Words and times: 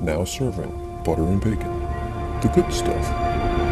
now 0.00 0.24
serving 0.24 1.02
butter 1.04 1.22
and 1.22 1.40
bacon. 1.40 1.80
The 2.40 2.48
good 2.54 2.72
stuff. 2.72 3.67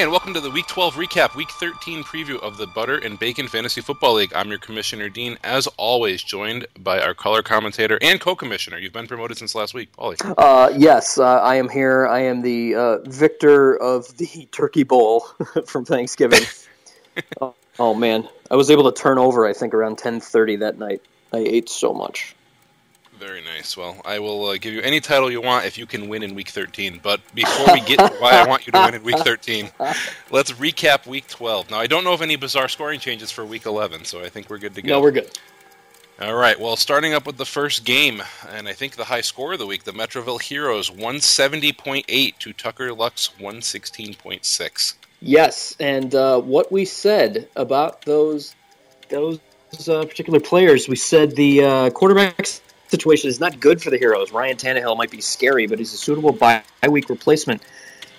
Hi, 0.00 0.04
and 0.04 0.12
welcome 0.12 0.32
to 0.32 0.40
the 0.40 0.50
Week 0.50 0.66
12 0.66 0.94
recap, 0.94 1.34
Week 1.34 1.50
13 1.50 2.02
preview 2.04 2.40
of 2.40 2.56
the 2.56 2.66
Butter 2.66 2.96
and 2.96 3.18
Bacon 3.18 3.46
Fantasy 3.46 3.82
Football 3.82 4.14
League. 4.14 4.32
I'm 4.34 4.48
your 4.48 4.58
Commissioner 4.58 5.10
Dean, 5.10 5.36
as 5.44 5.66
always, 5.76 6.22
joined 6.22 6.66
by 6.78 7.02
our 7.02 7.12
color 7.12 7.42
commentator 7.42 7.98
and 8.00 8.18
co-commissioner. 8.18 8.78
You've 8.78 8.94
been 8.94 9.06
promoted 9.06 9.36
since 9.36 9.54
last 9.54 9.74
week, 9.74 9.94
Paulie. 9.94 10.16
Uh, 10.38 10.72
yes, 10.74 11.18
uh, 11.18 11.42
I 11.42 11.56
am 11.56 11.68
here. 11.68 12.06
I 12.06 12.20
am 12.20 12.40
the 12.40 12.74
uh, 12.76 12.98
victor 13.10 13.76
of 13.76 14.16
the 14.16 14.48
Turkey 14.52 14.84
Bowl 14.84 15.20
from 15.66 15.84
Thanksgiving. 15.84 16.44
oh, 17.42 17.54
oh, 17.78 17.92
man, 17.92 18.26
I 18.50 18.56
was 18.56 18.70
able 18.70 18.90
to 18.90 19.02
turn 19.02 19.18
over. 19.18 19.46
I 19.46 19.52
think 19.52 19.74
around 19.74 19.98
10:30 19.98 20.60
that 20.60 20.78
night. 20.78 21.02
I 21.34 21.40
ate 21.40 21.68
so 21.68 21.92
much. 21.92 22.34
Very 23.20 23.42
nice. 23.42 23.76
Well, 23.76 24.00
I 24.06 24.18
will 24.18 24.46
uh, 24.46 24.56
give 24.56 24.72
you 24.72 24.80
any 24.80 24.98
title 24.98 25.30
you 25.30 25.42
want 25.42 25.66
if 25.66 25.76
you 25.76 25.84
can 25.84 26.08
win 26.08 26.22
in 26.22 26.34
Week 26.34 26.48
13. 26.48 27.00
But 27.02 27.20
before 27.34 27.74
we 27.74 27.82
get 27.82 27.98
to 27.98 28.16
why 28.18 28.30
I 28.30 28.48
want 28.48 28.66
you 28.66 28.72
to 28.72 28.78
win 28.78 28.94
in 28.94 29.02
Week 29.02 29.18
13, 29.18 29.70
let's 30.30 30.52
recap 30.52 31.06
Week 31.06 31.26
12. 31.28 31.70
Now, 31.70 31.78
I 31.78 31.86
don't 31.86 32.02
know 32.02 32.14
of 32.14 32.22
any 32.22 32.36
bizarre 32.36 32.66
scoring 32.66 32.98
changes 32.98 33.30
for 33.30 33.44
Week 33.44 33.66
11, 33.66 34.06
so 34.06 34.24
I 34.24 34.30
think 34.30 34.48
we're 34.48 34.56
good 34.56 34.74
to 34.74 34.80
go. 34.80 34.88
No, 34.88 35.00
we're 35.02 35.10
good. 35.10 35.38
All 36.18 36.34
right. 36.34 36.58
Well, 36.58 36.76
starting 36.76 37.12
up 37.12 37.26
with 37.26 37.36
the 37.36 37.44
first 37.44 37.84
game, 37.84 38.22
and 38.48 38.66
I 38.66 38.72
think 38.72 38.96
the 38.96 39.04
high 39.04 39.20
score 39.20 39.52
of 39.52 39.58
the 39.58 39.66
week, 39.66 39.84
the 39.84 39.92
Metroville 39.92 40.40
Heroes 40.40 40.88
170.8 40.88 42.38
to 42.38 42.52
Tucker 42.54 42.94
Luck's 42.94 43.32
116.6. 43.38 44.94
Yes, 45.20 45.76
and 45.78 46.14
uh, 46.14 46.40
what 46.40 46.72
we 46.72 46.86
said 46.86 47.46
about 47.56 48.00
those 48.06 48.54
those 49.10 49.40
uh, 49.88 50.06
particular 50.06 50.40
players, 50.40 50.88
we 50.88 50.96
said 50.96 51.36
the 51.36 51.62
uh, 51.62 51.90
quarterbacks 51.90 52.62
situation 52.90 53.28
is 53.28 53.40
not 53.40 53.60
good 53.60 53.80
for 53.80 53.90
the 53.90 53.98
Heroes. 53.98 54.32
Ryan 54.32 54.56
Tannehill 54.56 54.96
might 54.96 55.10
be 55.10 55.20
scary, 55.20 55.66
but 55.66 55.78
he's 55.78 55.94
a 55.94 55.96
suitable 55.96 56.32
bye 56.32 56.62
week 56.88 57.08
replacement. 57.08 57.62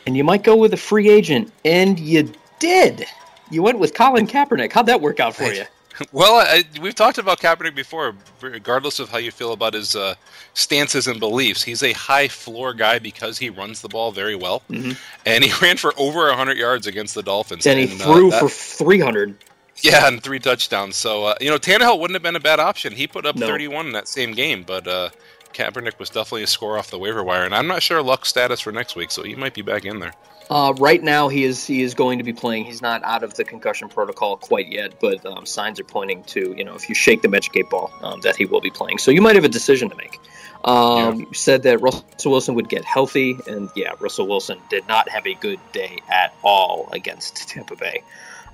And 0.06 0.18
you 0.18 0.24
might 0.24 0.44
go 0.44 0.56
with 0.56 0.74
a 0.74 0.78
free 0.78 1.10
agent, 1.10 1.52
and 1.64 2.00
you 2.00 2.32
did. 2.60 3.06
You 3.52 3.62
went 3.62 3.80
with 3.80 3.94
Colin 3.94 4.26
Kaepernick. 4.26 4.72
How'd 4.72 4.88
that 4.88 5.02
work 5.02 5.20
out 5.20 5.36
for 5.36 5.52
you? 5.52 5.66
Well, 6.12 6.36
I, 6.36 6.64
we've 6.82 6.96
talked 6.96 7.20
about 7.20 7.40
Kaepernick 7.40 7.76
before. 7.76 8.16
Regardless 8.42 9.00
of 9.00 9.10
how 9.10 9.20
you 9.20 9.30
feel 9.30 9.54
about 9.54 9.76
his 9.76 9.96
uh, 9.96 10.16
stances 10.56 11.06
and 11.06 11.20
beliefs, 11.20 11.62
he's 11.62 11.84
a 11.84 11.92
high 11.94 12.28
floor 12.28 12.74
guy 12.74 12.98
because 12.98 13.38
he 13.38 13.52
runs 13.52 13.82
the 13.82 13.90
ball 13.90 14.12
very 14.12 14.34
well, 14.34 14.64
mm-hmm. 14.70 14.94
and 15.28 15.44
he 15.44 15.52
ran 15.62 15.78
for 15.78 15.94
over 15.98 16.26
100 16.28 16.58
yards 16.58 16.88
against 16.88 17.14
the 17.14 17.22
Dolphins. 17.22 17.68
And, 17.68 17.80
and 17.80 17.90
he 17.90 17.98
threw 17.98 18.30
uh, 18.30 18.32
that, 18.32 18.40
for 18.40 18.50
300. 18.50 19.36
Yeah, 19.84 20.08
and 20.08 20.22
three 20.22 20.40
touchdowns. 20.40 20.96
So 20.96 21.26
uh, 21.26 21.36
you 21.42 21.50
know, 21.50 21.58
Tannehill 21.58 22.00
wouldn't 22.00 22.16
have 22.16 22.24
been 22.24 22.36
a 22.36 22.40
bad 22.40 22.60
option. 22.60 22.94
He 22.94 23.08
put 23.08 23.26
up 23.26 23.36
no. 23.36 23.48
31 23.48 23.88
in 23.88 23.92
that 23.94 24.08
same 24.08 24.34
game, 24.34 24.64
but 24.64 24.88
uh, 24.88 25.10
Kaepernick 25.54 26.00
was 26.00 26.10
definitely 26.10 26.44
a 26.44 26.48
score 26.48 26.78
off 26.78 26.90
the 26.90 27.00
waiver 27.00 27.24
wire, 27.24 27.44
and 27.44 27.54
I'm 27.54 27.68
not 27.68 27.84
sure 27.84 28.02
luck 28.02 28.26
status 28.26 28.60
for 28.60 28.72
next 28.72 28.96
week, 28.96 29.12
so 29.12 29.24
he 29.24 29.36
might 29.36 29.54
be 29.54 29.62
back 29.62 29.86
in 29.86 30.00
there. 30.00 30.14
Uh, 30.50 30.74
right 30.80 31.02
now, 31.02 31.30
he 31.30 31.46
is 31.46 31.66
he 31.66 31.82
is 31.82 31.94
going 31.94 32.18
to 32.18 32.26
be 32.26 32.34
playing. 32.34 32.66
He's 32.66 32.82
not 32.82 33.02
out 33.04 33.24
of 33.24 33.36
the 33.36 33.46
concussion 33.46 33.88
protocol 33.88 34.36
quite 34.36 34.70
yet, 34.70 35.00
but 35.00 35.26
um, 35.26 35.46
signs 35.46 35.80
are 35.80 35.86
pointing 35.86 36.24
to 36.26 36.54
you 36.58 36.66
know 36.66 36.76
if 36.76 36.90
you 36.90 36.96
shake 36.96 37.22
the 37.22 37.30
magic 37.30 37.56
eight 37.56 37.70
ball 37.70 37.92
um, 38.02 38.20
that 38.22 38.36
he 38.36 38.46
will 38.46 38.60
be 38.60 38.70
playing. 38.70 38.98
So 38.98 39.12
you 39.12 39.22
might 39.22 39.36
have 39.36 39.46
a 39.46 39.50
decision 39.50 39.90
to 39.90 39.96
make. 39.96 40.20
Um, 40.66 41.22
yeah. 41.22 41.28
You 41.28 41.34
said 41.34 41.64
that 41.64 41.80
Russell 41.80 42.32
Wilson 42.32 42.56
would 42.56 42.68
get 42.68 42.84
healthy, 42.84 43.38
and 43.48 43.70
yeah, 43.76 43.94
Russell 44.00 44.28
Wilson 44.28 44.60
did 44.70 44.86
not 44.90 45.08
have 45.08 45.26
a 45.26 45.36
good 45.36 45.60
day 45.72 46.00
at 46.10 46.36
all 46.44 46.90
against 46.92 47.48
Tampa 47.48 47.78
Bay 47.78 48.04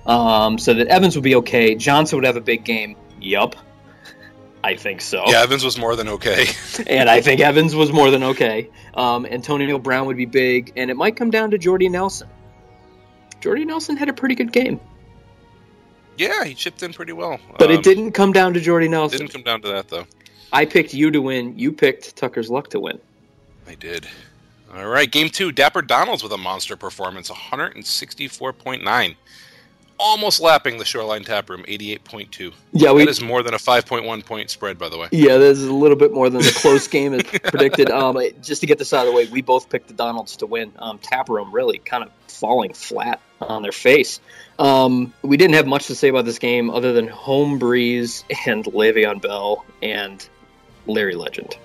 um, 0.06 0.58
so 0.58 0.74
that 0.74 0.86
Evans 0.88 1.14
would 1.16 1.24
be 1.24 1.34
okay. 1.36 1.74
Johnson 1.74 2.16
would 2.16 2.24
have 2.24 2.36
a 2.36 2.40
big 2.40 2.64
game. 2.64 2.96
Yup. 3.20 3.56
I 4.64 4.74
think 4.74 5.00
so. 5.00 5.22
Yeah, 5.26 5.42
Evans 5.42 5.64
was 5.64 5.78
more 5.78 5.94
than 5.96 6.08
okay. 6.08 6.46
and 6.86 7.08
I 7.08 7.20
think 7.20 7.40
Evans 7.40 7.74
was 7.74 7.92
more 7.92 8.10
than 8.10 8.22
okay. 8.24 8.68
Um, 8.94 9.24
Antonio 9.26 9.78
Brown 9.78 10.06
would 10.06 10.16
be 10.16 10.26
big, 10.26 10.72
and 10.76 10.90
it 10.90 10.96
might 10.96 11.16
come 11.16 11.30
down 11.30 11.50
to 11.52 11.58
Jordy 11.58 11.88
Nelson. 11.88 12.28
Jordy 13.40 13.64
Nelson 13.64 13.96
had 13.96 14.08
a 14.08 14.12
pretty 14.12 14.34
good 14.34 14.52
game. 14.52 14.80
Yeah, 16.16 16.44
he 16.44 16.54
chipped 16.54 16.82
in 16.82 16.92
pretty 16.92 17.12
well. 17.12 17.38
But 17.58 17.70
um, 17.70 17.76
it 17.76 17.84
didn't 17.84 18.12
come 18.12 18.32
down 18.32 18.52
to 18.54 18.60
Jordy 18.60 18.88
Nelson. 18.88 19.18
Didn't 19.18 19.32
come 19.32 19.44
down 19.44 19.62
to 19.62 19.68
that 19.68 19.88
though. 19.88 20.06
I 20.52 20.64
picked 20.64 20.92
you 20.92 21.10
to 21.12 21.22
win. 21.22 21.56
You 21.56 21.70
picked 21.70 22.16
Tucker's 22.16 22.50
luck 22.50 22.70
to 22.70 22.80
win. 22.80 22.98
I 23.68 23.74
did. 23.74 24.08
All 24.74 24.88
right, 24.88 25.10
game 25.10 25.28
two. 25.28 25.52
Dapper 25.52 25.82
Donald's 25.82 26.22
with 26.22 26.32
a 26.32 26.38
monster 26.38 26.76
performance, 26.76 27.30
164.9 27.30 29.16
almost 29.98 30.40
lapping 30.40 30.78
the 30.78 30.84
Shoreline 30.84 31.24
Tap 31.24 31.50
Room, 31.50 31.64
88.2. 31.64 32.52
Yeah, 32.72 32.92
we, 32.92 33.04
that 33.04 33.10
is 33.10 33.20
more 33.20 33.42
than 33.42 33.54
a 33.54 33.58
5.1 33.58 34.24
point 34.24 34.50
spread, 34.50 34.78
by 34.78 34.88
the 34.88 34.98
way. 34.98 35.08
Yeah, 35.12 35.38
this 35.38 35.58
is 35.58 35.66
a 35.66 35.74
little 35.74 35.96
bit 35.96 36.12
more 36.12 36.30
than 36.30 36.42
the 36.42 36.56
close 36.60 36.86
game 36.88 37.14
is 37.14 37.22
predicted. 37.44 37.90
Um, 37.90 38.18
just 38.42 38.60
to 38.60 38.66
get 38.66 38.78
this 38.78 38.92
out 38.92 39.06
of 39.06 39.12
the 39.12 39.16
way, 39.16 39.26
we 39.26 39.42
both 39.42 39.68
picked 39.68 39.88
the 39.88 39.94
Donalds 39.94 40.36
to 40.36 40.46
win. 40.46 40.72
Um, 40.78 40.98
Tap 40.98 41.28
Room 41.28 41.52
really 41.52 41.78
kind 41.78 42.04
of 42.04 42.10
falling 42.28 42.72
flat 42.72 43.20
on 43.40 43.62
their 43.62 43.72
face. 43.72 44.20
Um, 44.58 45.12
we 45.22 45.36
didn't 45.36 45.54
have 45.54 45.66
much 45.66 45.86
to 45.86 45.94
say 45.94 46.08
about 46.08 46.24
this 46.24 46.38
game 46.38 46.70
other 46.70 46.92
than 46.92 47.08
home 47.08 47.58
Brees 47.58 48.24
and 48.46 48.64
Le'Veon 48.64 49.20
Bell 49.20 49.64
and 49.82 50.28
Larry 50.86 51.14
Legend. 51.14 51.56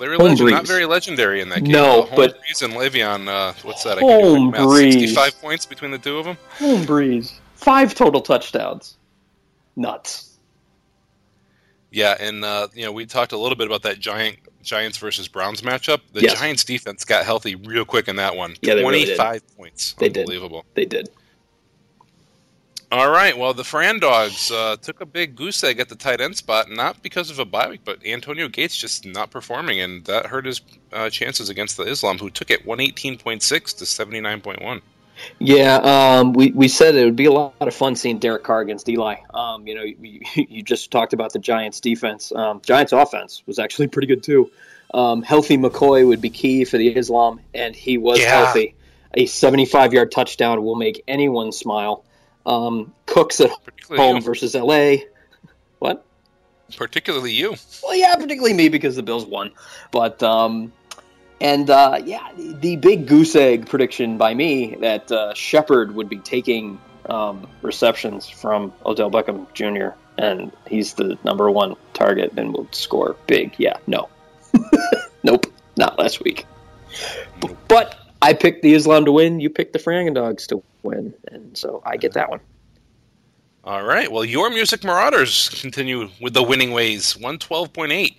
Larry 0.00 0.16
Legend, 0.16 0.40
Brees. 0.40 0.50
not 0.52 0.66
very 0.66 0.86
legendary 0.86 1.40
in 1.40 1.48
that 1.50 1.62
game. 1.62 1.72
No, 1.72 2.04
uh, 2.04 2.16
but 2.16 2.40
Brees 2.40 2.62
and 2.62 2.72
Le'Veon, 2.72 3.28
uh, 3.28 3.52
what's 3.62 3.84
that? 3.84 3.98
Home 3.98 4.52
Brees, 4.52 4.92
sixty-five 4.92 5.40
points 5.40 5.66
between 5.66 5.90
the 5.90 5.98
two 5.98 6.18
of 6.18 6.24
them. 6.24 6.38
Home 6.58 6.84
Brees, 6.84 7.38
five 7.54 7.94
total 7.94 8.20
touchdowns, 8.20 8.96
nuts. 9.76 10.38
Yeah, 11.90 12.16
and 12.18 12.44
uh, 12.44 12.68
you 12.72 12.84
know 12.84 12.92
we 12.92 13.04
talked 13.04 13.32
a 13.32 13.38
little 13.38 13.56
bit 13.56 13.66
about 13.66 13.82
that 13.82 13.98
giant 14.00 14.38
Giants 14.62 14.98
versus 14.98 15.28
Browns 15.28 15.62
matchup. 15.62 16.00
The 16.12 16.22
yes. 16.22 16.38
Giants 16.38 16.64
defense 16.64 17.04
got 17.04 17.24
healthy 17.24 17.54
real 17.56 17.84
quick 17.84 18.08
in 18.08 18.16
that 18.16 18.34
one. 18.34 18.54
Yeah, 18.62 18.80
twenty-five 18.80 19.42
really 19.42 19.56
points. 19.56 19.94
They 19.94 20.06
Unbelievable. 20.06 20.64
Did. 20.74 20.90
They 20.90 20.96
did. 20.96 21.10
All 22.92 23.08
right. 23.08 23.38
Well, 23.38 23.54
the 23.54 23.62
Fran 23.62 24.00
Dogs 24.00 24.50
uh, 24.50 24.76
took 24.76 25.00
a 25.00 25.06
big 25.06 25.36
goose 25.36 25.62
egg 25.62 25.78
at 25.78 25.88
the 25.88 25.94
tight 25.94 26.20
end 26.20 26.36
spot, 26.36 26.68
not 26.68 27.02
because 27.02 27.30
of 27.30 27.38
a 27.38 27.44
bye 27.44 27.68
week, 27.68 27.82
but 27.84 28.04
Antonio 28.04 28.48
Gates 28.48 28.76
just 28.76 29.06
not 29.06 29.30
performing, 29.30 29.80
and 29.80 30.04
that 30.06 30.26
hurt 30.26 30.44
his 30.44 30.60
uh, 30.92 31.08
chances 31.08 31.48
against 31.48 31.76
the 31.76 31.84
Islam, 31.84 32.18
who 32.18 32.30
took 32.30 32.50
it 32.50 32.66
118.6 32.66 33.78
to 33.78 33.84
79.1. 33.84 34.80
Yeah, 35.38 35.76
um, 35.76 36.32
we, 36.32 36.50
we 36.50 36.66
said 36.66 36.94
it 36.96 37.04
would 37.04 37.14
be 37.14 37.26
a 37.26 37.32
lot 37.32 37.54
of 37.60 37.74
fun 37.74 37.94
seeing 37.94 38.18
Derek 38.18 38.42
Carr 38.42 38.60
against 38.60 38.88
Eli. 38.88 39.16
Um, 39.34 39.66
you 39.66 39.74
know, 39.74 39.82
you, 39.82 40.20
you, 40.34 40.62
just 40.62 40.90
talked 40.90 41.12
about 41.12 41.32
the 41.32 41.38
Giants' 41.38 41.78
defense. 41.78 42.32
Um, 42.32 42.60
Giants' 42.64 42.92
offense 42.92 43.42
was 43.46 43.58
actually 43.58 43.86
pretty 43.86 44.08
good, 44.08 44.22
too. 44.22 44.50
Um, 44.94 45.22
healthy 45.22 45.56
McCoy 45.56 46.08
would 46.08 46.20
be 46.20 46.30
key 46.30 46.64
for 46.64 46.76
the 46.76 46.88
Islam, 46.88 47.40
and 47.54 47.76
he 47.76 47.98
was 47.98 48.18
yeah. 48.18 48.44
healthy. 48.44 48.74
A 49.14 49.26
75 49.26 49.92
yard 49.92 50.10
touchdown 50.10 50.64
will 50.64 50.76
make 50.76 51.02
anyone 51.06 51.52
smile. 51.52 52.04
Um, 52.46 52.92
Cooks 53.06 53.40
at 53.40 53.50
home 53.90 54.16
you. 54.16 54.22
versus 54.22 54.54
LA. 54.54 54.96
What? 55.78 56.04
Particularly 56.76 57.32
you. 57.32 57.56
Well, 57.82 57.96
yeah, 57.96 58.14
particularly 58.14 58.54
me 58.54 58.68
because 58.68 58.96
the 58.96 59.02
Bills 59.02 59.26
won. 59.26 59.52
But 59.90 60.22
um, 60.22 60.72
and 61.40 61.70
uh, 61.70 62.00
yeah, 62.04 62.28
the 62.36 62.76
big 62.76 63.06
goose 63.06 63.34
egg 63.34 63.68
prediction 63.68 64.18
by 64.18 64.34
me 64.34 64.76
that 64.76 65.10
uh, 65.10 65.34
Shepard 65.34 65.94
would 65.94 66.08
be 66.08 66.18
taking 66.18 66.78
um, 67.06 67.46
receptions 67.62 68.28
from 68.28 68.72
Odell 68.84 69.10
Beckham 69.10 69.52
Jr. 69.54 69.96
and 70.18 70.52
he's 70.66 70.94
the 70.94 71.18
number 71.24 71.50
one 71.50 71.76
target 71.94 72.32
and 72.36 72.52
will 72.52 72.68
score 72.72 73.16
big. 73.26 73.54
Yeah, 73.58 73.78
no, 73.86 74.08
nope, 75.22 75.46
not 75.76 75.98
last 75.98 76.22
week. 76.22 76.46
But 77.68 77.98
I 78.22 78.32
picked 78.34 78.62
the 78.62 78.74
Islam 78.74 79.04
to 79.06 79.12
win. 79.12 79.40
You 79.40 79.50
picked 79.50 79.72
the 79.72 79.78
Frangen 79.78 80.14
Dogs 80.14 80.46
to 80.48 80.62
win, 80.82 81.14
and 81.28 81.56
so 81.56 81.82
I 81.86 81.96
get 81.96 82.12
that 82.14 82.30
one. 82.30 82.40
All 83.64 83.84
right. 83.84 84.10
Well, 84.10 84.24
your 84.24 84.50
Music 84.50 84.84
Marauders 84.84 85.48
continue 85.60 86.08
with 86.20 86.34
the 86.34 86.42
winning 86.42 86.72
ways. 86.72 87.14
112.8. 87.14 88.16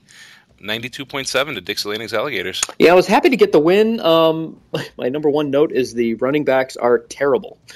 92.7 0.61 1.55
to 1.55 1.61
Dixie 1.61 1.89
Landing's 1.89 2.13
Alligators. 2.13 2.61
Yeah, 2.77 2.91
I 2.91 2.95
was 2.95 3.07
happy 3.07 3.29
to 3.29 3.37
get 3.37 3.51
the 3.51 3.59
win. 3.59 3.99
Um, 4.01 4.59
my 4.97 5.09
number 5.09 5.29
one 5.29 5.49
note 5.49 5.71
is 5.71 5.93
the 5.93 6.13
running 6.15 6.43
backs 6.43 6.77
are 6.77 6.99
terrible. 6.99 7.57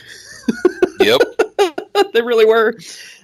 Yep. 1.02 1.22
they 2.14 2.22
really 2.22 2.46
were. 2.46 2.74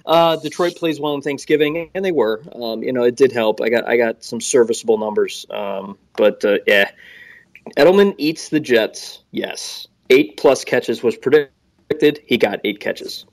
Uh, 0.04 0.36
Detroit 0.36 0.76
plays 0.76 1.00
well 1.00 1.14
on 1.14 1.22
Thanksgiving, 1.22 1.90
and 1.94 2.04
they 2.04 2.12
were. 2.12 2.42
Um, 2.54 2.82
you 2.82 2.92
know, 2.92 3.02
it 3.02 3.16
did 3.16 3.32
help. 3.32 3.60
I 3.60 3.70
got 3.70 3.88
I 3.88 3.96
got 3.96 4.22
some 4.22 4.40
serviceable 4.40 4.98
numbers. 4.98 5.46
Um, 5.50 5.98
but 6.16 6.44
uh, 6.44 6.58
yeah, 6.66 6.90
Edelman 7.76 8.14
eats 8.18 8.48
the 8.48 8.60
Jets. 8.60 9.22
Yes, 9.30 9.86
eight 10.10 10.36
plus 10.36 10.64
catches 10.64 11.02
was 11.02 11.16
predicted. 11.16 12.20
He 12.26 12.36
got 12.36 12.60
eight 12.64 12.80
catches. 12.80 13.24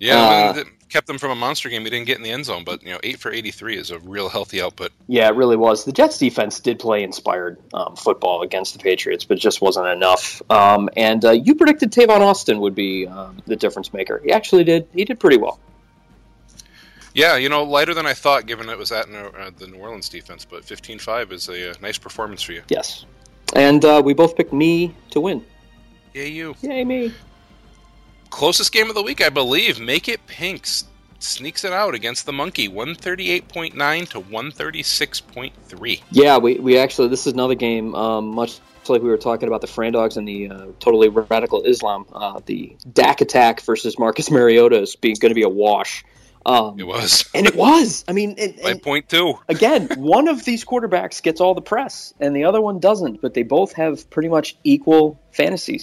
Yeah, 0.00 0.16
Uh, 0.16 0.52
I 0.52 0.56
mean, 0.58 0.66
kept 0.88 1.06
them 1.06 1.18
from 1.18 1.30
a 1.30 1.34
monster 1.34 1.68
game. 1.68 1.82
He 1.82 1.90
didn't 1.90 2.06
get 2.06 2.16
in 2.18 2.22
the 2.22 2.30
end 2.30 2.44
zone, 2.46 2.62
but 2.64 2.82
you 2.82 2.90
know, 2.90 3.00
eight 3.02 3.18
for 3.18 3.32
eighty-three 3.32 3.76
is 3.76 3.90
a 3.90 3.98
real 4.00 4.28
healthy 4.28 4.62
output. 4.62 4.92
Yeah, 5.08 5.28
it 5.28 5.34
really 5.34 5.56
was. 5.56 5.84
The 5.84 5.92
Jets 5.92 6.18
defense 6.18 6.60
did 6.60 6.78
play 6.78 7.02
inspired 7.02 7.58
um, 7.74 7.96
football 7.96 8.42
against 8.42 8.74
the 8.74 8.78
Patriots, 8.78 9.24
but 9.24 9.38
it 9.38 9.40
just 9.40 9.60
wasn't 9.60 9.88
enough. 9.88 10.40
Um, 10.50 10.88
and 10.96 11.24
uh, 11.24 11.32
you 11.32 11.54
predicted 11.54 11.90
Tavon 11.92 12.20
Austin 12.20 12.60
would 12.60 12.74
be 12.74 13.06
um, 13.08 13.38
the 13.46 13.56
difference 13.56 13.92
maker. 13.92 14.20
He 14.24 14.32
actually 14.32 14.64
did. 14.64 14.86
He 14.94 15.04
did 15.04 15.18
pretty 15.18 15.36
well. 15.38 15.58
Yeah, 17.14 17.36
you 17.36 17.48
know, 17.48 17.64
lighter 17.64 17.94
than 17.94 18.06
I 18.06 18.14
thought, 18.14 18.46
given 18.46 18.68
it 18.68 18.78
was 18.78 18.92
at 18.92 19.08
New- 19.08 19.18
uh, 19.18 19.50
the 19.56 19.66
New 19.66 19.78
Orleans 19.78 20.08
defense. 20.08 20.44
But 20.44 20.62
15-5 20.64 21.32
is 21.32 21.48
a, 21.48 21.70
uh 21.70 21.74
nice 21.82 21.98
performance 21.98 22.42
for 22.42 22.52
you. 22.52 22.62
Yes. 22.68 23.06
And 23.54 23.84
uh, 23.84 24.02
we 24.04 24.14
both 24.14 24.36
picked 24.36 24.52
me 24.52 24.94
to 25.10 25.20
win. 25.20 25.44
Yay, 26.14 26.28
you! 26.28 26.54
Yay, 26.62 26.84
me. 26.84 27.12
Closest 28.30 28.72
game 28.72 28.88
of 28.88 28.94
the 28.94 29.02
week, 29.02 29.20
I 29.20 29.28
believe. 29.30 29.80
Make 29.80 30.08
it 30.08 30.26
Pinks 30.26 30.84
sneaks 31.20 31.64
it 31.64 31.72
out 31.72 31.94
against 31.94 32.26
the 32.26 32.32
Monkey, 32.32 32.68
one 32.68 32.94
thirty-eight 32.94 33.48
point 33.48 33.74
nine 33.74 34.06
to 34.06 34.20
one 34.20 34.52
thirty-six 34.52 35.20
point 35.20 35.52
three. 35.66 36.02
Yeah, 36.10 36.38
we, 36.38 36.58
we 36.58 36.78
actually, 36.78 37.08
this 37.08 37.26
is 37.26 37.32
another 37.32 37.56
game, 37.56 37.94
um, 37.94 38.28
much 38.28 38.60
like 38.88 39.02
we 39.02 39.10
were 39.10 39.18
talking 39.18 39.48
about 39.48 39.60
the 39.60 39.66
Fran 39.66 39.92
Dogs 39.92 40.16
and 40.16 40.26
the 40.26 40.48
uh, 40.48 40.66
totally 40.80 41.10
radical 41.10 41.62
Islam. 41.64 42.06
Uh, 42.10 42.40
the 42.46 42.74
Dak 42.94 43.20
attack 43.20 43.60
versus 43.60 43.98
Marcus 43.98 44.30
Mariota 44.30 44.80
is 44.80 44.96
going 44.96 45.18
to 45.18 45.34
be 45.34 45.42
a 45.42 45.48
wash. 45.48 46.04
Um, 46.48 46.80
It 46.80 46.86
was 46.86 47.28
and 47.34 47.46
it 47.46 47.54
was. 47.54 48.06
I 48.08 48.12
mean, 48.12 48.34
and, 48.38 48.56
by 48.62 48.70
and 48.70 48.82
point 48.82 49.08
two. 49.10 49.38
again, 49.48 49.88
one 49.98 50.28
of 50.28 50.44
these 50.46 50.64
quarterbacks 50.64 51.22
gets 51.22 51.42
all 51.42 51.54
the 51.54 51.60
press, 51.60 52.14
and 52.20 52.34
the 52.34 52.44
other 52.44 52.62
one 52.62 52.78
doesn't. 52.78 53.20
But 53.20 53.34
they 53.34 53.42
both 53.42 53.74
have 53.74 54.08
pretty 54.08 54.30
much 54.30 54.56
equal 54.64 55.20
fantasy 55.30 55.82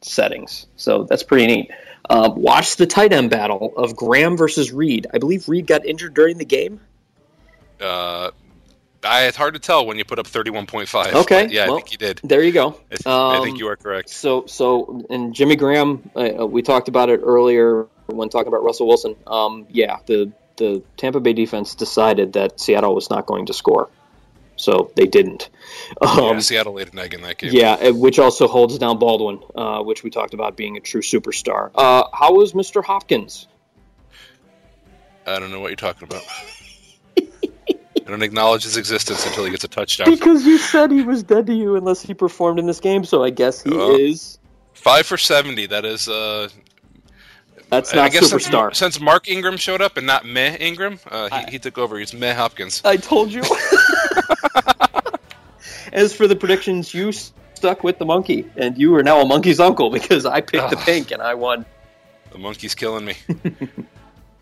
settings, 0.00 0.66
so 0.76 1.04
that's 1.04 1.22
pretty 1.22 1.46
neat. 1.46 1.70
Um, 2.08 2.40
watch 2.40 2.76
the 2.76 2.86
tight 2.86 3.12
end 3.12 3.28
battle 3.28 3.74
of 3.76 3.94
Graham 3.94 4.38
versus 4.38 4.72
Reed. 4.72 5.06
I 5.12 5.18
believe 5.18 5.48
Reed 5.50 5.66
got 5.66 5.84
injured 5.84 6.14
during 6.14 6.38
the 6.38 6.44
game. 6.46 6.80
Uh, 7.78 8.30
I, 9.08 9.26
it's 9.26 9.36
hard 9.36 9.54
to 9.54 9.60
tell 9.60 9.86
when 9.86 9.96
you 9.98 10.04
put 10.04 10.18
up 10.18 10.26
thirty-one 10.26 10.66
point 10.66 10.88
five. 10.88 11.14
Okay, 11.14 11.48
yeah, 11.48 11.66
well, 11.66 11.74
I 11.74 11.78
think 11.78 11.92
you 11.92 11.98
did. 11.98 12.20
There 12.24 12.42
you 12.42 12.52
go. 12.52 12.68
I, 12.90 12.96
th- 12.96 13.06
I 13.06 13.36
Um, 13.36 13.42
think 13.44 13.58
you 13.58 13.68
are 13.68 13.76
correct. 13.76 14.10
So, 14.10 14.46
so, 14.46 15.04
and 15.10 15.34
Jimmy 15.34 15.56
Graham, 15.56 16.10
uh, 16.14 16.42
uh, 16.42 16.46
we 16.46 16.62
talked 16.62 16.88
about 16.88 17.08
it 17.10 17.20
earlier 17.22 17.86
when 18.06 18.28
talking 18.28 18.48
about 18.48 18.62
Russell 18.64 18.86
Wilson. 18.86 19.16
Um, 19.26 19.66
yeah, 19.70 19.98
the 20.06 20.32
the 20.56 20.82
Tampa 20.96 21.20
Bay 21.20 21.32
defense 21.32 21.74
decided 21.74 22.32
that 22.34 22.60
Seattle 22.60 22.94
was 22.94 23.10
not 23.10 23.26
going 23.26 23.46
to 23.46 23.52
score, 23.52 23.90
so 24.56 24.90
they 24.96 25.06
didn't. 25.06 25.50
yeah, 26.02 26.08
Um, 26.10 26.40
Seattle 26.40 26.72
laid 26.74 26.92
an 26.92 26.98
egg 26.98 27.12
in 27.14 27.20
that 27.22 27.36
game. 27.38 27.50
yeah, 27.52 27.72
uh, 27.74 27.92
which 27.92 28.18
also 28.18 28.48
holds 28.48 28.78
down 28.78 28.98
Baldwin, 28.98 29.40
uh, 29.54 29.82
which 29.82 30.02
we 30.02 30.10
talked 30.10 30.32
about 30.34 30.56
being 30.56 30.76
a 30.76 30.80
true 30.80 31.02
superstar. 31.02 31.70
Uh, 31.74 32.04
how 32.12 32.34
was 32.34 32.52
Mr. 32.54 32.82
Hopkins? 32.82 33.46
I 35.26 35.38
don't 35.40 35.50
know 35.50 35.60
what 35.60 35.68
you're 35.68 35.76
talking 35.76 36.08
about. 36.08 36.22
I 38.06 38.10
don't 38.10 38.22
acknowledge 38.22 38.62
his 38.62 38.76
existence 38.76 39.26
until 39.26 39.44
he 39.44 39.50
gets 39.50 39.64
a 39.64 39.68
touchdown. 39.68 40.08
Because 40.08 40.44
you 40.46 40.58
said 40.58 40.92
he 40.92 41.02
was 41.02 41.24
dead 41.24 41.46
to 41.48 41.54
you 41.54 41.74
unless 41.74 42.00
he 42.02 42.14
performed 42.14 42.58
in 42.60 42.66
this 42.66 42.78
game, 42.78 43.04
so 43.04 43.24
I 43.24 43.30
guess 43.30 43.62
he 43.64 43.70
Oh. 43.72 43.96
is. 43.96 44.38
Five 44.74 45.06
for 45.06 45.16
seventy. 45.16 45.66
That 45.66 45.84
is. 45.84 46.08
Uh, 46.08 46.48
That's 47.70 47.92
I 47.92 47.96
not 47.96 48.12
guess 48.12 48.32
superstar. 48.32 48.66
Since, 48.74 48.94
since 48.96 49.00
Mark 49.00 49.28
Ingram 49.28 49.56
showed 49.56 49.82
up 49.82 49.96
and 49.96 50.06
not 50.06 50.24
Meh 50.24 50.56
Ingram, 50.60 51.00
uh, 51.10 51.28
he, 51.28 51.34
I- 51.34 51.50
he 51.50 51.58
took 51.58 51.78
over. 51.78 51.98
He's 51.98 52.14
Meh 52.14 52.32
Hopkins. 52.34 52.80
I 52.84 52.96
told 52.96 53.32
you. 53.32 53.42
As 55.92 56.12
for 56.12 56.26
the 56.28 56.36
predictions, 56.36 56.92
you 56.94 57.10
stuck 57.12 57.82
with 57.82 57.98
the 57.98 58.04
monkey, 58.04 58.44
and 58.56 58.76
you 58.78 58.94
are 58.96 59.02
now 59.02 59.20
a 59.20 59.24
monkey's 59.26 59.58
uncle 59.60 59.90
because 59.90 60.26
I 60.26 60.40
picked 60.42 60.70
the 60.70 60.76
pink 60.76 61.10
and 61.10 61.22
I 61.22 61.34
won. 61.34 61.64
The 62.32 62.38
monkey's 62.38 62.74
killing 62.74 63.04
me. 63.04 63.14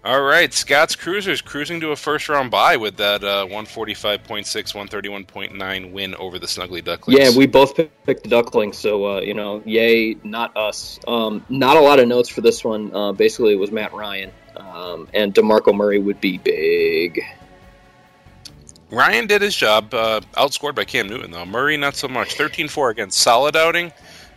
All 0.04 0.20
right, 0.20 0.52
Scott's 0.52 0.96
Cruisers 0.96 1.40
cruising 1.40 1.80
to 1.80 1.92
a 1.92 1.96
first 1.96 2.28
round 2.28 2.50
bye 2.50 2.76
with 2.76 2.98
that 2.98 3.24
uh, 3.24 3.46
145.6, 3.46 4.44
131.9 4.44 5.92
win 5.92 6.14
over 6.16 6.38
the 6.38 6.46
Snuggly 6.46 6.84
Ducklings. 6.84 7.18
Yeah, 7.18 7.30
we 7.34 7.46
both 7.46 7.74
picked 7.74 8.04
the 8.04 8.28
ducklings, 8.28 8.76
so 8.76 9.06
uh, 9.06 9.20
you 9.22 9.32
know, 9.32 9.62
yay, 9.64 10.14
not 10.22 10.54
us. 10.58 11.00
Um, 11.08 11.42
not 11.48 11.78
a 11.78 11.80
lot 11.80 12.00
of 12.00 12.06
notes 12.06 12.28
for 12.28 12.42
this 12.42 12.62
one. 12.62 12.94
Uh, 12.94 13.12
basically, 13.12 13.54
it 13.54 13.58
was 13.58 13.72
Matt 13.72 13.94
Ryan, 13.94 14.30
um, 14.58 15.08
and 15.14 15.32
Demarco 15.32 15.74
Murray 15.74 16.00
would 16.00 16.20
be 16.20 16.36
big. 16.36 17.22
Ryan 18.90 19.26
did 19.26 19.40
his 19.40 19.56
job, 19.56 19.94
uh, 19.94 20.20
outscored 20.34 20.74
by 20.74 20.84
Cam 20.84 21.08
Newton, 21.08 21.30
though. 21.30 21.46
Murray, 21.46 21.78
not 21.78 21.96
so 21.96 22.08
much. 22.08 22.34
13 22.34 22.68
4 22.68 22.90
against 22.90 23.20
solid 23.20 23.56
outing, 23.56 23.90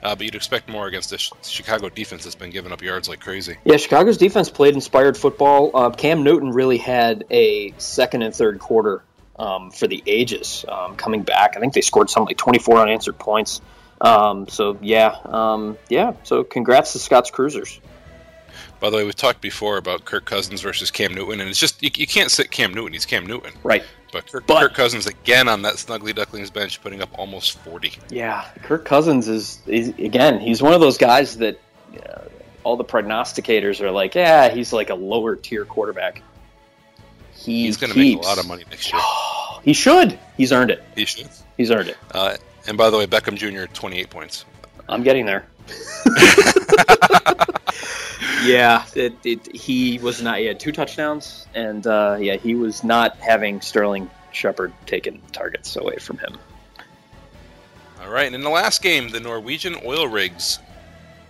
uh, 0.04 0.16
but 0.16 0.26
you'd 0.26 0.36
expect 0.36 0.70
more 0.70 0.88
against 0.88 1.10
the 1.10 1.18
Chicago 1.18 1.90
defense 1.90 2.24
that's 2.24 2.36
been 2.36 2.52
giving 2.52 2.72
up 2.72 2.82
yards 2.82 3.10
like 3.10 3.20
crazy. 3.20 3.58
Yeah, 3.66 3.78
Chicago's 3.78 4.18
defense 4.18 4.50
played 4.50 4.74
inspired 4.74 5.18
football. 5.18 5.72
Uh, 5.74 5.90
Cam 5.90 6.24
Newton 6.24 6.52
really 6.52 6.78
had 6.78 7.26
a 7.30 7.74
second 7.78 8.22
and 8.22 8.34
third 8.34 8.60
quarter 8.60 9.04
um, 9.38 9.72
for 9.72 9.88
the 9.88 10.04
ages 10.06 10.66
um, 10.68 10.96
coming 10.96 11.24
back. 11.24 11.56
I 11.56 11.60
think 11.60 11.74
they 11.74 11.82
scored 11.82 12.10
something 12.10 12.28
like 12.28 12.38
24 12.38 12.80
unanswered 12.80 13.18
points. 13.20 13.62
Um, 14.00 14.48
so 14.48 14.78
yeah, 14.82 15.18
um, 15.26 15.78
yeah. 15.90 16.14
So 16.24 16.44
congrats 16.44 16.94
to 16.94 17.00
Scott's 17.00 17.32
Cruisers. 17.32 17.80
By 18.80 18.92
the 18.92 18.98
way, 18.98 19.04
we've 19.04 19.16
talked 19.16 19.42
before 19.42 19.78
about 19.78 20.06
Kirk 20.06 20.26
Cousins 20.26 20.62
versus 20.62 20.92
Cam 20.92 21.14
Newton, 21.14 21.42
and 21.42 21.50
it's 21.50 21.60
just, 21.60 21.82
you, 21.82 21.90
you 21.96 22.06
can't 22.06 22.30
sit 22.30 22.52
Cam 22.52 22.74
Newton. 22.74 22.94
He's 22.94 23.06
Cam 23.06 23.26
Newton. 23.26 23.54
Right. 23.64 23.84
But 24.12 24.32
Kirk, 24.32 24.48
But- 24.48 24.62
Kirk 24.62 24.74
Cousins 24.74 25.06
again 25.08 25.48
on 25.48 25.62
that 25.64 25.76
Snuggly 25.76 26.16
Ducklings 26.16 26.50
bench, 26.50 26.82
putting 26.82 27.02
up 27.02 27.10
almost 27.18 27.58
40. 27.60 27.94
Yeah, 28.10 28.46
Kirk 28.64 28.86
Cousins 28.86 29.28
is, 29.28 29.60
is 29.68 29.90
again. 29.90 30.40
He's 30.40 30.62
one 30.62 30.74
of 30.74 30.80
those 30.82 30.98
guys 30.98 31.38
that 31.38 31.60
uh, 31.94 32.22
all 32.64 32.78
the 32.78 32.86
prognosticators 32.86 33.82
are 33.82 33.92
like, 33.92 34.16
yeah, 34.16 34.50
he's 34.50 34.72
like 34.74 34.90
a 34.90 34.96
lower 34.96 35.36
tier 35.36 35.66
quarterback. 35.66 36.22
He 37.34 37.66
He's 37.66 37.78
going 37.78 37.94
to 37.94 37.98
make 38.00 38.18
a 38.18 38.22
lot 38.22 38.40
of 38.40 38.48
money 38.48 38.64
next 38.70 38.92
year. 38.92 39.02
He 39.64 39.74
should. 39.74 40.18
He's 40.38 40.54
earned 40.54 40.72
it. 40.72 40.82
He 40.96 41.04
should. 41.04 41.28
He's 41.58 41.72
earned 41.72 41.90
it. 41.90 41.98
Uh, 42.12 42.38
and 42.68 42.78
by 42.78 42.90
the 42.90 42.98
way, 42.98 43.06
Beckham 43.06 43.36
Jr. 43.36 43.66
28 43.74 44.10
points. 44.10 44.46
I'm 44.88 45.04
getting 45.04 45.26
there. 45.26 45.46
yeah, 48.44 48.86
it, 48.96 49.14
it, 49.24 49.56
he 49.56 50.00
was 50.00 50.22
not. 50.22 50.40
He 50.40 50.46
had 50.46 50.60
two 50.60 50.72
touchdowns, 50.72 51.48
and 51.54 51.86
uh, 51.88 52.18
yeah, 52.20 52.36
he 52.36 52.56
was 52.56 52.84
not 52.84 53.18
having 53.18 53.62
Sterling 53.62 54.10
Shepard 54.32 54.74
taking 54.86 55.22
targets 55.32 55.76
away 55.76 55.98
from 55.98 56.18
him. 56.20 56.38
All 58.02 58.10
right, 58.10 58.28
and 58.28 58.36
in 58.36 58.42
the 58.42 58.50
last 58.50 58.82
game, 58.82 59.10
the 59.10 59.20
Norwegian 59.20 59.76
oil 59.86 60.08
rigs, 60.08 60.60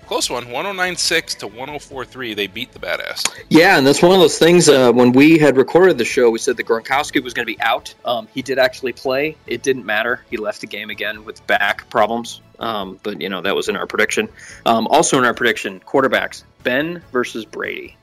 close 0.08 0.30
one, 0.30 0.50
1096 0.50 1.36
to 1.36 1.48
1043, 1.48 2.34
they 2.34 2.48
beat 2.48 2.72
the 2.72 2.80
badass. 2.80 3.30
Yeah, 3.50 3.78
and 3.78 3.86
that's 3.86 4.02
one 4.02 4.14
of 4.14 4.20
those 4.20 4.40
things. 4.40 4.70
Uh, 4.70 4.92
when 4.92 5.12
we 5.12 5.38
had 5.38 5.58
recorded 5.58 5.98
the 5.98 6.06
show, 6.06 6.30
we 6.30 6.40
said 6.40 6.58
that 6.58 6.66
Gronkowski 6.66 7.22
was 7.22 7.34
going 7.34 7.46
to 7.46 7.54
be 7.54 7.60
out. 7.62 7.94
Um, 8.06 8.28
he 8.34 8.42
did 8.42 8.58
actually 8.58 8.94
play. 8.94 9.36
It 9.46 9.64
didn't 9.64 9.86
matter. 9.86 10.22
He 10.30 10.38
left 10.38 10.62
the 10.62 10.68
game 10.68 10.90
again 10.90 11.26
with 11.26 11.46
back 11.46 11.90
problems. 11.90 12.42
Um, 12.60 13.00
but 13.04 13.22
you 13.22 13.30
know 13.30 13.42
that 13.42 13.56
was 13.56 13.70
in 13.70 13.76
our 13.76 13.86
prediction. 13.86 14.30
Um, 14.66 14.88
also 14.88 15.20
in 15.20 15.26
our 15.26 15.34
prediction, 15.34 15.80
quarterbacks: 15.82 16.44
Ben 16.64 17.04
versus 17.12 17.46
Brady. 17.46 17.96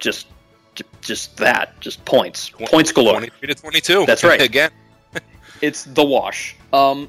Just, 0.00 0.26
just 1.02 1.36
that. 1.36 1.78
Just 1.80 2.04
points. 2.04 2.50
Points 2.50 2.90
galore. 2.90 3.18
23 3.18 3.48
to 3.48 3.54
22. 3.54 4.06
That's 4.06 4.24
right. 4.24 4.40
Again, 4.50 4.70
It's 5.60 5.84
the 5.84 6.02
wash. 6.02 6.56
Um, 6.72 7.08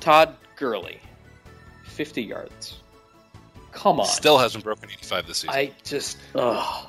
Todd 0.00 0.36
Gurley, 0.56 1.00
fifty 1.94 2.22
yards. 2.22 2.78
Come 3.74 4.00
on. 4.00 4.06
still 4.06 4.38
hasn't 4.38 4.62
broken 4.62 4.88
85 4.88 5.26
this 5.26 5.38
season. 5.38 5.50
I 5.54 5.72
just. 5.82 6.18
Ugh. 6.34 6.88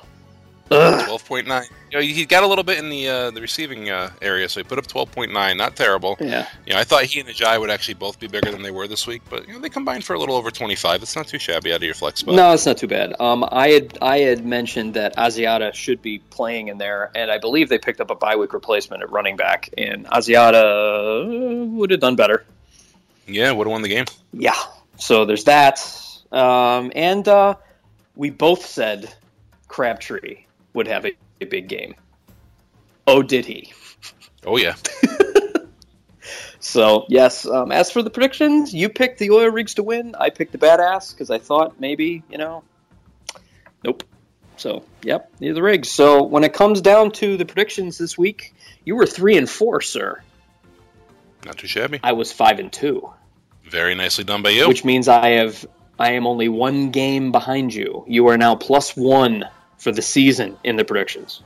Ugh. 0.70 1.08
12.9. 1.08 1.68
You 1.92 1.98
know, 1.98 2.02
he 2.02 2.24
got 2.24 2.42
a 2.42 2.46
little 2.46 2.64
bit 2.64 2.78
in 2.78 2.88
the 2.88 3.08
uh, 3.08 3.30
the 3.30 3.40
receiving 3.40 3.88
uh, 3.88 4.10
area, 4.20 4.48
so 4.48 4.58
he 4.58 4.64
put 4.64 4.78
up 4.78 4.86
12.9. 4.88 5.56
Not 5.56 5.76
terrible. 5.76 6.16
Yeah. 6.18 6.48
You 6.66 6.72
know, 6.72 6.80
I 6.80 6.84
thought 6.84 7.04
he 7.04 7.20
and 7.20 7.28
Ajayi 7.28 7.60
would 7.60 7.70
actually 7.70 7.94
both 7.94 8.18
be 8.18 8.26
bigger 8.26 8.50
than 8.50 8.62
they 8.62 8.72
were 8.72 8.88
this 8.88 9.06
week, 9.06 9.22
but 9.30 9.46
you 9.46 9.54
know, 9.54 9.60
they 9.60 9.68
combined 9.68 10.04
for 10.04 10.14
a 10.14 10.18
little 10.18 10.34
over 10.34 10.50
25. 10.50 11.02
It's 11.02 11.14
not 11.14 11.28
too 11.28 11.38
shabby 11.38 11.72
out 11.72 11.76
of 11.76 11.82
your 11.84 11.94
flex 11.94 12.20
spot. 12.20 12.34
No, 12.34 12.52
it's 12.52 12.66
not 12.66 12.78
too 12.78 12.88
bad. 12.88 13.14
Um, 13.20 13.46
I 13.52 13.68
had 13.68 13.98
I 14.02 14.18
had 14.18 14.44
mentioned 14.44 14.94
that 14.94 15.16
Asiata 15.16 15.72
should 15.72 16.02
be 16.02 16.18
playing 16.30 16.66
in 16.66 16.78
there, 16.78 17.12
and 17.14 17.30
I 17.30 17.38
believe 17.38 17.68
they 17.68 17.78
picked 17.78 18.00
up 18.00 18.10
a 18.10 18.16
bye 18.16 18.34
week 18.34 18.52
replacement 18.52 19.02
at 19.04 19.10
running 19.10 19.36
back, 19.36 19.72
and 19.78 20.04
Asiata 20.06 21.70
would 21.70 21.92
have 21.92 22.00
done 22.00 22.16
better. 22.16 22.44
Yeah, 23.28 23.52
would 23.52 23.68
have 23.68 23.72
won 23.72 23.82
the 23.82 23.88
game. 23.88 24.06
Yeah. 24.32 24.54
So 24.98 25.24
there's 25.24 25.44
that, 25.44 25.80
um, 26.32 26.90
and 26.94 27.26
uh, 27.28 27.56
we 28.14 28.30
both 28.30 28.64
said 28.64 29.12
Crabtree 29.68 30.44
would 30.72 30.88
have 30.88 31.04
a, 31.06 31.12
a 31.40 31.44
big 31.44 31.68
game. 31.68 31.94
Oh, 33.06 33.22
did 33.22 33.44
he? 33.44 33.72
Oh 34.44 34.56
yeah. 34.56 34.74
So 36.66 37.06
yes. 37.08 37.46
Um, 37.46 37.70
as 37.70 37.92
for 37.92 38.02
the 38.02 38.10
predictions, 38.10 38.74
you 38.74 38.88
picked 38.88 39.20
the 39.20 39.30
oil 39.30 39.50
rigs 39.50 39.74
to 39.74 39.84
win. 39.84 40.16
I 40.18 40.30
picked 40.30 40.50
the 40.50 40.58
badass 40.58 41.12
because 41.12 41.30
I 41.30 41.38
thought 41.38 41.80
maybe 41.80 42.24
you 42.28 42.38
know. 42.38 42.64
Nope. 43.84 44.02
So 44.56 44.84
yep, 45.02 45.30
neither 45.38 45.54
the 45.54 45.62
rigs. 45.62 45.90
So 45.90 46.24
when 46.24 46.42
it 46.42 46.52
comes 46.52 46.80
down 46.80 47.12
to 47.12 47.36
the 47.36 47.44
predictions 47.44 47.98
this 47.98 48.18
week, 48.18 48.52
you 48.84 48.96
were 48.96 49.06
three 49.06 49.36
and 49.36 49.48
four, 49.48 49.80
sir. 49.80 50.20
Not 51.44 51.58
too 51.58 51.68
shabby. 51.68 52.00
I 52.02 52.12
was 52.12 52.32
five 52.32 52.58
and 52.58 52.72
two, 52.72 53.08
Very 53.70 53.94
nicely 53.94 54.24
done 54.24 54.42
by 54.42 54.50
you. 54.50 54.68
which 54.68 54.84
means 54.84 55.08
I 55.08 55.30
have 55.30 55.66
I 55.98 56.12
am 56.12 56.26
only 56.26 56.48
one 56.48 56.90
game 56.90 57.32
behind 57.32 57.74
you. 57.74 58.04
You 58.06 58.26
are 58.28 58.36
now 58.36 58.54
plus 58.54 58.96
one 58.96 59.44
for 59.78 59.92
the 59.92 60.02
season 60.02 60.56
in 60.64 60.76
the 60.76 60.84
predictions. 60.84 61.42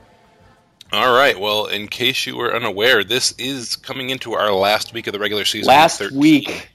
All 0.91 1.13
right. 1.15 1.39
Well, 1.39 1.67
in 1.67 1.87
case 1.87 2.25
you 2.25 2.35
were 2.35 2.53
unaware, 2.53 3.03
this 3.03 3.31
is 3.37 3.77
coming 3.77 4.09
into 4.09 4.33
our 4.33 4.51
last 4.51 4.93
week 4.93 5.07
of 5.07 5.13
the 5.13 5.19
regular 5.19 5.45
season. 5.45 5.69
Last 5.69 5.99
13. 5.99 6.19
week. 6.19 6.69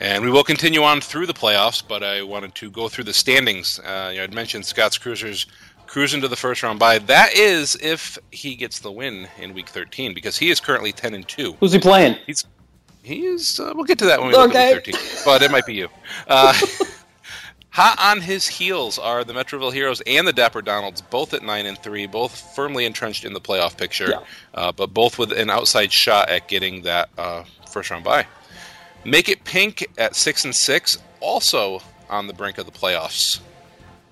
And 0.00 0.24
we 0.24 0.30
will 0.30 0.44
continue 0.44 0.82
on 0.82 1.00
through 1.00 1.26
the 1.26 1.34
playoffs, 1.34 1.82
but 1.86 2.02
I 2.02 2.22
wanted 2.22 2.54
to 2.54 2.70
go 2.70 2.88
through 2.88 3.04
the 3.04 3.12
standings. 3.12 3.80
Uh, 3.80 4.10
you 4.12 4.18
know, 4.18 4.24
I'd 4.24 4.32
mentioned 4.32 4.64
Scott's 4.64 4.96
Cruisers 4.96 5.46
cruising 5.86 6.20
to 6.20 6.28
the 6.28 6.36
first 6.36 6.62
round 6.62 6.78
by. 6.78 7.00
That 7.00 7.34
is 7.34 7.76
if 7.82 8.16
he 8.30 8.54
gets 8.54 8.78
the 8.78 8.92
win 8.92 9.28
in 9.38 9.52
week 9.54 9.68
13, 9.68 10.14
because 10.14 10.38
he 10.38 10.48
is 10.50 10.60
currently 10.60 10.92
10 10.92 11.12
and 11.14 11.26
2. 11.26 11.54
Who's 11.58 11.72
he 11.72 11.80
playing? 11.80 12.16
He's 12.26 12.46
he 13.02 13.26
is. 13.26 13.58
Uh, 13.60 13.72
we'll 13.74 13.84
get 13.84 13.98
to 14.00 14.06
that 14.06 14.20
when 14.20 14.28
we 14.28 14.34
look 14.34 14.50
Okay. 14.50 14.70
at 14.74 14.86
week 14.86 14.94
13, 14.96 15.22
but 15.24 15.42
it 15.42 15.50
might 15.50 15.66
be 15.66 15.74
you. 15.74 15.88
Uh, 16.26 16.52
hot 17.70 17.96
on 18.00 18.20
his 18.20 18.46
heels 18.48 18.98
are 18.98 19.24
the 19.24 19.32
Metroville 19.32 19.72
Heroes 19.72 20.00
and 20.06 20.26
the 20.26 20.32
Dapper 20.32 20.62
Donalds, 20.62 21.00
both 21.00 21.32
at 21.34 21.42
nine 21.42 21.66
and 21.66 21.78
three, 21.78 22.06
both 22.06 22.54
firmly 22.54 22.84
entrenched 22.84 23.24
in 23.24 23.32
the 23.32 23.40
playoff 23.40 23.76
picture, 23.76 24.10
Yeah. 24.10 24.20
uh, 24.54 24.72
but 24.72 24.92
both 24.92 25.18
with 25.18 25.32
an 25.32 25.50
outside 25.50 25.92
shot 25.92 26.28
at 26.28 26.48
getting 26.48 26.82
that 26.82 27.08
uh, 27.16 27.44
first 27.70 27.90
round 27.90 28.04
bye. 28.04 28.26
Make 29.04 29.28
it 29.28 29.44
pink 29.44 29.86
at 29.98 30.14
six 30.14 30.44
and 30.44 30.54
six, 30.54 30.98
also 31.20 31.80
on 32.10 32.26
the 32.26 32.34
brink 32.34 32.58
of 32.58 32.66
the 32.66 32.72
playoffs. 32.72 33.40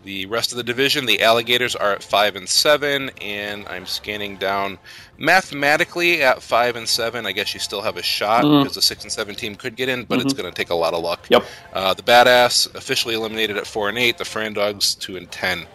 The 0.05 0.25
rest 0.27 0.53
of 0.53 0.57
the 0.57 0.63
division, 0.63 1.05
the 1.05 1.21
Alligators 1.23 1.75
are 1.77 1.93
at 1.93 2.03
five 2.03 2.37
and 2.37 2.49
seven, 2.49 3.11
and 3.21 3.67
I'm 3.69 3.85
scanning 3.85 4.37
down 4.37 4.79
mathematically 5.19 6.23
at 6.23 6.43
five 6.43 6.77
and 6.77 6.89
seven. 6.89 7.27
I 7.27 7.33
guess 7.33 7.53
you 7.53 7.61
still 7.61 7.83
have 7.83 7.97
a 7.97 8.03
shot 8.03 8.45
Mhm. 8.45 8.63
because 8.63 8.75
the 8.77 8.83
six 8.83 9.03
and 9.03 9.13
seven 9.13 9.35
team 9.35 9.55
could 9.57 9.77
get 9.77 9.89
in, 9.89 10.05
but 10.05 10.21
it's 10.21 10.33
going 10.33 10.51
to 10.51 10.55
take 10.57 10.71
a 10.71 10.75
lot 10.75 10.95
of 10.95 11.03
luck. 11.03 11.27
Yep. 11.29 11.45
Uh, 11.73 11.95
the 11.95 12.03
Badass 12.03 12.75
officially 12.75 13.15
eliminated 13.15 13.57
at 13.57 13.67
four 13.67 13.89
and 13.89 13.99
eight. 13.99 14.17
The 14.19 14.25
Fran 14.25 14.53
Dogs 14.55 14.95
two 14.95 15.17
and 15.17 15.31
ten. 15.31 15.67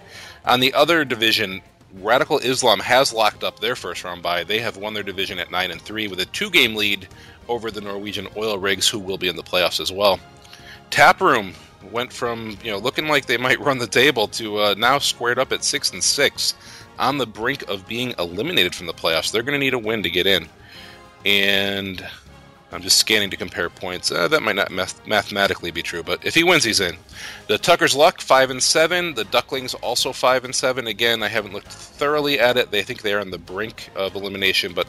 On 0.46 0.60
the 0.60 0.74
other 0.74 1.06
division, 1.06 1.62
Radical 2.02 2.40
Islam 2.40 2.80
has 2.80 3.14
locked 3.14 3.44
up 3.44 3.60
their 3.60 3.76
first 3.76 4.04
round 4.04 4.24
bye. 4.24 4.44
They 4.44 4.60
have 4.60 4.78
won 4.78 4.94
their 4.96 5.04
division 5.04 5.38
at 5.40 5.52
nine 5.52 5.70
and 5.70 5.80
three 5.82 6.08
with 6.08 6.20
a 6.20 6.26
two 6.26 6.50
game 6.50 6.76
lead 6.76 7.08
over 7.48 7.70
the 7.70 7.82
Norwegian 7.82 8.28
Oil 8.36 8.58
Rigs, 8.58 8.88
who 8.88 8.98
will 9.00 9.18
be 9.18 9.28
in 9.28 9.36
the 9.36 9.44
playoffs 9.44 9.80
as 9.80 9.92
well. 9.92 10.20
Taproom 10.90 11.54
went 11.92 12.14
from 12.14 12.58
you 12.64 12.72
know 12.72 12.78
looking 12.78 13.08
like 13.08 13.26
they 13.26 13.38
might 13.38 13.60
run 13.60 13.78
the 13.78 13.88
table 13.88 14.28
to 14.30 14.58
uh, 14.60 14.76
now 14.78 14.98
squared 15.00 15.38
up 15.38 15.52
at 15.52 15.64
six 15.64 15.92
and 15.92 16.04
six, 16.04 16.54
on 17.00 17.18
the 17.18 17.26
brink 17.26 17.68
of 17.70 17.88
being 17.88 18.14
eliminated 18.20 18.76
from 18.76 18.88
the 18.88 18.94
playoffs. 18.94 19.32
They're 19.32 19.44
going 19.44 19.60
to 19.60 19.64
need 19.64 19.74
a 19.74 19.80
win 19.80 20.04
to 20.04 20.10
get 20.10 20.28
in, 20.28 20.48
and 21.26 22.06
I'm 22.72 22.82
just 22.82 22.98
scanning 22.98 23.30
to 23.30 23.38
compare 23.38 23.70
points. 23.70 24.12
Uh, 24.12 24.28
that 24.30 24.42
might 24.42 24.56
not 24.56 24.72
math- 24.72 25.06
mathematically 25.08 25.70
be 25.72 25.84
true, 25.84 26.02
but 26.02 26.26
if 26.26 26.34
he 26.34 26.44
wins, 26.44 26.64
he's 26.64 26.80
in. 26.80 26.96
The 27.48 27.58
Tucker's 27.58 27.96
Luck 27.96 28.20
five 28.20 28.50
and 28.50 28.62
seven. 28.62 29.14
The 29.14 29.26
Ducklings 29.26 29.76
also 29.76 30.12
five 30.12 30.44
and 30.44 30.56
seven. 30.56 30.88
Again, 30.88 31.22
I 31.22 31.28
haven't 31.28 31.54
looked 31.54 31.72
thoroughly 31.72 32.40
at 32.40 32.58
it. 32.58 32.72
They 32.72 32.82
think 32.82 33.02
they 33.02 33.14
are 33.14 33.20
on 33.20 33.32
the 33.32 33.38
brink 33.38 33.92
of 33.96 34.16
elimination, 34.16 34.74
but 34.74 34.88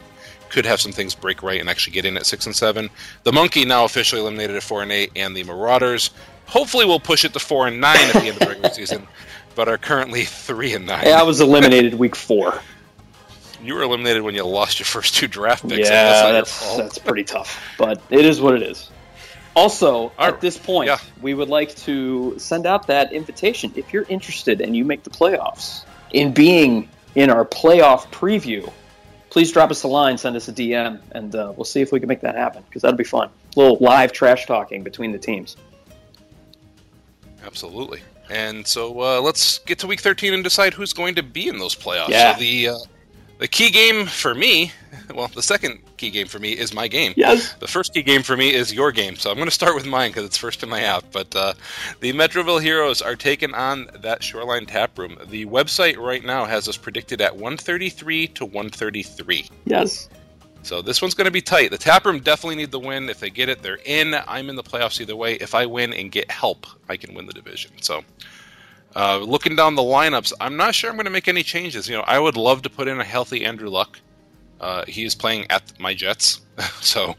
could 0.49 0.65
have 0.65 0.81
some 0.81 0.91
things 0.91 1.13
break 1.13 1.43
right 1.43 1.59
and 1.59 1.69
actually 1.69 1.93
get 1.93 2.05
in 2.05 2.17
at 2.17 2.25
six 2.25 2.45
and 2.45 2.55
seven. 2.55 2.89
The 3.23 3.33
Monkey 3.33 3.65
now 3.65 3.85
officially 3.85 4.21
eliminated 4.21 4.55
at 4.55 4.63
four 4.63 4.81
and 4.81 4.91
eight, 4.91 5.11
and 5.15 5.35
the 5.35 5.43
Marauders 5.43 6.09
hopefully 6.47 6.85
will 6.85 6.99
push 6.99 7.25
it 7.25 7.33
to 7.33 7.39
four 7.39 7.67
and 7.67 7.79
nine 7.79 7.97
at 7.97 8.13
the 8.13 8.19
end 8.19 8.29
of 8.29 8.39
the 8.39 8.47
regular 8.47 8.69
season, 8.73 9.07
but 9.55 9.67
are 9.67 9.77
currently 9.77 10.23
three 10.25 10.73
and 10.73 10.85
nine. 10.85 11.05
Yeah, 11.05 11.19
I 11.19 11.23
was 11.23 11.41
eliminated 11.41 11.93
week 11.95 12.15
four. 12.15 12.61
You 13.63 13.73
were 13.73 13.81
eliminated 13.81 14.21
when 14.21 14.35
you 14.35 14.43
lost 14.45 14.79
your 14.79 14.85
first 14.85 15.15
two 15.15 15.27
draft 15.27 15.67
picks. 15.67 15.89
yeah, 15.89 16.31
that's 16.31 16.59
that's 16.59 16.77
that's 16.77 16.97
pretty 16.99 17.23
tough, 17.23 17.59
but 17.77 17.99
it 18.11 18.23
is 18.25 18.39
what 18.39 18.53
it 18.53 18.61
is. 18.61 18.91
Also, 19.55 20.11
at 20.19 20.41
this 20.41 20.57
point, 20.57 20.87
Yeah. 20.87 20.97
we 21.21 21.33
would 21.33 21.47
like 21.47 21.73
to 21.77 22.37
send 22.37 22.65
out 22.67 22.87
that 22.87 23.13
invitation 23.13 23.71
if 23.77 23.93
you're 23.93 24.05
interested 24.09 24.59
and 24.61 24.75
you 24.75 24.83
make 24.83 25.03
the 25.03 25.09
playoffs 25.09 25.85
in 26.11 26.33
being 26.33 26.89
in 27.15 27.29
our 27.29 27.45
playoff 27.45 28.05
preview. 28.11 28.69
Please 29.29 29.51
drop 29.51 29.71
us 29.71 29.83
a 29.83 29.87
line, 29.87 30.17
send 30.17 30.35
us 30.35 30.47
a 30.49 30.53
DM, 30.53 30.99
and 31.11 31.33
uh, 31.35 31.53
we'll 31.55 31.63
see 31.65 31.79
if 31.81 31.91
we 31.93 31.99
can 32.01 32.07
make 32.09 32.19
that 32.21 32.35
happen 32.35 32.63
because 32.67 32.81
that'd 32.81 32.97
be 32.97 33.03
fun. 33.05 33.29
A 33.55 33.59
little 33.59 33.77
live 33.79 34.11
trash 34.11 34.45
talking 34.45 34.83
between 34.83 35.11
the 35.13 35.17
teams. 35.17 35.55
Absolutely. 37.45 38.01
And 38.29 38.65
so 38.65 39.01
uh, 39.01 39.21
let's 39.21 39.59
get 39.59 39.79
to 39.79 39.87
week 39.87 40.01
13 40.01 40.33
and 40.33 40.43
decide 40.43 40.73
who's 40.73 40.93
going 40.93 41.15
to 41.15 41.23
be 41.23 41.47
in 41.47 41.59
those 41.59 41.75
playoffs. 41.75 42.09
Yeah. 42.09 42.33
So 42.33 42.39
the 42.39 42.67
uh, 42.69 42.77
the 43.37 43.47
key 43.47 43.69
game 43.69 44.05
for 44.05 44.33
me, 44.33 44.71
well, 45.13 45.27
the 45.27 45.43
second 45.43 45.79
key 45.97 46.09
game 46.09 46.27
for 46.27 46.39
me 46.39 46.53
is 46.53 46.73
my 46.73 46.87
game. 46.87 47.13
Yes. 47.17 47.53
The 47.55 47.67
first 47.67 47.93
key 47.93 48.01
game 48.01 48.23
for 48.23 48.37
me 48.37 48.53
is 48.53 48.73
your 48.73 48.91
game, 48.91 49.15
so 49.15 49.29
I'm 49.29 49.35
going 49.35 49.47
to 49.47 49.51
start 49.51 49.75
with 49.75 49.85
mine 49.85 50.11
because 50.11 50.25
it's 50.25 50.37
first 50.37 50.63
in 50.63 50.69
my 50.69 50.81
app. 50.81 51.03
But 51.11 51.35
uh, 51.35 51.53
the 51.99 52.13
Metroville 52.13 52.61
Heroes 52.61 53.01
are 53.01 53.15
taking 53.15 53.53
on 53.53 53.89
that 53.99 54.23
Shoreline 54.23 54.65
Tap 54.65 54.97
Room. 54.97 55.17
The 55.27 55.45
website 55.45 55.97
right 55.97 56.23
now 56.23 56.45
has 56.45 56.67
us 56.67 56.77
predicted 56.77 57.21
at 57.21 57.33
133 57.33 58.27
to 58.29 58.45
133. 58.45 59.49
Yes. 59.65 60.09
So 60.65 60.81
this 60.81 60.99
one's 60.99 61.13
going 61.13 61.25
to 61.25 61.31
be 61.31 61.41
tight. 61.41 61.69
The 61.69 61.77
Taproom 61.77 62.21
definitely 62.21 62.55
need 62.55 62.71
the 62.71 62.79
win. 62.79 63.07
If 63.07 63.19
they 63.19 63.29
get 63.29 63.49
it, 63.49 63.61
they're 63.61 63.79
in. 63.85 64.15
I'm 64.27 64.49
in 64.49 64.55
the 64.55 64.63
playoffs 64.63 64.99
either 64.99 65.15
way. 65.15 65.35
If 65.35 65.53
I 65.53 65.67
win 65.67 65.93
and 65.93 66.11
get 66.11 66.31
help, 66.31 66.65
I 66.89 66.97
can 66.97 67.13
win 67.13 67.27
the 67.27 67.33
division. 67.33 67.71
So 67.81 68.03
uh, 68.95 69.19
looking 69.19 69.55
down 69.55 69.75
the 69.75 69.83
lineups, 69.83 70.33
I'm 70.41 70.57
not 70.57 70.73
sure 70.73 70.89
I'm 70.89 70.95
going 70.95 71.05
to 71.05 71.11
make 71.11 71.27
any 71.27 71.43
changes. 71.43 71.87
You 71.87 71.97
know, 71.97 72.03
I 72.07 72.17
would 72.17 72.35
love 72.35 72.63
to 72.63 72.69
put 72.69 72.87
in 72.87 72.99
a 72.99 73.03
healthy 73.03 73.45
Andrew 73.45 73.69
Luck. 73.69 73.99
Uh, 74.59 74.85
he 74.87 75.03
is 75.03 75.13
playing 75.13 75.45
at 75.51 75.77
my 75.79 75.93
Jets, 75.93 76.41
so 76.81 77.13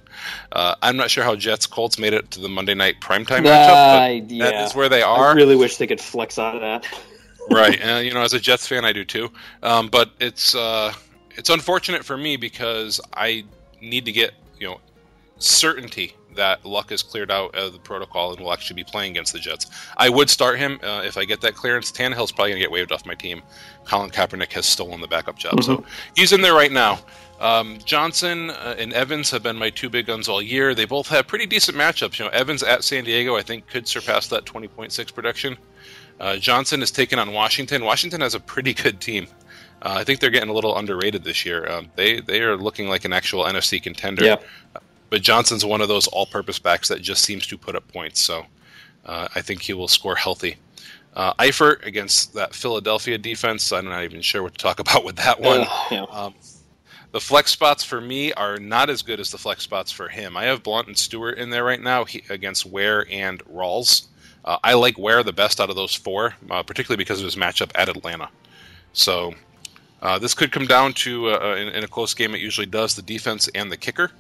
uh, 0.53 0.75
I'm 0.83 0.97
not 0.97 1.11
sure 1.11 1.23
how 1.23 1.37
Jets 1.37 1.67
Colts 1.67 1.99
made 1.99 2.15
it 2.15 2.31
to 2.33 2.41
the 2.41 2.49
Monday 2.49 2.75
night 2.75 3.01
primetime 3.01 3.45
matchup, 3.45 4.27
but 4.27 4.29
that 4.39 4.55
yeah. 4.55 4.65
is 4.65 4.75
where 4.75 4.89
they 4.89 5.03
are. 5.03 5.29
I 5.29 5.33
really 5.35 5.55
wish 5.55 5.77
they 5.77 5.87
could 5.87 6.01
flex 6.01 6.39
out 6.39 6.55
of 6.55 6.63
that. 6.63 6.87
right. 7.51 7.79
Uh, 7.79 7.99
you 7.99 8.13
know, 8.13 8.23
as 8.23 8.33
a 8.33 8.41
Jets 8.41 8.67
fan, 8.67 8.87
I 8.87 8.93
do 8.93 9.05
too. 9.05 9.31
Um, 9.63 9.89
but 9.89 10.11
it's 10.19 10.55
uh, 10.55 10.95
it's 11.37 11.51
unfortunate 11.51 12.05
for 12.05 12.17
me 12.17 12.37
because 12.37 13.01
I 13.15 13.45
need 13.81 14.05
to 14.07 14.13
get 14.13 14.33
you 14.59 14.69
know 14.69 14.81
certainty 15.39 16.15
that 16.35 16.65
Luck 16.65 16.93
is 16.93 17.03
cleared 17.03 17.31
out 17.31 17.55
of 17.55 17.73
the 17.73 17.79
protocol 17.79 18.33
and 18.33 18.41
will 18.41 18.53
actually 18.53 18.77
be 18.77 18.85
playing 18.85 19.13
against 19.13 19.33
the 19.33 19.39
Jets. 19.39 19.67
I 19.97 20.11
would 20.11 20.29
start 20.29 20.59
him 20.59 20.79
uh, 20.83 21.03
if 21.05 21.17
I 21.17 21.25
get 21.25 21.41
that 21.41 21.55
clearance. 21.55 21.91
Tannehill's 21.91 22.31
probably 22.31 22.51
going 22.51 22.61
to 22.61 22.65
get 22.65 22.71
waived 22.71 22.93
off 22.93 23.07
my 23.07 23.15
team. 23.15 23.43
Colin 23.85 24.11
Kaepernick 24.11 24.53
has 24.53 24.67
stolen 24.67 25.01
the 25.01 25.09
backup 25.09 25.39
job, 25.39 25.63
so 25.63 25.85
he's 26.15 26.33
in 26.33 26.43
there 26.43 26.55
right 26.55 26.73
now. 26.73 26.99
Um, 27.41 27.79
Johnson 27.85 28.51
uh, 28.51 28.77
and 28.79 28.93
Evans 28.93 29.31
have 29.31 29.43
been 29.43 29.57
my 29.57 29.71
two 29.71 29.91
big 29.91 30.07
guns 30.07 30.29
all 30.29 30.41
year. 30.41 30.75
They 30.75 30.87
both 30.87 31.09
have 31.09 31.27
pretty 31.27 31.47
decent 31.47 31.77
matchups. 31.77 32.19
You 32.19 32.27
know, 32.27 32.31
Evans 32.31 32.63
at 32.63 32.83
San 32.83 33.05
Diego, 33.05 33.37
I 33.37 33.43
think, 33.43 33.67
could 33.67 33.87
surpass 33.87 34.29
that 34.29 34.45
20.6 34.45 35.15
production. 35.15 35.57
Uh, 36.19 36.37
Johnson 36.37 36.83
is 36.83 36.91
taking 36.91 37.19
on 37.19 37.33
Washington. 37.33 37.85
Washington 37.85 38.23
has 38.23 38.35
a 38.35 38.41
pretty 38.41 38.73
good 38.73 39.01
team. 39.01 39.27
Uh, 39.87 39.95
I 39.99 40.03
think 40.03 40.19
they're 40.19 40.31
getting 40.31 40.51
a 40.51 40.53
little 40.53 40.77
underrated 40.77 41.23
this 41.23 41.47
year. 41.47 41.71
Um, 41.71 41.93
they 41.95 42.19
they 42.19 42.43
are 42.43 42.57
looking 42.57 42.89
like 42.89 43.05
an 43.05 43.13
actual 43.13 43.45
NFC 43.45 43.81
contender. 43.81 44.25
Yeah. 44.25 44.37
But 45.11 45.23
Johnson's 45.23 45.65
one 45.65 45.81
of 45.81 45.87
those 45.87 46.09
all-purpose 46.09 46.59
backs 46.59 46.89
that 46.89 47.01
just 47.01 47.23
seems 47.23 47.47
to 47.47 47.57
put 47.57 47.77
up 47.77 47.87
points. 47.93 48.21
So 48.21 48.47
uh, 49.05 49.29
I 49.33 49.43
think 49.43 49.63
he 49.63 49.75
will 49.75 49.87
score 49.87 50.17
healthy. 50.17 50.57
Uh, 51.15 51.33
Eifert 51.35 51.87
against 51.87 52.35
that 52.35 52.53
Philadelphia 52.53 53.17
defense. 53.17 53.71
I'm 53.71 53.85
not 53.85 54.03
even 54.03 54.23
sure 54.23 54.43
what 54.43 54.55
to 54.55 54.59
talk 54.59 54.81
about 54.87 55.05
with 55.05 55.15
that 55.17 55.41
one. 55.41 55.67
Yeah. 55.93 56.03
Um, 56.11 56.35
the 57.13 57.21
flex 57.21 57.53
spots 57.53 57.85
for 57.85 58.01
me 58.01 58.33
are 58.33 58.59
not 58.59 58.91
as 58.91 59.03
good 59.03 59.21
as 59.21 59.31
the 59.31 59.39
flex 59.39 59.63
spots 59.63 59.93
for 59.93 60.09
him. 60.09 60.37
I 60.37 60.47
have 60.47 60.65
Blount 60.65 60.89
and 60.89 60.99
Stewart 60.99 61.39
in 61.39 61.51
there 61.51 61.63
right 61.63 61.81
now 61.81 62.05
he, 62.05 62.25
against 62.29 62.67
Ware 62.67 63.07
and 63.09 63.39
Rawls. 63.45 64.09
Uh, 64.45 64.59
I 64.65 64.75
like 64.75 64.99
Ware 64.99 65.23
the 65.23 65.33
best 65.33 65.61
out 65.61 65.71
of 65.71 65.77
those 65.77 65.95
four, 65.95 66.35
uh, 66.51 66.65
particularly 66.65 66.99
because 66.99 67.21
of 67.21 67.25
his 67.25 67.37
matchup 67.37 67.71
at 67.77 67.89
Atlanta. 67.89 68.29
So 68.93 69.35
uh, 70.03 70.19
this 70.19 70.35
could 70.35 70.53
come 70.53 70.67
down 70.67 70.93
to, 70.95 71.31
uh, 71.31 71.57
in, 71.57 71.69
in 71.69 71.85
a 71.85 71.89
close 71.89 72.15
game, 72.15 72.35
it 72.35 72.41
usually 72.41 72.67
does, 72.67 72.95
the 72.95 73.03
defense 73.03 73.49
and 73.55 73.71
the 73.71 73.77
kicker. 73.77 74.11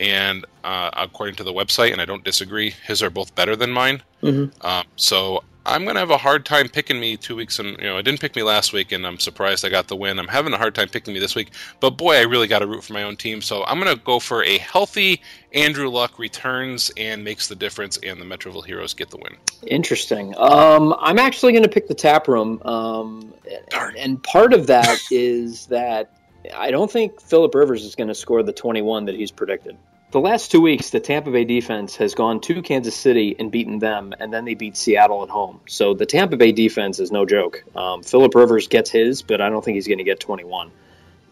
And 0.00 0.44
uh, 0.64 0.90
according 0.94 1.36
to 1.36 1.44
the 1.44 1.52
website, 1.52 1.92
and 1.92 2.00
I 2.00 2.04
don't 2.04 2.24
disagree, 2.24 2.70
his 2.70 3.02
are 3.02 3.10
both 3.10 3.34
better 3.34 3.54
than 3.56 3.70
mine. 3.70 4.02
Mhm. 4.22 4.52
Um, 4.64 4.84
so 4.96 5.44
I'm 5.66 5.84
going 5.84 5.94
to 5.94 6.00
have 6.00 6.10
a 6.10 6.18
hard 6.18 6.44
time 6.44 6.68
picking 6.68 7.00
me 7.00 7.16
two 7.16 7.36
weeks. 7.36 7.58
And 7.58 7.78
you 7.78 7.84
know, 7.84 7.96
it 7.96 8.02
didn't 8.02 8.20
pick 8.20 8.36
me 8.36 8.42
last 8.42 8.72
week, 8.72 8.92
and 8.92 9.06
I'm 9.06 9.18
surprised 9.18 9.64
I 9.64 9.70
got 9.70 9.88
the 9.88 9.96
win. 9.96 10.18
I'm 10.18 10.28
having 10.28 10.52
a 10.52 10.58
hard 10.58 10.74
time 10.74 10.88
picking 10.88 11.14
me 11.14 11.20
this 11.20 11.34
week, 11.34 11.52
but 11.80 11.90
boy, 11.90 12.16
I 12.16 12.22
really 12.22 12.46
got 12.46 12.58
to 12.58 12.66
root 12.66 12.84
for 12.84 12.92
my 12.92 13.02
own 13.02 13.16
team. 13.16 13.40
So 13.40 13.64
I'm 13.64 13.80
going 13.80 13.94
to 13.94 14.02
go 14.02 14.18
for 14.18 14.44
a 14.44 14.58
healthy 14.58 15.22
Andrew 15.52 15.88
Luck 15.88 16.18
returns 16.18 16.90
and 16.96 17.24
makes 17.24 17.48
the 17.48 17.54
difference, 17.54 17.98
and 17.98 18.20
the 18.20 18.24
Metroville 18.24 18.64
Heroes 18.64 18.92
get 18.92 19.10
the 19.10 19.16
win. 19.16 19.36
Interesting. 19.66 20.34
Um, 20.36 20.94
I'm 21.00 21.18
actually 21.18 21.52
going 21.52 21.62
to 21.62 21.68
pick 21.68 21.88
the 21.88 21.94
tap 21.94 22.28
room, 22.28 22.60
um, 22.64 23.32
Darn. 23.70 23.96
and 23.96 24.22
part 24.22 24.52
of 24.52 24.66
that 24.66 24.98
is 25.10 25.66
that 25.66 26.10
I 26.54 26.70
don't 26.70 26.90
think 26.90 27.20
Philip 27.20 27.54
Rivers 27.54 27.84
is 27.84 27.94
going 27.94 28.08
to 28.08 28.14
score 28.14 28.42
the 28.42 28.52
21 28.52 29.06
that 29.06 29.14
he's 29.14 29.30
predicted. 29.30 29.78
The 30.14 30.20
last 30.20 30.52
two 30.52 30.60
weeks, 30.60 30.90
the 30.90 31.00
Tampa 31.00 31.32
Bay 31.32 31.42
defense 31.42 31.96
has 31.96 32.14
gone 32.14 32.38
to 32.42 32.62
Kansas 32.62 32.94
City 32.94 33.34
and 33.36 33.50
beaten 33.50 33.80
them, 33.80 34.14
and 34.20 34.32
then 34.32 34.44
they 34.44 34.54
beat 34.54 34.76
Seattle 34.76 35.24
at 35.24 35.28
home. 35.28 35.58
So 35.66 35.92
the 35.92 36.06
Tampa 36.06 36.36
Bay 36.36 36.52
defense 36.52 37.00
is 37.00 37.10
no 37.10 37.26
joke. 37.26 37.64
Um, 37.74 38.04
Philip 38.04 38.32
Rivers 38.32 38.68
gets 38.68 38.92
his, 38.92 39.22
but 39.22 39.40
I 39.40 39.50
don't 39.50 39.64
think 39.64 39.74
he's 39.74 39.88
going 39.88 39.98
to 39.98 40.04
get 40.04 40.20
21. 40.20 40.70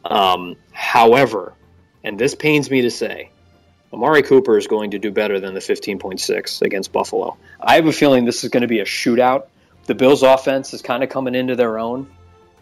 Um, 0.04 0.56
however, 0.72 1.54
and 2.02 2.18
this 2.18 2.34
pains 2.34 2.72
me 2.72 2.82
to 2.82 2.90
say, 2.90 3.30
Amari 3.92 4.24
Cooper 4.24 4.58
is 4.58 4.66
going 4.66 4.90
to 4.90 4.98
do 4.98 5.12
better 5.12 5.38
than 5.38 5.54
the 5.54 5.60
15.6 5.60 6.62
against 6.62 6.90
Buffalo. 6.90 7.36
I 7.60 7.76
have 7.76 7.86
a 7.86 7.92
feeling 7.92 8.24
this 8.24 8.42
is 8.42 8.50
going 8.50 8.62
to 8.62 8.66
be 8.66 8.80
a 8.80 8.84
shootout. 8.84 9.46
The 9.84 9.94
Bills' 9.94 10.24
offense 10.24 10.74
is 10.74 10.82
kind 10.82 11.04
of 11.04 11.08
coming 11.08 11.36
into 11.36 11.54
their 11.54 11.78
own, 11.78 12.10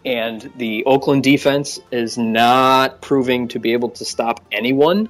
and 0.05 0.53
the 0.55 0.85
Oakland 0.85 1.23
defense 1.23 1.79
is 1.91 2.15
not 2.15 3.01
proving 3.01 3.47
to 3.47 3.59
be 3.59 3.73
able 3.73 3.89
to 3.89 4.05
stop 4.05 4.45
anyone. 4.51 5.09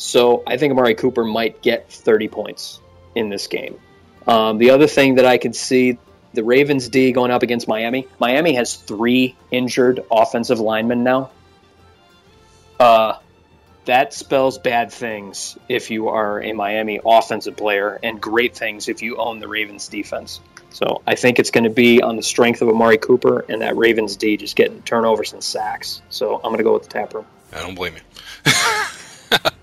So 0.00 0.42
I 0.46 0.56
think 0.56 0.70
Amari 0.70 0.94
Cooper 0.94 1.24
might 1.24 1.60
get 1.60 1.92
30 1.92 2.28
points 2.28 2.80
in 3.14 3.28
this 3.28 3.46
game. 3.46 3.78
Um, 4.26 4.56
the 4.56 4.70
other 4.70 4.86
thing 4.86 5.16
that 5.16 5.26
I 5.26 5.36
could 5.36 5.54
see 5.54 5.98
the 6.32 6.42
Ravens 6.42 6.88
D 6.88 7.12
going 7.12 7.30
up 7.30 7.42
against 7.42 7.68
Miami. 7.68 8.08
Miami 8.18 8.54
has 8.54 8.76
three 8.76 9.36
injured 9.50 10.00
offensive 10.10 10.58
linemen 10.58 11.04
now. 11.04 11.30
Uh, 12.78 13.18
that 13.84 14.14
spells 14.14 14.56
bad 14.56 14.90
things 14.90 15.58
if 15.68 15.90
you 15.90 16.08
are 16.08 16.42
a 16.42 16.54
Miami 16.54 16.98
offensive 17.04 17.58
player, 17.58 18.00
and 18.02 18.22
great 18.22 18.56
things 18.56 18.88
if 18.88 19.02
you 19.02 19.18
own 19.18 19.38
the 19.38 19.48
Ravens 19.48 19.86
defense. 19.86 20.40
So 20.70 21.02
I 21.06 21.14
think 21.14 21.38
it's 21.38 21.50
going 21.50 21.64
to 21.64 21.70
be 21.70 22.00
on 22.00 22.16
the 22.16 22.22
strength 22.22 22.62
of 22.62 22.70
Amari 22.70 22.96
Cooper 22.96 23.44
and 23.50 23.60
that 23.60 23.76
Ravens 23.76 24.16
D 24.16 24.38
just 24.38 24.56
getting 24.56 24.80
turnovers 24.80 25.34
and 25.34 25.44
sacks. 25.44 26.00
So 26.08 26.36
I'm 26.36 26.44
going 26.44 26.56
to 26.56 26.64
go 26.64 26.72
with 26.72 26.84
the 26.84 26.88
tap 26.88 27.12
room. 27.12 27.26
I 27.52 27.60
don't 27.60 27.74
blame 27.74 27.96
you. 27.96 28.52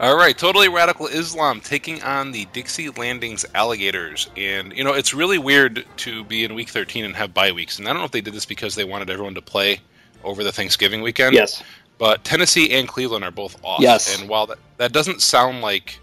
All 0.00 0.16
right, 0.16 0.36
totally 0.36 0.70
radical 0.70 1.08
Islam 1.08 1.60
taking 1.60 2.02
on 2.02 2.32
the 2.32 2.46
Dixie 2.54 2.88
Landings 2.88 3.44
Alligators, 3.54 4.30
and 4.34 4.72
you 4.72 4.82
know 4.82 4.94
it's 4.94 5.12
really 5.12 5.36
weird 5.36 5.84
to 5.98 6.24
be 6.24 6.42
in 6.42 6.54
Week 6.54 6.70
13 6.70 7.04
and 7.04 7.14
have 7.16 7.34
bye 7.34 7.52
weeks. 7.52 7.78
And 7.78 7.86
I 7.86 7.92
don't 7.92 8.00
know 8.00 8.06
if 8.06 8.10
they 8.10 8.22
did 8.22 8.32
this 8.32 8.46
because 8.46 8.74
they 8.74 8.84
wanted 8.84 9.10
everyone 9.10 9.34
to 9.34 9.42
play 9.42 9.80
over 10.24 10.42
the 10.42 10.52
Thanksgiving 10.52 11.02
weekend. 11.02 11.34
Yes, 11.34 11.62
but 11.98 12.24
Tennessee 12.24 12.70
and 12.70 12.88
Cleveland 12.88 13.26
are 13.26 13.30
both 13.30 13.62
off. 13.62 13.82
Yes, 13.82 14.18
and 14.18 14.26
while 14.26 14.46
that 14.46 14.58
that 14.78 14.92
doesn't 14.92 15.20
sound 15.20 15.60
like 15.60 16.00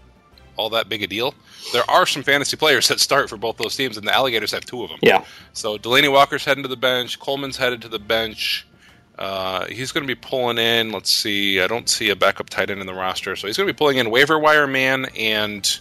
all 0.56 0.70
that 0.70 0.88
big 0.88 1.02
a 1.02 1.08
deal, 1.08 1.34
there 1.72 1.88
are 1.90 2.06
some 2.06 2.22
fantasy 2.22 2.56
players 2.56 2.86
that 2.86 3.00
start 3.00 3.28
for 3.28 3.36
both 3.36 3.56
those 3.56 3.74
teams, 3.74 3.96
and 3.96 4.06
the 4.06 4.14
Alligators 4.14 4.52
have 4.52 4.64
two 4.64 4.84
of 4.84 4.90
them. 4.90 5.00
Yeah. 5.02 5.24
So 5.54 5.76
Delanie 5.76 6.12
Walker's 6.12 6.44
heading 6.44 6.62
to 6.62 6.68
the 6.68 6.76
bench. 6.76 7.18
Coleman's 7.18 7.56
headed 7.56 7.82
to 7.82 7.88
the 7.88 7.98
bench. 7.98 8.64
Uh, 9.18 9.66
he's 9.66 9.90
going 9.90 10.06
to 10.06 10.14
be 10.14 10.14
pulling 10.14 10.58
in. 10.58 10.92
Let's 10.92 11.10
see. 11.10 11.60
I 11.60 11.66
don't 11.66 11.88
see 11.88 12.10
a 12.10 12.16
backup 12.16 12.48
tight 12.48 12.70
end 12.70 12.80
in 12.80 12.86
the 12.86 12.94
roster, 12.94 13.34
so 13.34 13.48
he's 13.48 13.56
going 13.56 13.66
to 13.66 13.72
be 13.72 13.76
pulling 13.76 13.98
in 13.98 14.10
waiver 14.10 14.38
wire 14.38 14.66
man 14.66 15.06
and 15.16 15.78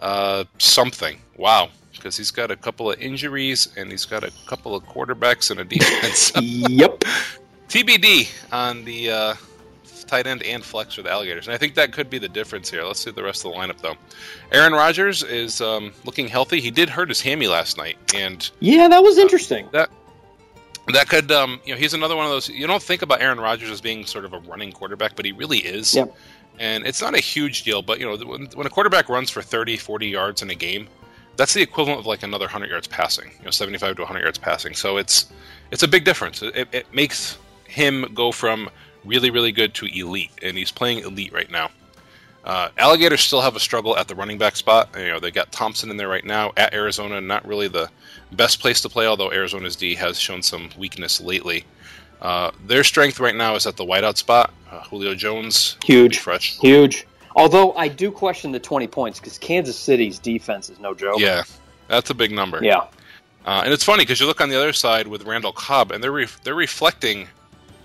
uh, 0.00 0.44
something. 0.58 1.18
Wow, 1.36 1.70
because 1.92 2.16
he's 2.16 2.32
got 2.32 2.50
a 2.50 2.56
couple 2.56 2.90
of 2.90 3.00
injuries 3.00 3.68
and 3.76 3.90
he's 3.90 4.04
got 4.04 4.24
a 4.24 4.32
couple 4.46 4.74
of 4.74 4.84
quarterbacks 4.84 5.50
and 5.50 5.60
a 5.60 5.64
defense. 5.64 6.32
yep. 6.40 7.00
TBD 7.68 8.28
on 8.52 8.84
the 8.84 9.10
uh, 9.10 9.34
tight 10.06 10.26
end 10.26 10.42
and 10.42 10.64
flex 10.64 10.94
for 10.94 11.02
the 11.02 11.10
Alligators, 11.10 11.46
and 11.46 11.54
I 11.54 11.58
think 11.58 11.74
that 11.74 11.92
could 11.92 12.10
be 12.10 12.18
the 12.18 12.28
difference 12.28 12.70
here. 12.70 12.84
Let's 12.84 13.00
see 13.00 13.10
the 13.10 13.22
rest 13.22 13.44
of 13.44 13.52
the 13.52 13.58
lineup 13.58 13.80
though. 13.80 13.96
Aaron 14.52 14.72
Rodgers 14.72 15.22
is 15.22 15.60
um, 15.60 15.92
looking 16.04 16.28
healthy. 16.28 16.60
He 16.60 16.70
did 16.70 16.88
hurt 16.88 17.08
his 17.08 17.20
hammy 17.20 17.46
last 17.46 17.78
night, 17.78 17.96
and 18.14 18.48
yeah, 18.60 18.88
that 18.88 19.02
was 19.02 19.16
interesting. 19.16 19.68
that 19.72 19.90
that 20.92 21.08
could, 21.08 21.32
um, 21.32 21.60
you 21.64 21.74
know, 21.74 21.78
he's 21.78 21.94
another 21.94 22.16
one 22.16 22.26
of 22.26 22.30
those. 22.30 22.48
You 22.48 22.66
don't 22.66 22.82
think 22.82 23.02
about 23.02 23.22
Aaron 23.22 23.40
Rodgers 23.40 23.70
as 23.70 23.80
being 23.80 24.04
sort 24.04 24.24
of 24.24 24.32
a 24.32 24.38
running 24.40 24.72
quarterback, 24.72 25.16
but 25.16 25.24
he 25.24 25.32
really 25.32 25.58
is. 25.58 25.94
Yep. 25.94 26.14
And 26.58 26.86
it's 26.86 27.00
not 27.00 27.14
a 27.14 27.20
huge 27.20 27.62
deal, 27.64 27.82
but, 27.82 27.98
you 27.98 28.06
know, 28.06 28.16
when, 28.24 28.46
when 28.54 28.66
a 28.66 28.70
quarterback 28.70 29.08
runs 29.08 29.30
for 29.30 29.42
30, 29.42 29.76
40 29.76 30.06
yards 30.06 30.42
in 30.42 30.50
a 30.50 30.54
game, 30.54 30.88
that's 31.36 31.54
the 31.54 31.62
equivalent 31.62 32.00
of 32.00 32.06
like 32.06 32.22
another 32.22 32.44
100 32.44 32.70
yards 32.70 32.86
passing, 32.86 33.30
you 33.38 33.44
know, 33.44 33.50
75 33.50 33.96
to 33.96 34.02
100 34.02 34.20
yards 34.20 34.38
passing. 34.38 34.74
So 34.74 34.98
it's 34.98 35.26
it's 35.70 35.82
a 35.82 35.88
big 35.88 36.04
difference. 36.04 36.42
It, 36.42 36.68
it 36.70 36.94
makes 36.94 37.38
him 37.66 38.06
go 38.14 38.30
from 38.30 38.70
really, 39.04 39.30
really 39.30 39.50
good 39.50 39.74
to 39.74 39.86
elite, 39.86 40.30
and 40.42 40.56
he's 40.56 40.70
playing 40.70 41.00
elite 41.00 41.32
right 41.32 41.50
now. 41.50 41.70
Uh, 42.44 42.68
Alligators 42.76 43.22
still 43.22 43.40
have 43.40 43.56
a 43.56 43.60
struggle 43.60 43.96
at 43.96 44.06
the 44.06 44.14
running 44.14 44.36
back 44.36 44.54
spot. 44.54 44.90
You 44.96 45.08
know, 45.08 45.20
they 45.20 45.30
got 45.30 45.50
Thompson 45.50 45.90
in 45.90 45.96
there 45.96 46.08
right 46.08 46.24
now 46.24 46.52
at 46.56 46.74
Arizona, 46.74 47.20
not 47.20 47.46
really 47.46 47.68
the 47.68 47.88
best 48.32 48.60
place 48.60 48.82
to 48.82 48.88
play, 48.88 49.06
although 49.06 49.32
Arizona's 49.32 49.76
D 49.76 49.94
has 49.94 50.18
shown 50.18 50.42
some 50.42 50.68
weakness 50.76 51.20
lately. 51.20 51.64
Uh, 52.20 52.50
their 52.66 52.84
strength 52.84 53.18
right 53.18 53.34
now 53.34 53.54
is 53.54 53.66
at 53.66 53.76
the 53.76 53.84
wideout 53.84 54.18
spot. 54.18 54.52
Uh, 54.70 54.80
Julio 54.82 55.14
Jones, 55.14 55.76
huge, 55.84 56.18
fresh, 56.18 56.58
huge. 56.58 57.06
Although 57.36 57.72
I 57.72 57.88
do 57.88 58.10
question 58.10 58.52
the 58.52 58.60
20 58.60 58.86
points 58.88 59.18
because 59.18 59.38
Kansas 59.38 59.78
City's 59.78 60.18
defense 60.18 60.68
is 60.68 60.78
no 60.78 60.94
joke. 60.94 61.18
Yeah, 61.18 61.42
that's 61.88 62.10
a 62.10 62.14
big 62.14 62.30
number. 62.30 62.60
Yeah, 62.62 62.86
uh, 63.46 63.62
and 63.64 63.72
it's 63.72 63.84
funny 63.84 64.02
because 64.02 64.20
you 64.20 64.26
look 64.26 64.40
on 64.40 64.48
the 64.48 64.56
other 64.56 64.72
side 64.72 65.06
with 65.06 65.24
Randall 65.24 65.52
Cobb, 65.52 65.92
and 65.92 66.02
they're 66.02 66.12
re- 66.12 66.28
they're 66.44 66.54
reflecting 66.54 67.28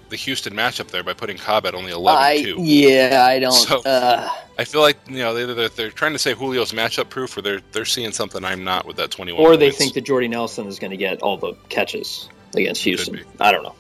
the 0.10 0.16
Houston 0.16 0.54
matchup 0.54 0.88
there 0.90 1.04
by 1.04 1.14
putting 1.14 1.38
Cobb 1.38 1.66
at 1.66 1.74
only 1.76 1.92
11 1.92 2.22
I. 2.22 2.34
Yeah, 2.58 3.24
I 3.26 3.40
don't. 3.40 3.52
So, 3.54 3.80
uh, 3.82 4.30
I 4.58 4.64
feel 4.66 4.82
like 4.82 4.98
you 5.08 5.20
know 5.20 5.34
they, 5.34 5.52
they're, 5.54 5.70
they're 5.70 5.92
trying 5.92 6.14
to 6.14 6.20
say 6.20 6.34
Julio's 6.34 6.72
matchup 6.74 7.10
proof, 7.10 7.38
or 7.38 7.42
they're 7.42 7.62
they're 7.72 7.86
seeing 7.86 8.12
something 8.12 8.44
I'm 8.44 8.64
not 8.64 8.86
with 8.86 8.98
that 8.98 9.12
21. 9.12 9.42
or 9.44 9.56
they 9.56 9.68
points. 9.68 9.78
think 9.78 9.94
that 9.94 10.02
Jordy 10.02 10.28
Nelson 10.28 10.68
is 10.68 10.80
going 10.80 10.92
to 10.92 10.98
get 10.98 11.22
all 11.22 11.38
the 11.38 11.54
catches 11.70 12.28
against 12.56 12.84
Houston. 12.84 13.22
I 13.40 13.52
don't 13.52 13.64
know. 13.64 13.76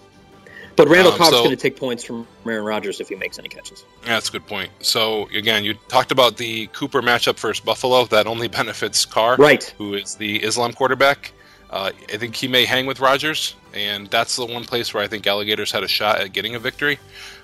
But 0.76 0.88
Randall 0.88 1.12
Um, 1.12 1.18
Cobb's 1.18 1.32
so- 1.32 1.44
going 1.44 1.50
to 1.50 1.62
take 1.62 1.76
points 1.76 2.06
from 2.06 2.26
Aaron 2.46 2.63
Rodgers 2.63 3.02
if 3.02 3.10
he 3.10 3.15
makes 3.15 3.38
any 3.38 3.50
catches. 3.50 3.84
Yeah, 4.04 4.12
that's 4.13 4.30
a 4.30 4.32
good 4.32 4.48
point. 4.48 4.72
So 4.80 5.28
again, 5.36 5.65
you 5.65 5.74
talked 5.89 6.13
about 6.13 6.38
the 6.38 6.68
Cooper 6.68 7.02
matchup 7.02 7.38
versus 7.38 7.60
Buffalo. 7.60 8.06
That 8.06 8.28
only 8.28 8.48
benefits 8.60 9.04
Carr, 9.06 9.36
Right. 9.36 9.63
who 9.78 9.96
is 9.96 10.15
the 10.15 10.42
Islam 10.42 10.72
quarterback. 10.72 11.34
Uh, 11.69 11.91
I 12.12 12.17
think 12.17 12.36
he 12.36 12.47
may 12.47 12.65
hang 12.65 12.86
with 12.86 12.99
Rodgers, 12.99 13.55
and 13.73 14.08
that's 14.08 14.36
the 14.36 14.45
one 14.45 14.63
place 14.63 14.93
where 14.93 15.03
I 15.03 15.08
think 15.08 15.27
Alligators 15.27 15.71
had 15.71 15.84
a 15.84 15.88
shot 15.88 16.19
at 16.19 16.34
getting 16.34 16.55
a 16.55 16.60
victory. 16.60 16.99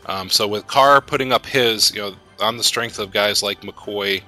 Um, 0.07 0.29
so 0.29 0.47
with 0.47 0.65
Carr 0.67 1.01
putting 1.01 1.31
up 1.31 1.45
his, 1.45 1.93
you 1.93 2.01
know, 2.01 2.15
on 2.39 2.57
the 2.57 2.63
strength 2.63 2.99
of 2.99 3.11
guys 3.11 3.43
like 3.43 3.61
McCoy, 3.61 4.23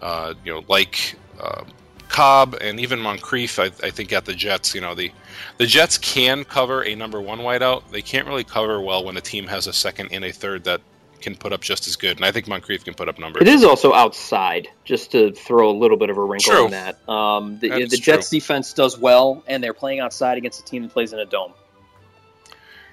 uh, 0.00 0.34
you 0.44 0.52
know, 0.52 0.64
like 0.68 1.16
uh, 1.40 1.64
Cobb, 2.08 2.56
and 2.60 2.80
even 2.80 2.98
Moncrief, 2.98 3.58
I, 3.58 3.66
I 3.82 3.90
think 3.90 4.12
at 4.12 4.24
the 4.24 4.34
Jets, 4.34 4.74
you 4.74 4.80
know, 4.80 4.94
the 4.94 5.10
the 5.58 5.66
Jets 5.66 5.98
can 5.98 6.44
cover 6.44 6.84
a 6.84 6.94
number 6.94 7.20
one 7.20 7.40
wideout. 7.40 7.90
They 7.90 8.02
can't 8.02 8.26
really 8.26 8.44
cover 8.44 8.80
well 8.80 9.04
when 9.04 9.16
a 9.16 9.20
team 9.20 9.46
has 9.46 9.66
a 9.66 9.72
second 9.72 10.08
and 10.12 10.24
a 10.24 10.32
third 10.32 10.64
that 10.64 10.80
can 11.22 11.36
put 11.36 11.52
up 11.52 11.60
just 11.60 11.86
as 11.86 11.96
good. 11.96 12.16
And 12.16 12.24
I 12.26 12.32
think 12.32 12.48
Moncrief 12.48 12.84
can 12.84 12.94
put 12.94 13.08
up 13.08 13.18
numbers. 13.18 13.42
It 13.42 13.48
is 13.48 13.64
also 13.64 13.94
outside, 13.94 14.68
just 14.84 15.12
to 15.12 15.32
throw 15.32 15.70
a 15.70 15.76
little 15.76 15.96
bit 15.96 16.10
of 16.10 16.18
a 16.18 16.24
wrinkle 16.24 16.52
True. 16.52 16.64
in 16.66 16.70
that. 16.72 17.08
Um, 17.08 17.58
the 17.60 17.68
That 17.68 17.90
the 17.90 17.96
Jets 17.96 18.28
defense 18.30 18.72
does 18.72 18.98
well, 18.98 19.42
and 19.46 19.62
they're 19.62 19.74
playing 19.74 20.00
outside 20.00 20.38
against 20.38 20.60
a 20.60 20.64
team 20.64 20.82
that 20.82 20.92
plays 20.92 21.12
in 21.12 21.18
a 21.18 21.26
dome. 21.26 21.52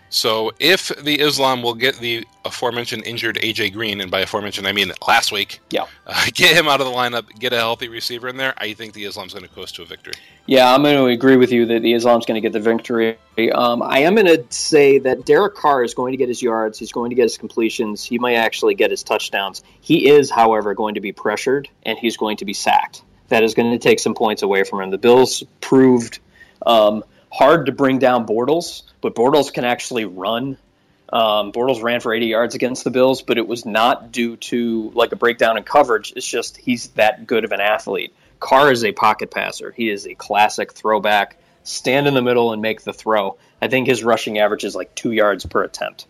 So 0.10 0.52
if 0.60 0.88
the 0.88 1.20
Islam 1.20 1.62
will 1.62 1.76
get 1.76 1.98
the 2.00 2.26
aforementioned 2.44 3.06
injured 3.06 3.36
AJ 3.38 3.74
Green, 3.74 4.02
and 4.02 4.10
by 4.10 4.22
aforementioned 4.22 4.68
I 4.68 4.72
mean 4.72 4.92
last 5.08 5.32
week, 5.32 5.60
Yeah. 5.70 5.86
uh, 6.08 6.26
get 6.34 6.56
him 6.56 6.68
out 6.68 6.82
of 6.82 6.88
the 6.88 6.94
lineup, 6.94 7.28
get 7.38 7.54
a 7.54 7.58
healthy 7.58 7.90
receiver 7.90 8.28
in 8.28 8.38
there, 8.38 8.54
I 8.58 8.74
think 8.74 8.94
the 8.94 9.06
Islam's 9.06 9.34
going 9.34 9.46
to 9.46 9.54
coast 9.54 9.76
to 9.76 9.84
a 9.84 9.86
victory. 9.86 10.14
Yeah, 10.48 10.74
I'm 10.74 10.82
going 10.82 10.96
to 10.98 11.06
agree 11.06 11.36
with 11.38 11.52
you 11.52 11.68
that 11.68 11.84
the 11.84 11.94
Islam's 11.94 12.26
going 12.26 12.42
to 12.42 12.48
get 12.48 12.54
the 12.54 12.60
victory. 12.60 13.18
Um, 13.54 13.84
I 13.84 14.00
am 14.00 14.16
going 14.16 14.26
to 14.26 14.44
say 14.50 14.98
that 14.98 15.26
Derek 15.26 15.54
Carr 15.54 15.84
is 15.84 15.94
going 15.94 16.12
to 16.12 16.18
get 16.18 16.28
his 16.28 16.42
yards. 16.42 16.80
He's 16.80 16.92
going 16.92 17.12
to 17.12 17.16
get 17.16 17.24
his 17.24 17.38
completions. 17.38 18.04
He 18.04 18.18
might 18.18 18.34
actually 18.34 18.74
get 18.74 18.90
his 18.90 19.04
touchdowns. 19.04 19.62
He 19.82 20.10
is, 20.10 20.32
however, 20.32 20.74
going 20.74 20.96
to 20.96 21.02
be 21.02 21.12
pressured 21.12 21.70
and 21.84 22.00
he's 22.00 22.18
going 22.18 22.38
to 22.38 22.46
be 22.46 22.54
sacked. 22.54 23.04
That 23.28 23.44
is 23.44 23.54
going 23.54 23.72
to 23.72 23.78
take 23.78 24.00
some 24.00 24.16
points 24.16 24.42
away 24.42 24.64
from 24.64 24.82
him. 24.82 24.90
The 24.90 24.98
Bills 24.98 25.44
proved 25.62 26.18
um, 26.66 27.04
hard 27.32 27.68
to 27.68 27.72
bring 27.72 28.00
down 28.00 28.26
Bortles, 28.26 28.84
but 29.02 29.16
Bortles 29.16 29.54
can 29.54 29.66
actually 29.66 30.06
run. 30.06 30.58
Um, 31.12 31.52
Bortles 31.52 31.82
ran 31.82 32.02
for 32.02 32.14
80 32.14 32.28
yards 32.28 32.56
against 32.56 32.84
the 32.84 32.92
Bills, 32.92 33.22
but 33.22 33.38
it 33.38 33.48
was 33.48 33.66
not 33.66 34.12
due 34.12 34.38
to 34.38 34.92
like 34.94 35.12
a 35.12 35.16
breakdown 35.16 35.58
in 35.58 35.64
coverage. 35.64 36.14
It's 36.16 36.28
just 36.28 36.58
he's 36.58 36.88
that 36.90 37.26
good 37.26 37.46
of 37.46 37.52
an 37.52 37.62
athlete. 37.62 38.14
Carr 38.40 38.72
is 38.72 38.84
a 38.84 38.92
pocket 38.92 39.32
passer. 39.32 39.72
He 39.72 39.90
is 39.90 40.08
a 40.08 40.16
classic 40.16 40.74
throwback. 40.74 41.38
Stand 41.64 42.08
in 42.08 42.14
the 42.14 42.22
middle 42.22 42.54
and 42.54 42.62
make 42.62 42.82
the 42.84 42.94
throw. 42.94 43.38
I 43.62 43.68
think 43.68 43.88
his 43.88 44.04
rushing 44.04 44.38
average 44.38 44.64
is 44.64 44.76
like 44.76 44.96
two 44.96 45.12
yards 45.12 45.46
per 45.46 45.64
attempt. 45.64 46.06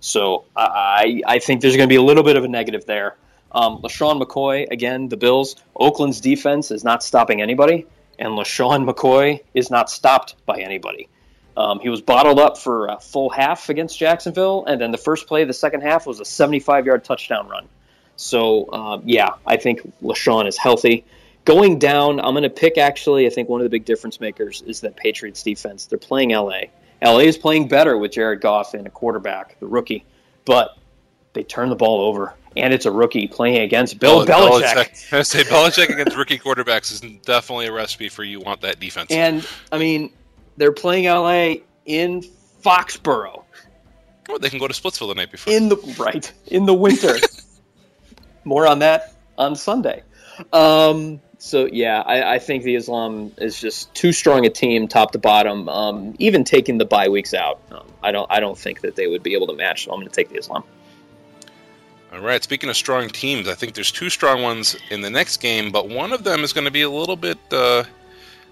So 0.00 0.44
I 0.56 1.22
I 1.26 1.38
think 1.38 1.60
there's 1.60 1.76
going 1.76 1.88
to 1.88 1.92
be 1.92 1.96
a 1.96 2.02
little 2.02 2.24
bit 2.24 2.36
of 2.36 2.44
a 2.44 2.48
negative 2.48 2.86
there. 2.86 3.16
Um, 3.52 3.82
LeSean 3.82 4.22
McCoy 4.22 4.68
again, 4.70 5.08
the 5.08 5.16
Bills. 5.16 5.56
Oakland's 5.76 6.20
defense 6.20 6.70
is 6.70 6.84
not 6.84 7.02
stopping 7.02 7.42
anybody, 7.42 7.86
and 8.18 8.30
LeSean 8.30 8.88
McCoy 8.88 9.40
is 9.54 9.70
not 9.70 9.90
stopped 9.90 10.36
by 10.46 10.60
anybody. 10.60 11.08
Um, 11.56 11.80
he 11.80 11.88
was 11.88 12.00
bottled 12.00 12.38
up 12.38 12.56
for 12.56 12.86
a 12.86 12.98
full 12.98 13.28
half 13.28 13.68
against 13.68 13.98
Jacksonville, 13.98 14.64
and 14.66 14.80
then 14.80 14.90
the 14.90 14.98
first 14.98 15.26
play 15.26 15.42
of 15.42 15.48
the 15.48 15.54
second 15.54 15.82
half 15.82 16.06
was 16.06 16.20
a 16.20 16.24
75 16.24 16.86
yard 16.86 17.04
touchdown 17.04 17.48
run. 17.48 17.68
So, 18.16 18.72
um, 18.72 19.02
yeah, 19.04 19.30
I 19.46 19.56
think 19.56 19.80
LeSean 20.02 20.46
is 20.46 20.56
healthy. 20.56 21.04
Going 21.44 21.78
down, 21.78 22.20
I'm 22.20 22.34
going 22.34 22.44
to 22.44 22.50
pick 22.50 22.78
actually, 22.78 23.26
I 23.26 23.30
think 23.30 23.48
one 23.48 23.60
of 23.60 23.64
the 23.64 23.70
big 23.70 23.84
difference 23.84 24.20
makers 24.20 24.62
is 24.62 24.80
that 24.82 24.96
Patriots 24.96 25.42
defense. 25.42 25.86
They're 25.86 25.98
playing 25.98 26.30
LA. 26.30 26.60
LA 27.02 27.18
is 27.18 27.36
playing 27.36 27.68
better 27.68 27.98
with 27.98 28.12
Jared 28.12 28.40
Goff 28.40 28.74
and 28.74 28.86
a 28.86 28.90
quarterback, 28.90 29.58
the 29.58 29.66
rookie, 29.66 30.04
but 30.44 30.78
they 31.32 31.42
turn 31.42 31.68
the 31.68 31.76
ball 31.76 32.02
over, 32.02 32.34
and 32.56 32.72
it's 32.72 32.86
a 32.86 32.90
rookie 32.90 33.26
playing 33.26 33.62
against 33.62 33.98
Bill 33.98 34.24
Belichick. 34.26 35.12
I 35.12 35.22
say 35.22 35.42
Belichick 35.44 35.88
against 35.88 36.16
rookie 36.16 36.38
quarterbacks 36.38 36.92
is 36.92 37.00
definitely 37.00 37.66
a 37.66 37.72
recipe 37.72 38.08
for 38.08 38.24
you 38.24 38.40
want 38.40 38.60
that 38.62 38.80
defense. 38.80 39.10
And, 39.10 39.46
I 39.70 39.78
mean, 39.78 40.12
they're 40.56 40.72
playing 40.72 41.04
LA 41.04 41.54
in 41.86 42.22
Foxborough. 42.62 43.44
Or 44.28 44.38
they 44.38 44.50
can 44.50 44.58
go 44.58 44.68
to 44.68 44.74
Splitsville 44.74 45.08
the 45.08 45.14
night 45.14 45.30
before. 45.30 45.52
in 45.52 45.68
the 45.68 45.76
right 45.98 46.32
in 46.46 46.66
the 46.66 46.74
winter. 46.74 47.16
More 48.44 48.66
on 48.66 48.80
that 48.80 49.14
on 49.36 49.56
Sunday. 49.56 50.02
Um, 50.52 51.20
so 51.38 51.68
yeah, 51.70 52.00
I, 52.00 52.34
I, 52.34 52.38
think 52.38 52.62
the 52.62 52.76
Islam 52.76 53.32
is 53.38 53.60
just 53.60 53.92
too 53.94 54.12
strong 54.12 54.46
a 54.46 54.50
team, 54.50 54.88
top 54.88 55.12
to 55.12 55.18
bottom. 55.18 55.68
Um, 55.68 56.14
even 56.18 56.44
taking 56.44 56.78
the 56.78 56.84
bye 56.84 57.08
weeks 57.08 57.34
out, 57.34 57.60
um, 57.72 57.86
I 58.02 58.12
don't 58.12 58.30
I 58.30 58.40
don't 58.40 58.56
think 58.56 58.80
that 58.82 58.96
they 58.96 59.06
would 59.08 59.22
be 59.22 59.34
able 59.34 59.48
to 59.48 59.54
match. 59.54 59.84
So 59.84 59.92
I'm 59.92 59.98
going 59.98 60.08
to 60.08 60.14
take 60.14 60.28
the 60.28 60.36
Islam. 60.36 60.64
All 62.12 62.20
right. 62.20 62.42
Speaking 62.42 62.68
of 62.68 62.76
strong 62.76 63.08
teams, 63.08 63.48
I 63.48 63.54
think 63.54 63.72
there's 63.72 63.90
two 63.90 64.10
strong 64.10 64.42
ones 64.42 64.76
in 64.90 65.00
the 65.00 65.08
next 65.08 65.38
game, 65.38 65.72
but 65.72 65.88
one 65.88 66.12
of 66.12 66.24
them 66.24 66.44
is 66.44 66.52
going 66.52 66.66
to 66.66 66.70
be 66.70 66.82
a 66.82 66.90
little 66.90 67.16
bit 67.16 67.38
uh, 67.50 67.84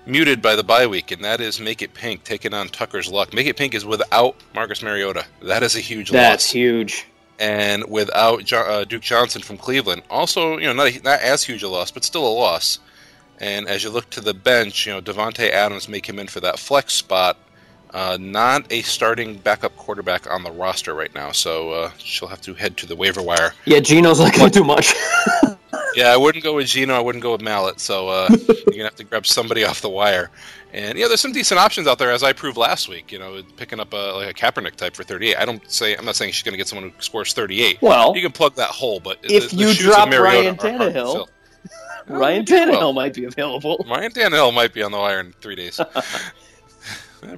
muted 0.06 0.40
by 0.40 0.56
the 0.56 0.64
bye 0.64 0.86
week, 0.86 1.10
and 1.10 1.22
that 1.24 1.42
is 1.42 1.60
Make 1.60 1.82
It 1.82 1.92
Pink 1.92 2.24
taking 2.24 2.54
on 2.54 2.68
Tucker's 2.68 3.10
Luck. 3.10 3.34
Make 3.34 3.46
It 3.46 3.58
Pink 3.58 3.74
is 3.74 3.84
without 3.84 4.34
Marcus 4.54 4.82
Mariota. 4.82 5.26
That 5.42 5.62
is 5.62 5.76
a 5.76 5.80
huge 5.80 6.10
loss. 6.10 6.22
That's 6.22 6.46
loss. 6.46 6.52
huge. 6.52 7.06
And 7.38 7.84
without 7.86 8.44
jo- 8.44 8.60
uh, 8.60 8.84
Duke 8.84 9.02
Johnson 9.02 9.42
from 9.42 9.58
Cleveland, 9.58 10.02
also 10.08 10.56
you 10.56 10.66
know 10.66 10.72
not 10.72 10.88
a, 10.88 11.02
not 11.02 11.20
as 11.20 11.44
huge 11.44 11.62
a 11.62 11.68
loss, 11.68 11.90
but 11.90 12.04
still 12.04 12.26
a 12.26 12.32
loss. 12.32 12.78
And 13.38 13.68
as 13.68 13.84
you 13.84 13.90
look 13.90 14.08
to 14.10 14.22
the 14.22 14.34
bench, 14.34 14.86
you 14.86 14.92
know 14.92 15.02
Davante 15.02 15.50
Adams 15.50 15.86
may 15.86 16.00
come 16.00 16.18
in 16.18 16.28
for 16.28 16.40
that 16.40 16.58
flex 16.58 16.94
spot 16.94 17.36
uh, 17.92 18.18
not 18.20 18.70
a 18.72 18.82
starting 18.82 19.36
backup 19.38 19.76
quarterback 19.76 20.30
on 20.30 20.42
the 20.42 20.50
roster 20.50 20.94
right 20.94 21.14
now, 21.14 21.32
so 21.32 21.70
uh, 21.70 21.90
she'll 21.98 22.28
have 22.28 22.40
to 22.42 22.54
head 22.54 22.76
to 22.78 22.86
the 22.86 22.96
waiver 22.96 23.22
wire. 23.22 23.52
Yeah, 23.64 23.80
Geno's 23.80 24.20
not 24.20 24.34
going 24.34 24.50
to 24.50 24.58
do 24.58 24.64
much. 24.64 24.94
yeah, 25.94 26.08
I 26.08 26.16
wouldn't 26.16 26.44
go 26.44 26.54
with 26.54 26.66
Geno. 26.66 26.94
I 26.94 27.00
wouldn't 27.00 27.22
go 27.22 27.32
with 27.32 27.40
Mallett. 27.40 27.80
So 27.80 28.08
uh, 28.08 28.28
you're 28.48 28.64
gonna 28.66 28.84
have 28.84 28.96
to 28.96 29.04
grab 29.04 29.26
somebody 29.26 29.64
off 29.64 29.80
the 29.80 29.88
wire. 29.88 30.30
And 30.72 30.96
yeah, 30.96 31.08
there's 31.08 31.20
some 31.20 31.32
decent 31.32 31.58
options 31.58 31.86
out 31.86 31.98
there, 31.98 32.12
as 32.12 32.22
I 32.22 32.32
proved 32.32 32.56
last 32.56 32.88
week. 32.88 33.10
You 33.10 33.18
know, 33.18 33.42
picking 33.56 33.80
up 33.80 33.92
a 33.92 34.14
like 34.14 34.30
a 34.30 34.34
Kaepernick 34.34 34.76
type 34.76 34.94
for 34.94 35.02
38. 35.02 35.36
I 35.36 35.44
don't 35.44 35.70
say 35.70 35.96
I'm 35.96 36.04
not 36.04 36.16
saying 36.16 36.32
she's 36.32 36.42
gonna 36.42 36.56
get 36.56 36.68
someone 36.68 36.90
who 36.90 37.02
scores 37.02 37.32
38. 37.32 37.82
Well, 37.82 38.14
you 38.14 38.22
can 38.22 38.32
plug 38.32 38.54
that 38.56 38.70
hole, 38.70 39.00
but 39.00 39.18
if 39.22 39.50
the, 39.50 39.56
you 39.56 39.66
the 39.68 39.74
drop 39.74 40.10
Ryan 40.10 40.56
Tannehill, 40.56 41.28
Ryan 42.08 42.44
Tannehill 42.44 42.78
well, 42.78 42.92
might 42.92 43.14
be 43.14 43.24
available. 43.24 43.84
Ryan 43.88 44.12
Tannehill 44.12 44.54
might 44.54 44.72
be 44.72 44.82
on 44.82 44.92
the 44.92 44.98
wire 44.98 45.20
in 45.20 45.32
three 45.40 45.56
days. 45.56 45.80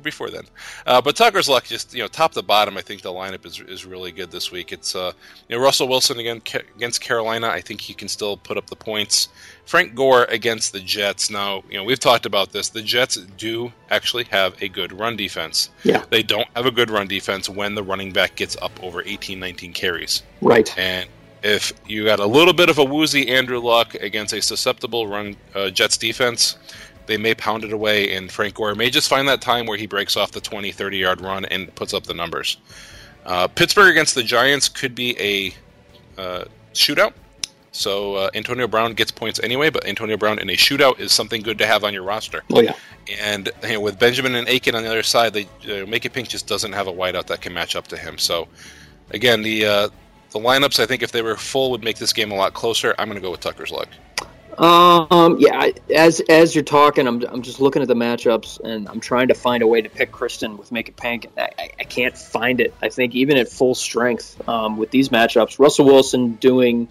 Before 0.02 0.30
then. 0.30 0.44
Uh, 0.86 1.00
but 1.00 1.16
Tucker's 1.16 1.48
luck, 1.48 1.64
just 1.64 1.94
you 1.94 2.02
know, 2.02 2.08
top 2.08 2.32
to 2.32 2.42
bottom, 2.42 2.76
I 2.76 2.82
think 2.82 3.02
the 3.02 3.10
lineup 3.10 3.44
is, 3.46 3.60
is 3.60 3.84
really 3.84 4.12
good 4.12 4.30
this 4.30 4.50
week. 4.50 4.72
It's 4.72 4.94
uh, 4.94 5.12
you 5.48 5.56
know 5.56 5.62
Russell 5.62 5.88
Wilson 5.88 6.18
again 6.18 6.40
ca- 6.40 6.62
against 6.76 7.00
Carolina. 7.00 7.48
I 7.48 7.60
think 7.60 7.80
he 7.80 7.94
can 7.94 8.08
still 8.08 8.36
put 8.36 8.56
up 8.56 8.68
the 8.68 8.76
points. 8.76 9.28
Frank 9.64 9.94
Gore 9.94 10.24
against 10.24 10.72
the 10.72 10.80
Jets. 10.80 11.30
Now 11.30 11.62
you 11.70 11.76
know 11.76 11.84
we've 11.84 12.00
talked 12.00 12.26
about 12.26 12.52
this. 12.52 12.68
The 12.68 12.82
Jets 12.82 13.16
do 13.16 13.72
actually 13.90 14.24
have 14.24 14.60
a 14.62 14.68
good 14.68 14.92
run 14.92 15.16
defense. 15.16 15.70
Yeah, 15.84 16.04
they 16.10 16.22
don't 16.22 16.48
have 16.54 16.66
a 16.66 16.70
good 16.70 16.90
run 16.90 17.08
defense 17.08 17.48
when 17.48 17.74
the 17.74 17.82
running 17.82 18.12
back 18.12 18.36
gets 18.36 18.56
up 18.60 18.72
over 18.82 19.02
18, 19.04 19.38
19 19.38 19.72
carries. 19.72 20.22
Right, 20.40 20.76
and 20.78 21.08
if 21.42 21.72
you 21.86 22.04
got 22.04 22.20
a 22.20 22.26
little 22.26 22.54
bit 22.54 22.68
of 22.68 22.78
a 22.78 22.84
woozy 22.84 23.28
Andrew 23.28 23.58
Luck 23.58 23.94
against 23.96 24.32
a 24.32 24.40
susceptible 24.40 25.06
run 25.08 25.36
uh, 25.54 25.70
Jets 25.70 25.96
defense, 25.96 26.56
they 27.06 27.16
may 27.16 27.34
pound 27.34 27.64
it 27.64 27.72
away, 27.72 28.14
and 28.14 28.30
Frank 28.30 28.54
Gore 28.54 28.74
may 28.74 28.90
just 28.90 29.08
find 29.08 29.28
that 29.28 29.40
time 29.40 29.66
where 29.66 29.78
he 29.78 29.86
breaks 29.86 30.16
off 30.16 30.32
the 30.32 30.40
20, 30.40 30.72
30 30.72 30.96
yard 30.96 31.20
run 31.20 31.44
and 31.46 31.74
puts 31.74 31.94
up 31.94 32.04
the 32.04 32.14
numbers. 32.14 32.58
Uh, 33.24 33.48
Pittsburgh 33.48 33.90
against 33.90 34.14
the 34.14 34.22
Giants 34.22 34.68
could 34.68 34.94
be 34.94 35.18
a 35.18 36.20
uh, 36.20 36.44
shootout. 36.74 37.12
So 37.72 38.16
uh, 38.16 38.30
Antonio 38.34 38.66
Brown 38.66 38.92
gets 38.92 39.10
points 39.10 39.40
anyway, 39.42 39.70
but 39.70 39.86
Antonio 39.86 40.18
Brown 40.18 40.38
in 40.38 40.50
a 40.50 40.56
shootout 40.56 41.00
is 41.00 41.10
something 41.10 41.40
good 41.40 41.56
to 41.58 41.66
have 41.66 41.84
on 41.84 41.94
your 41.94 42.02
roster. 42.02 42.42
Oh 42.52 42.60
yeah. 42.60 42.74
And 43.20 43.50
you 43.62 43.72
know, 43.74 43.80
with 43.80 43.98
Benjamin 43.98 44.34
and 44.34 44.46
Aiken 44.46 44.74
on 44.74 44.82
the 44.82 44.90
other 44.90 45.02
side, 45.02 45.32
they 45.32 45.44
uh, 45.64 45.86
Make 45.86 46.04
It 46.04 46.12
Pink 46.12 46.28
just 46.28 46.46
doesn't 46.46 46.72
have 46.72 46.86
a 46.86 46.92
wideout 46.92 47.26
that 47.26 47.40
can 47.40 47.54
match 47.54 47.74
up 47.74 47.88
to 47.88 47.96
him. 47.96 48.18
So 48.18 48.46
again, 49.10 49.42
the 49.42 49.64
uh, 49.64 49.88
the 50.32 50.38
lineups 50.38 50.80
I 50.80 50.86
think 50.86 51.02
if 51.02 51.12
they 51.12 51.22
were 51.22 51.36
full 51.36 51.70
would 51.70 51.82
make 51.82 51.96
this 51.96 52.12
game 52.12 52.30
a 52.30 52.34
lot 52.34 52.52
closer. 52.52 52.94
I'm 52.98 53.08
going 53.08 53.16
to 53.16 53.22
go 53.22 53.30
with 53.30 53.40
Tucker's 53.40 53.70
luck. 53.70 53.88
Um, 54.58 55.38
yeah, 55.38 55.70
as 55.94 56.20
as 56.28 56.54
you're 56.54 56.64
talking, 56.64 57.06
I'm, 57.06 57.22
I'm 57.24 57.42
just 57.42 57.60
looking 57.60 57.80
at 57.80 57.88
the 57.88 57.94
matchups 57.94 58.60
and 58.60 58.88
I'm 58.88 59.00
trying 59.00 59.28
to 59.28 59.34
find 59.34 59.62
a 59.62 59.66
way 59.66 59.80
to 59.80 59.88
pick 59.88 60.12
Kristen 60.12 60.58
with 60.58 60.70
Make 60.70 60.88
It 60.88 60.96
Pink. 60.96 61.26
I, 61.38 61.48
I, 61.58 61.70
I 61.80 61.84
can't 61.84 62.16
find 62.16 62.60
it. 62.60 62.74
I 62.82 62.88
think 62.88 63.14
even 63.14 63.36
at 63.38 63.48
full 63.48 63.74
strength 63.74 64.46
um, 64.48 64.76
with 64.76 64.90
these 64.90 65.08
matchups, 65.08 65.58
Russell 65.58 65.86
Wilson 65.86 66.34
doing 66.34 66.86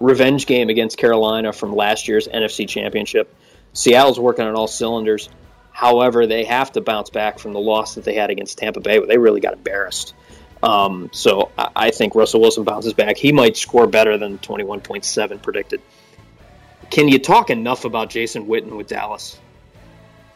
revenge 0.00 0.46
game 0.46 0.70
against 0.70 0.98
Carolina 0.98 1.52
from 1.52 1.74
last 1.74 2.08
year's 2.08 2.26
NFC 2.28 2.68
Championship. 2.68 3.34
Seattle's 3.74 4.18
working 4.18 4.44
on 4.44 4.54
all 4.54 4.66
cylinders. 4.66 5.28
However, 5.70 6.26
they 6.26 6.44
have 6.44 6.72
to 6.72 6.80
bounce 6.80 7.10
back 7.10 7.38
from 7.38 7.52
the 7.52 7.60
loss 7.60 7.94
that 7.94 8.04
they 8.04 8.14
had 8.14 8.30
against 8.30 8.58
Tampa 8.58 8.80
Bay, 8.80 8.98
where 8.98 9.08
they 9.08 9.18
really 9.18 9.40
got 9.40 9.54
embarrassed. 9.54 10.14
Um, 10.62 11.10
so 11.12 11.50
I, 11.58 11.68
I 11.76 11.90
think 11.90 12.14
Russell 12.14 12.40
Wilson 12.40 12.64
bounces 12.64 12.92
back. 12.92 13.16
He 13.16 13.32
might 13.32 13.56
score 13.56 13.86
better 13.86 14.16
than 14.18 14.38
21.7 14.38 15.42
predicted. 15.42 15.80
Can 16.90 17.08
you 17.08 17.18
talk 17.18 17.50
enough 17.50 17.84
about 17.84 18.10
Jason 18.10 18.46
Witten 18.46 18.76
with 18.76 18.88
Dallas? 18.88 19.38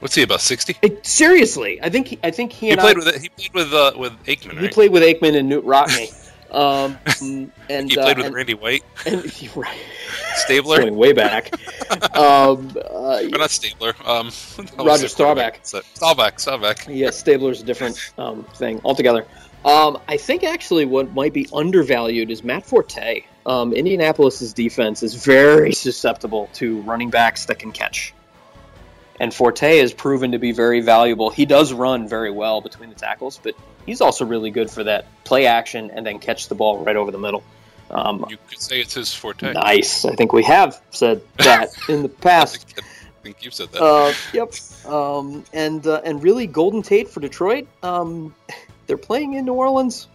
What's 0.01 0.15
he 0.15 0.23
about 0.23 0.41
sixty? 0.41 0.77
Seriously, 1.03 1.81
I 1.83 1.89
think 1.89 2.09
he, 2.09 2.19
I 2.23 2.31
think 2.31 2.53
he, 2.53 2.71
he 2.71 2.77
played 2.77 2.97
I, 2.97 3.05
with 3.05 3.21
he 3.21 3.29
played 3.31 3.55
with 3.55 3.75
uh, 3.75 3.93
with 3.97 4.13
Aikman. 4.25 4.55
Right? 4.55 4.63
He 4.63 4.69
played 4.69 4.93
with 4.93 5.03
Aikman 5.03 5.37
and 5.37 5.51
Knute 5.51 5.65
Rockne. 5.65 6.15
um, 6.55 6.97
and 7.69 7.91
he 7.91 7.97
played 7.97 8.13
uh, 8.13 8.19
with 8.19 8.27
and, 8.27 8.35
Randy 8.35 8.55
White. 8.55 8.85
And, 9.07 9.57
right. 9.57 9.77
Stabler 10.37 10.79
going 10.79 10.97
way 10.97 11.13
back. 11.13 11.53
um, 12.17 12.77
uh, 12.85 13.23
but 13.29 13.39
not 13.39 13.51
Stabler. 13.51 13.95
Um, 14.05 14.31
Roger 14.79 15.09
Staubach. 15.09 15.59
Staubach. 15.65 16.39
Staubach. 16.39 16.87
Yeah, 16.89 17.11
Stabler's 17.11 17.61
a 17.61 17.65
different 17.65 18.13
um, 18.19 18.45
thing 18.55 18.81
altogether. 18.85 19.27
Um, 19.65 19.99
I 20.07 20.17
think 20.17 20.45
actually 20.45 20.85
what 20.85 21.13
might 21.13 21.33
be 21.33 21.49
undervalued 21.53 22.31
is 22.31 22.45
Matt 22.45 22.65
Forte. 22.65 23.25
Um, 23.49 23.73
Indianapolis's 23.73 24.53
defense 24.53 25.03
is 25.03 25.15
very 25.15 25.73
susceptible 25.73 26.51
to 26.53 26.83
running 26.83 27.09
backs 27.09 27.47
that 27.47 27.59
can 27.59 27.73
catch. 27.73 28.13
And 29.21 29.33
Forte 29.33 29.79
has 29.79 29.95
proven 29.95 30.31
to 30.33 30.39
be 30.39 30.53
very 30.53 30.83
valuable. 30.83 31.31
He 31.31 31.47
does 31.47 31.73
run 31.73 32.07
very 32.07 32.31
well 32.31 32.61
between 32.61 32.91
the 32.91 32.95
tackles, 32.95 33.41
but 33.43 33.55
he's 33.87 34.03
also 34.03 34.27
really 34.27 34.51
good 34.51 34.71
for 34.71 34.85
that 34.85 35.07
play 35.25 35.47
action 35.47 35.91
and 35.93 36.07
then 36.07 36.19
catch 36.19 36.49
the 36.49 36.55
ball 36.55 36.85
right 36.85 36.95
over 36.95 37.11
the 37.11 37.19
middle. 37.19 37.43
Um, 37.91 38.27
you 38.29 38.37
could 38.49 38.61
say 38.61 38.83
it's 38.83 38.93
his 38.93 39.15
forte. 39.15 39.55
Nice. 39.55 40.05
I 40.05 40.15
think 40.15 40.35
we 40.35 40.43
have 40.45 40.83
said 40.91 41.23
that 41.39 41.71
in 41.89 42.03
the 42.03 42.09
past. 42.11 42.75
I 42.79 42.83
think 43.23 43.43
you've 43.43 43.55
said 43.55 43.73
that. 43.73 43.83
Uh, 43.83 44.13
yep. 44.35 44.53
Um, 44.85 45.43
and 45.55 45.87
uh, 45.87 46.03
and 46.05 46.23
really, 46.23 46.47
Golden 46.47 46.83
Tate 46.83 47.09
for 47.09 47.21
Detroit. 47.21 47.67
Um, 47.83 48.35
they're 48.87 48.99
playing 48.99 49.35
in 49.35 49.47
New 49.47 49.55
Orleans. 49.55 50.07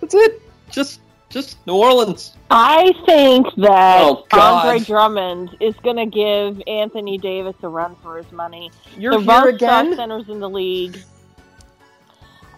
That's 0.00 0.14
it. 0.14 0.40
Just 0.70 1.00
just 1.30 1.64
New 1.66 1.76
Orleans. 1.76 2.36
I 2.50 2.92
think 3.06 3.46
that 3.56 4.02
oh, 4.02 4.26
Andre 4.32 4.80
Drummond 4.80 5.56
is 5.60 5.74
going 5.76 5.96
to 5.96 6.06
give 6.06 6.60
Anthony 6.66 7.16
Davis 7.16 7.54
a 7.62 7.68
run 7.68 7.96
for 8.02 8.18
his 8.18 8.30
money. 8.32 8.70
You're 8.98 9.12
the 9.12 9.20
here 9.20 9.48
again. 9.48 9.94
centers 9.96 10.28
in 10.28 10.40
the 10.40 10.50
league. 10.50 10.98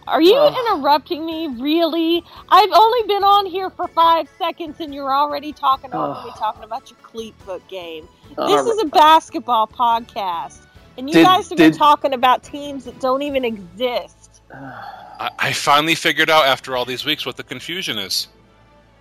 Are 0.08 0.20
you 0.20 0.36
interrupting 0.36 1.24
me? 1.24 1.48
Really? 1.60 2.24
I've 2.48 2.72
only 2.72 3.06
been 3.06 3.22
on 3.22 3.46
here 3.46 3.70
for 3.70 3.86
five 3.88 4.28
seconds, 4.36 4.80
and 4.80 4.92
you're 4.92 5.14
already 5.14 5.52
talking 5.52 5.94
over 5.94 6.24
me, 6.24 6.32
talking 6.36 6.64
about 6.64 6.90
your 6.90 6.98
cleat 7.02 7.34
foot 7.38 7.66
game. 7.68 8.08
This 8.36 8.66
is 8.66 8.82
a 8.82 8.86
basketball 8.86 9.68
podcast, 9.68 10.62
and 10.98 11.08
you 11.08 11.14
did, 11.14 11.24
guys 11.24 11.48
have 11.50 11.58
did, 11.58 11.72
been 11.72 11.78
talking 11.78 12.14
about 12.14 12.42
teams 12.42 12.84
that 12.86 12.98
don't 13.00 13.22
even 13.22 13.44
exist. 13.44 14.42
I, 14.54 15.30
I 15.38 15.52
finally 15.52 15.94
figured 15.94 16.30
out 16.30 16.46
after 16.46 16.76
all 16.76 16.84
these 16.84 17.04
weeks 17.04 17.24
what 17.24 17.36
the 17.36 17.44
confusion 17.44 17.98
is. 17.98 18.26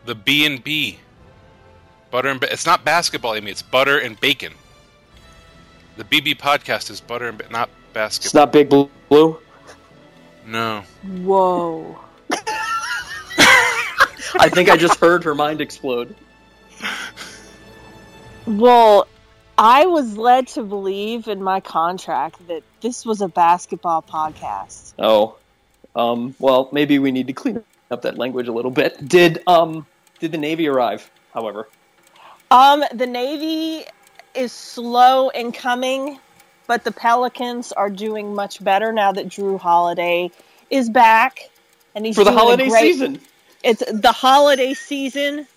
The 0.06 0.16
B 0.16 0.46
and 0.46 0.64
B. 0.64 1.00
Butter 2.10 2.30
and 2.30 2.40
ba- 2.40 2.52
it's 2.52 2.66
not 2.66 2.84
basketball, 2.84 3.36
Amy. 3.36 3.52
It's 3.52 3.62
butter 3.62 4.00
and 4.00 4.20
bacon. 4.20 4.54
The 5.98 6.04
BB 6.04 6.38
podcast 6.38 6.90
is 6.90 7.00
butter 7.00 7.28
and 7.28 7.38
ba- 7.38 7.50
not 7.50 7.70
basketball. 7.94 8.28
It's 8.28 8.34
not 8.34 8.52
Big 8.52 8.70
Blue. 8.70 9.38
No. 10.46 10.84
Whoa. 11.04 12.00
I 14.40 14.50
think 14.50 14.70
I 14.70 14.78
just 14.78 15.00
heard 15.00 15.24
her 15.24 15.36
mind 15.36 15.62
explode. 15.62 16.16
Well, 18.48 19.08
I 19.58 19.86
was 19.86 20.18
led 20.18 20.48
to 20.50 20.64
believe 20.64 21.28
in 21.28 21.44
my 21.44 21.60
contract 21.60 22.48
that 22.48 22.64
this 22.82 23.06
was 23.06 23.22
a 23.22 23.28
basketball 23.28 24.02
podcast. 24.02 24.94
Oh, 24.98 25.38
um, 25.96 26.34
well, 26.40 26.70
maybe 26.72 26.98
we 27.00 27.12
need 27.12 27.28
to 27.28 27.34
clean 27.34 27.64
up 27.92 28.02
that 28.02 28.18
language 28.18 28.48
a 28.48 28.52
little 28.52 28.72
bit. 28.72 29.08
Did 29.08 29.44
um, 29.48 29.86
did 30.22 30.32
the 30.32 30.38
Navy 30.38 30.68
arrive? 30.68 31.12
However, 31.34 31.68
um, 32.52 32.84
the 32.94 33.08
Navy 33.08 33.86
is 34.36 34.52
slow 34.52 35.30
in 35.30 35.52
coming, 35.52 36.20
but 36.68 36.84
the 36.84 36.92
Pelicans 36.92 37.72
are 37.72 37.90
doing 37.90 38.34
much 38.34 38.64
better 38.64 38.94
now 38.94 39.12
that 39.12 39.28
Drew 39.28 39.58
Holiday 39.58 40.32
is 40.70 40.90
back, 40.90 41.50
and 41.96 42.06
he's 42.06 42.16
for 42.16 42.24
the 42.24 42.32
holiday 42.32 42.70
great, 42.70 42.94
season. 42.94 43.20
It's 43.64 43.84
the 43.92 44.12
holiday 44.12 44.74
season. 44.74 45.48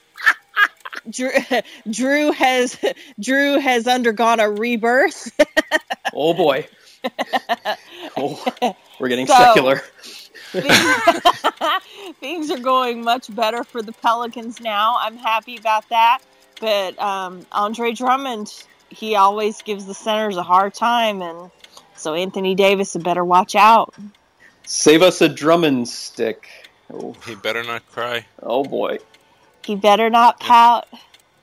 Drew, 1.10 1.30
Jrue 1.88 2.32
has 2.32 2.76
Jrue 3.20 3.60
has 3.60 3.86
undergone 3.86 4.40
a 4.40 4.50
rebirth. 4.50 5.30
oh 6.14 6.32
boy. 6.32 6.66
oh, 8.16 8.76
we're 8.98 9.08
getting 9.08 9.26
so, 9.26 9.34
secular. 9.34 9.82
Things 12.20 12.50
are 12.50 12.58
going 12.58 13.02
much 13.02 13.34
better 13.34 13.64
for 13.64 13.82
the 13.82 13.92
Pelicans 13.92 14.60
now. 14.60 14.96
I'm 14.98 15.16
happy 15.16 15.56
about 15.56 15.88
that. 15.90 16.20
but 16.60 16.98
um, 17.00 17.44
Andre 17.52 17.92
Drummond, 17.92 18.52
he 18.90 19.16
always 19.16 19.62
gives 19.62 19.86
the 19.86 19.94
centers 19.94 20.36
a 20.36 20.42
hard 20.42 20.74
time, 20.74 21.22
and 21.22 21.50
so 21.96 22.14
Anthony 22.14 22.54
Davis 22.54 22.92
had 22.92 23.02
better 23.02 23.24
watch 23.24 23.54
out. 23.54 23.94
Save 24.64 25.02
us 25.02 25.20
a 25.20 25.28
Drummond 25.28 25.88
stick. 25.88 26.48
Oh, 26.92 27.14
He 27.26 27.34
better 27.34 27.62
not 27.64 27.86
cry. 27.90 28.24
oh 28.42 28.62
boy. 28.64 28.98
He 29.64 29.74
better 29.76 30.10
not 30.10 30.38
pout. 30.40 30.86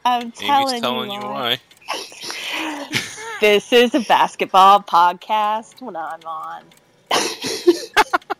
I'm 0.05 0.31
telling, 0.31 0.69
Amy's 0.69 0.81
telling 0.81 1.11
you 1.11 1.19
why. 1.19 1.59
why. 1.93 2.87
This 3.41 3.73
is 3.73 3.95
a 3.95 4.01
basketball 4.01 4.81
podcast 4.81 5.81
when 5.81 5.95
I'm 5.95 6.19
on. 6.27 6.61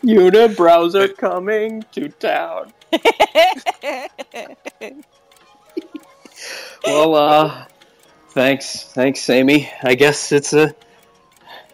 Unibrows 0.03 0.95
are 1.01 1.07
coming 1.09 1.83
to 1.93 2.09
town. 2.09 2.73
Well, 6.83 7.13
uh, 7.15 7.65
thanks, 8.29 8.83
thanks, 8.83 9.29
Amy. 9.29 9.69
I 9.83 9.93
guess 9.95 10.31
it's 10.31 10.53
a, 10.53 10.73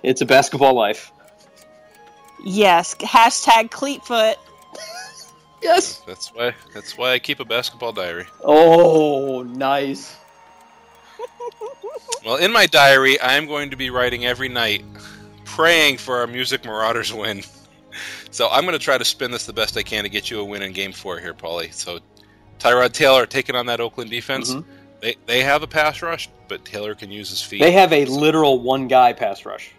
it's 0.03 0.19
a 0.21 0.25
basketball 0.25 0.73
life. 0.73 1.11
yes, 2.45 2.95
hashtag 2.95 3.69
Cleatfoot. 3.69 4.35
Yes. 5.59 6.01
That's 6.05 6.27
why. 6.27 6.53
That's 6.75 6.95
why 6.97 7.13
I 7.13 7.19
keep 7.19 7.39
a 7.39 7.45
basketball 7.45 7.91
diary. 7.91 8.27
Oh, 8.43 9.41
nice. 9.41 10.15
Well, 12.23 12.35
in 12.35 12.51
my 12.51 12.67
diary, 12.67 13.19
I'm 13.19 13.47
going 13.47 13.71
to 13.71 13.75
be 13.75 13.89
writing 13.89 14.23
every 14.23 14.49
night, 14.49 14.85
praying 15.45 15.97
for 15.97 16.17
our 16.19 16.27
Music 16.27 16.63
Marauders 16.63 17.11
win. 17.11 17.41
So 18.37 18.47
I'm 18.51 18.65
going 18.65 18.73
to 18.77 18.79
try 18.79 18.99
to 18.99 19.03
spin 19.03 19.31
this 19.31 19.47
the 19.47 19.53
best 19.53 19.75
I 19.77 19.81
can 19.81 20.03
to 20.03 20.11
get 20.11 20.29
you 20.29 20.39
a 20.39 20.45
win 20.45 20.61
in 20.61 20.71
Game 20.71 20.91
Four 20.91 21.17
here, 21.17 21.33
Paulie. 21.33 21.73
So 21.73 21.97
Tyrod 22.59 22.91
Taylor 22.91 23.25
taking 23.25 23.55
on 23.55 23.65
that 23.65 23.79
Oakland 23.79 24.11
defense. 24.11 24.53
Mhm. 24.53 24.63
They 25.01 25.15
they 25.25 25.41
have 25.41 25.63
a 25.63 25.67
pass 25.67 26.03
rush, 26.03 26.29
but 26.47 26.63
Taylor 26.63 26.93
can 26.93 27.09
use 27.09 27.31
his 27.31 27.41
feet. 27.41 27.61
They 27.61 27.71
have 27.71 27.91
a 27.91 28.05
literal 28.05 28.59
one 28.59 28.87
guy 28.87 29.11
pass 29.13 29.43
rush. 29.43 29.71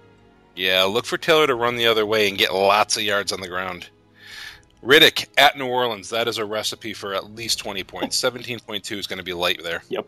Yeah, 0.56 0.82
look 0.82 1.06
for 1.06 1.16
Taylor 1.16 1.46
to 1.46 1.54
run 1.54 1.76
the 1.76 1.86
other 1.86 2.04
way 2.04 2.28
and 2.28 2.36
get 2.36 2.52
lots 2.52 2.96
of 2.96 3.04
yards 3.04 3.30
on 3.30 3.40
the 3.40 3.46
ground. 3.46 3.90
Riddick 4.84 5.26
at 5.36 5.56
New 5.56 5.68
Orleans. 5.68 6.10
That 6.10 6.26
is 6.26 6.38
a 6.38 6.44
recipe 6.44 6.94
for 6.94 7.14
at 7.14 7.32
least 7.32 7.60
20 7.60 7.84
points. 7.84 8.20
17.2 8.20 8.98
is 8.98 9.06
going 9.06 9.18
to 9.18 9.24
be 9.24 9.34
light 9.34 9.62
there. 9.62 9.84
Yep. 9.88 10.04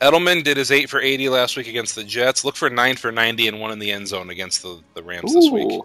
Edelman 0.00 0.42
did 0.42 0.56
his 0.56 0.72
8 0.72 0.90
for 0.90 1.00
80 1.00 1.28
last 1.28 1.56
week 1.56 1.68
against 1.68 1.94
the 1.94 2.02
Jets. 2.02 2.44
Look 2.44 2.56
for 2.56 2.68
9 2.68 2.96
for 2.96 3.12
90 3.12 3.46
and 3.46 3.60
one 3.60 3.70
in 3.70 3.78
the 3.78 3.92
end 3.92 4.08
zone 4.08 4.30
against 4.30 4.62
the, 4.62 4.80
the 4.94 5.04
Rams 5.04 5.32
this 5.32 5.48
week. 5.50 5.80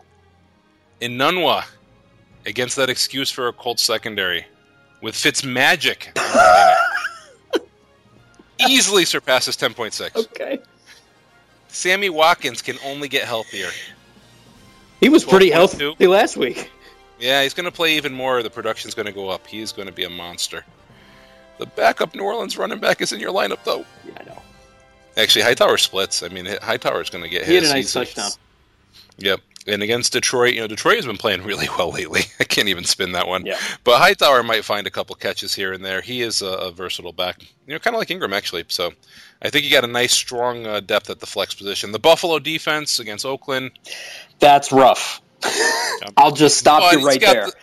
Enunwa, 1.02 1.64
against 2.46 2.76
that 2.76 2.90
excuse 2.90 3.30
for 3.30 3.48
a 3.48 3.54
Colts 3.54 3.82
secondary, 3.84 4.46
with 5.02 5.16
Fitz 5.16 5.44
Magic. 5.44 6.18
Easily 8.68 9.06
surpasses 9.06 9.56
10.6. 9.56 10.16
Okay. 10.16 10.60
Sammy 11.70 12.10
Watkins 12.10 12.62
can 12.62 12.78
only 12.84 13.08
get 13.08 13.24
healthier. 13.26 13.70
He 15.00 15.08
was 15.08 15.24
pretty 15.24 15.50
12.2. 15.50 15.80
healthy 15.80 16.08
last 16.08 16.36
week. 16.36 16.70
Yeah, 17.20 17.44
he's 17.44 17.54
going 17.54 17.66
to 17.66 17.72
play 17.72 17.96
even 17.96 18.14
more. 18.14 18.44
The 18.44 18.50
production's 18.50 18.94
going 18.94 19.06
to 19.06 19.12
go 19.14 19.30
up. 19.30 19.48
He's 19.48 19.72
going 19.72 19.88
to 19.88 19.94
be 19.94 20.04
a 20.04 20.10
monster. 20.10 20.66
The 21.58 21.66
backup 21.68 22.16
New 22.16 22.24
Orleans 22.24 22.58
running 22.58 22.80
back 22.80 23.02
is 23.02 23.14
in 23.14 23.20
your 23.20 23.32
lineup, 23.34 23.64
though. 23.64 23.86
Yeah, 24.06 24.14
I 24.20 24.24
know. 24.24 24.42
Actually, 25.18 25.44
Hightower 25.44 25.78
splits. 25.78 26.24
I 26.24 26.30
mean, 26.30 26.46
Hightower's 26.62 27.10
going 27.10 27.24
to 27.24 27.30
get 27.30 27.46
He 27.46 27.56
had 27.56 27.64
a 27.64 27.68
nice 27.70 27.94
He's- 27.94 27.94
touchdown. 27.94 28.32
Yep. 29.19 29.41
And 29.67 29.84
against 29.84 30.13
Detroit, 30.13 30.55
you 30.55 30.62
know, 30.62 30.67
Detroit 30.67 30.95
has 30.95 31.05
been 31.05 31.17
playing 31.17 31.43
really 31.43 31.67
well 31.77 31.91
lately. 31.91 32.21
I 32.39 32.43
can't 32.43 32.67
even 32.69 32.84
spin 32.86 33.12
that 33.12 33.27
one. 33.27 33.45
Yeah. 33.45 33.60
But 33.84 33.99
Hightower 33.99 34.41
might 34.43 34.65
find 34.65 34.88
a 34.88 34.89
couple 34.89 35.15
catches 35.15 35.53
here 35.53 35.73
and 35.73 35.84
there. 35.86 36.01
He 36.01 36.21
is 36.21 36.41
a, 36.41 36.47
a 36.47 36.71
versatile 36.71 37.13
back, 37.13 37.41
you 37.67 37.73
know, 37.73 37.79
kind 37.79 37.95
of 37.95 37.99
like 37.99 38.10
Ingram 38.12 38.34
actually. 38.34 38.65
So, 38.67 38.93
I 39.41 39.49
think 39.49 39.63
you 39.63 39.71
got 39.71 39.84
a 39.86 39.88
nice, 39.88 40.12
strong 40.13 40.65
uh, 40.65 40.82
depth 40.82 41.10
at 41.10 41.19
the 41.19 41.25
flex 41.25 41.53
position. 41.53 41.91
The 41.93 41.99
Buffalo 41.99 42.39
defense 42.39 42.99
against 42.99 43.25
Oakland, 43.25 43.71
That's 44.39 44.71
rough. 44.71 45.21
I'll 46.17 46.34
just 46.34 46.58
stop 46.58 46.82
But 46.82 46.99
you 46.99 47.05
right 47.05 47.21
there. 47.21 47.45
the- 47.45 47.53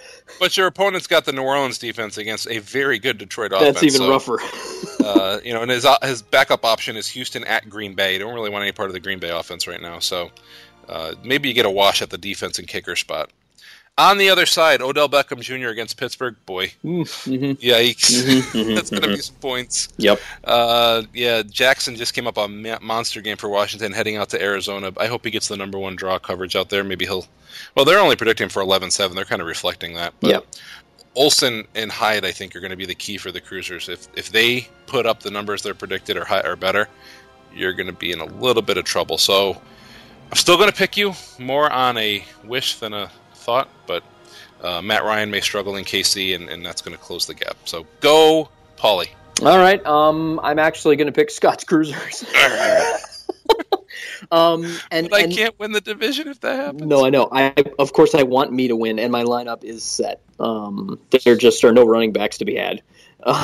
but 0.41 0.57
your 0.57 0.67
opponent's 0.67 1.07
got 1.07 1.25
the 1.25 1.33
New 1.33 1.43
Orleans 1.43 1.79
defense 1.79 2.19
against 2.19 2.49
a 2.49 2.59
very 2.59 2.99
good 2.99 3.19
Detroit 3.19 3.53
offense. 3.53 3.81
That's 3.81 3.95
even 3.95 4.07
so, 4.07 4.11
rougher. 4.11 4.39
uh, 5.05 5.39
you 5.45 5.55
know, 5.55 5.63
and 5.63 5.71
his 5.71 5.87
his 6.03 6.23
backup 6.23 6.65
option 6.65 6.97
is 6.97 7.09
Houston 7.09 7.45
at 7.45 7.69
Green 7.69 7.95
Bay. 7.95 8.15
You 8.15 8.19
don't 8.19 8.35
really 8.35 8.51
want 8.51 8.63
any 8.63 8.73
part 8.73 8.89
of 8.89 8.93
the 8.95 9.01
Green 9.01 9.19
Bay 9.19 9.31
offense 9.31 9.67
right 9.67 9.81
now, 9.81 9.99
so 9.99 10.31
uh, 10.89 11.15
maybe 11.25 11.49
you 11.49 11.55
get 11.55 11.67
a 11.67 11.71
wash 11.71 12.03
at 12.03 12.11
the 12.11 12.19
defense 12.19 12.59
and 12.59 12.69
kicker 12.69 12.97
spot. 12.97 13.31
On 13.99 14.19
the 14.19 14.29
other 14.29 14.45
side, 14.45 14.83
Odell 14.83 15.09
Beckham 15.09 15.41
Jr. 15.41 15.69
against 15.69 15.97
Pittsburgh. 15.97 16.37
Boy, 16.45 16.67
mm-hmm. 16.85 17.53
yikes! 17.67 18.13
Mhm, 18.53 18.75
That's 18.75 18.91
gonna 18.91 19.07
mhm. 19.07 19.17
be 19.17 19.23
some 19.23 19.37
points. 19.37 19.89
Yep. 19.97 20.21
Uh, 20.45 21.05
yeah, 21.15 21.43
Jackson 21.43 21.97
just 21.97 22.13
came 22.13 22.27
up 22.27 22.37
a 22.37 22.47
monster 22.83 23.23
game 23.23 23.39
for 23.39 23.49
Washington, 23.49 23.93
heading 23.93 24.17
out 24.17 24.29
to 24.31 24.43
Arizona. 24.43 24.93
I 24.99 25.07
hope 25.07 25.25
he 25.25 25.31
gets 25.31 25.49
the 25.49 25.57
number 25.57 25.79
one 25.79 25.97
draw 25.97 26.19
coverage 26.19 26.57
out 26.57 26.69
there. 26.69 26.85
Maybe 26.85 27.07
he'll. 27.07 27.27
Well, 27.75 27.87
they're 27.87 27.99
only 27.99 28.17
predicting 28.17 28.51
for 28.51 28.63
11-7. 28.63 29.15
They're 29.15 29.25
kind 29.25 29.41
of 29.41 29.49
reflecting 29.49 29.95
that. 29.95 30.13
But 30.21 30.31
Yep. 30.31 30.47
Olsen 31.15 31.67
and 31.75 31.91
Hyde, 31.91 32.27
I 32.27 32.33
think, 32.33 32.55
are 32.55 32.61
going 32.61 32.71
to 32.71 32.77
be 32.77 32.85
the 32.85 32.95
key 32.95 33.17
for 33.17 33.33
the 33.33 33.41
Cruisers. 33.41 33.89
If 33.89 34.07
if 34.15 34.31
they 34.31 34.69
put 34.87 35.07
up 35.07 35.21
the 35.21 35.31
numbers 35.31 35.63
they're 35.63 35.75
predicted 35.75 36.19
or 36.19 36.27
high, 36.27 36.43
or 36.43 36.55
better, 36.55 36.87
you're 37.55 37.73
going 37.73 37.87
to 37.87 37.95
be 37.95 38.13
in 38.13 38.21
a 38.21 38.27
little 38.27 38.61
bit 38.61 38.77
of 38.77 38.85
trouble. 38.85 39.17
So 39.17 39.61
I'm 40.31 40.37
still 40.37 40.57
going 40.57 40.71
to 40.71 40.77
pick 40.77 40.97
you 40.97 41.15
more 41.39 41.71
on 41.71 41.97
a 41.99 42.25
wish 42.45 42.77
than 42.77 42.93
a 42.93 43.11
thought, 43.35 43.69
but 43.87 44.03
uh, 44.63 44.83
Matt 44.83 45.05
Ryan 45.05 45.31
may 45.31 45.41
struggle 45.41 45.77
in 45.77 45.85
KC, 45.85 46.35
and, 46.35 46.49
and 46.49 46.65
that's 46.65 46.83
going 46.83 46.97
to 46.97 47.03
close 47.03 47.27
the 47.27 47.35
gap. 47.35 47.57
So 47.65 47.87
go, 48.01 48.49
Paulie. 48.77 49.09
All 49.43 49.59
right. 49.59 49.85
Um, 49.87 50.41
I'm 50.43 50.59
actually 50.59 50.97
going 50.97 51.07
to 51.07 51.13
pick 51.13 51.31
Scott's 51.31 51.65
Cruisers. 51.65 52.25
um, 54.31 54.65
and, 54.91 55.11
But 55.11 55.21
I 55.21 55.25
and 55.25 55.33
can't 55.33 55.59
win 55.59 55.73
the 55.73 55.81
division 55.81 56.29
if 56.29 56.41
that 56.41 56.57
happens. 56.57 56.83
no, 56.83 57.05
I 57.05 57.11
know. 57.11 57.29
I 57.31 57.53
of 57.79 57.93
course 57.93 58.15
I 58.15 58.23
want 58.23 58.53
me 58.53 58.69
to 58.69 58.77
win, 58.77 58.99
and 58.99 59.13
my 59.13 59.25
lineup 59.25 59.63
is 59.63 59.83
set. 59.83 60.21
Um, 60.41 60.99
there 61.25 61.37
just 61.37 61.63
are 61.65 61.73
no 61.73 61.85
running 61.85 62.13
backs 62.13 62.39
to 62.39 62.45
be 62.45 62.57
had. 62.57 62.83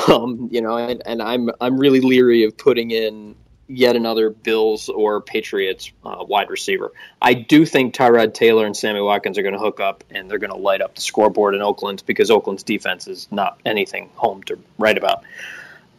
Um, 0.07 0.47
you 0.49 0.61
know, 0.61 0.77
and, 0.77 1.01
and 1.05 1.21
I'm 1.21 1.49
I'm 1.59 1.77
really 1.77 1.99
leery 1.99 2.45
of 2.45 2.55
putting 2.55 2.91
in 2.91 3.35
yet 3.73 3.95
another 3.95 4.29
Bills 4.29 4.89
or 4.89 5.21
Patriots 5.21 5.91
uh, 6.05 6.23
wide 6.27 6.49
receiver. 6.49 6.91
I 7.21 7.33
do 7.33 7.65
think 7.65 7.93
Tyrod 7.93 8.33
Taylor 8.33 8.65
and 8.65 8.75
Sammy 8.75 9.01
Watkins 9.01 9.37
are 9.37 9.41
going 9.41 9.53
to 9.53 9.59
hook 9.59 9.79
up, 9.79 10.03
and 10.09 10.29
they're 10.29 10.39
going 10.39 10.51
to 10.51 10.57
light 10.57 10.81
up 10.81 10.95
the 10.95 11.01
scoreboard 11.01 11.55
in 11.55 11.61
Oakland 11.61 12.03
because 12.05 12.29
Oakland's 12.29 12.63
defense 12.63 13.07
is 13.07 13.27
not 13.31 13.59
anything 13.65 14.09
home 14.15 14.43
to 14.43 14.59
write 14.77 14.97
about. 14.97 15.23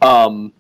Um, 0.01 0.53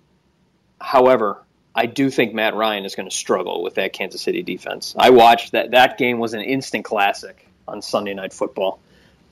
however, 0.80 1.42
I 1.74 1.86
do 1.86 2.10
think 2.10 2.34
Matt 2.34 2.54
Ryan 2.54 2.84
is 2.84 2.94
going 2.94 3.08
to 3.08 3.14
struggle 3.14 3.62
with 3.62 3.74
that 3.74 3.92
Kansas 3.92 4.22
City 4.22 4.42
defense. 4.42 4.94
I 4.98 5.10
watched 5.10 5.52
that. 5.52 5.72
That 5.72 5.98
game 5.98 6.18
was 6.18 6.34
an 6.34 6.42
instant 6.42 6.84
classic 6.84 7.48
on 7.66 7.82
Sunday 7.82 8.14
Night 8.14 8.32
Football. 8.32 8.80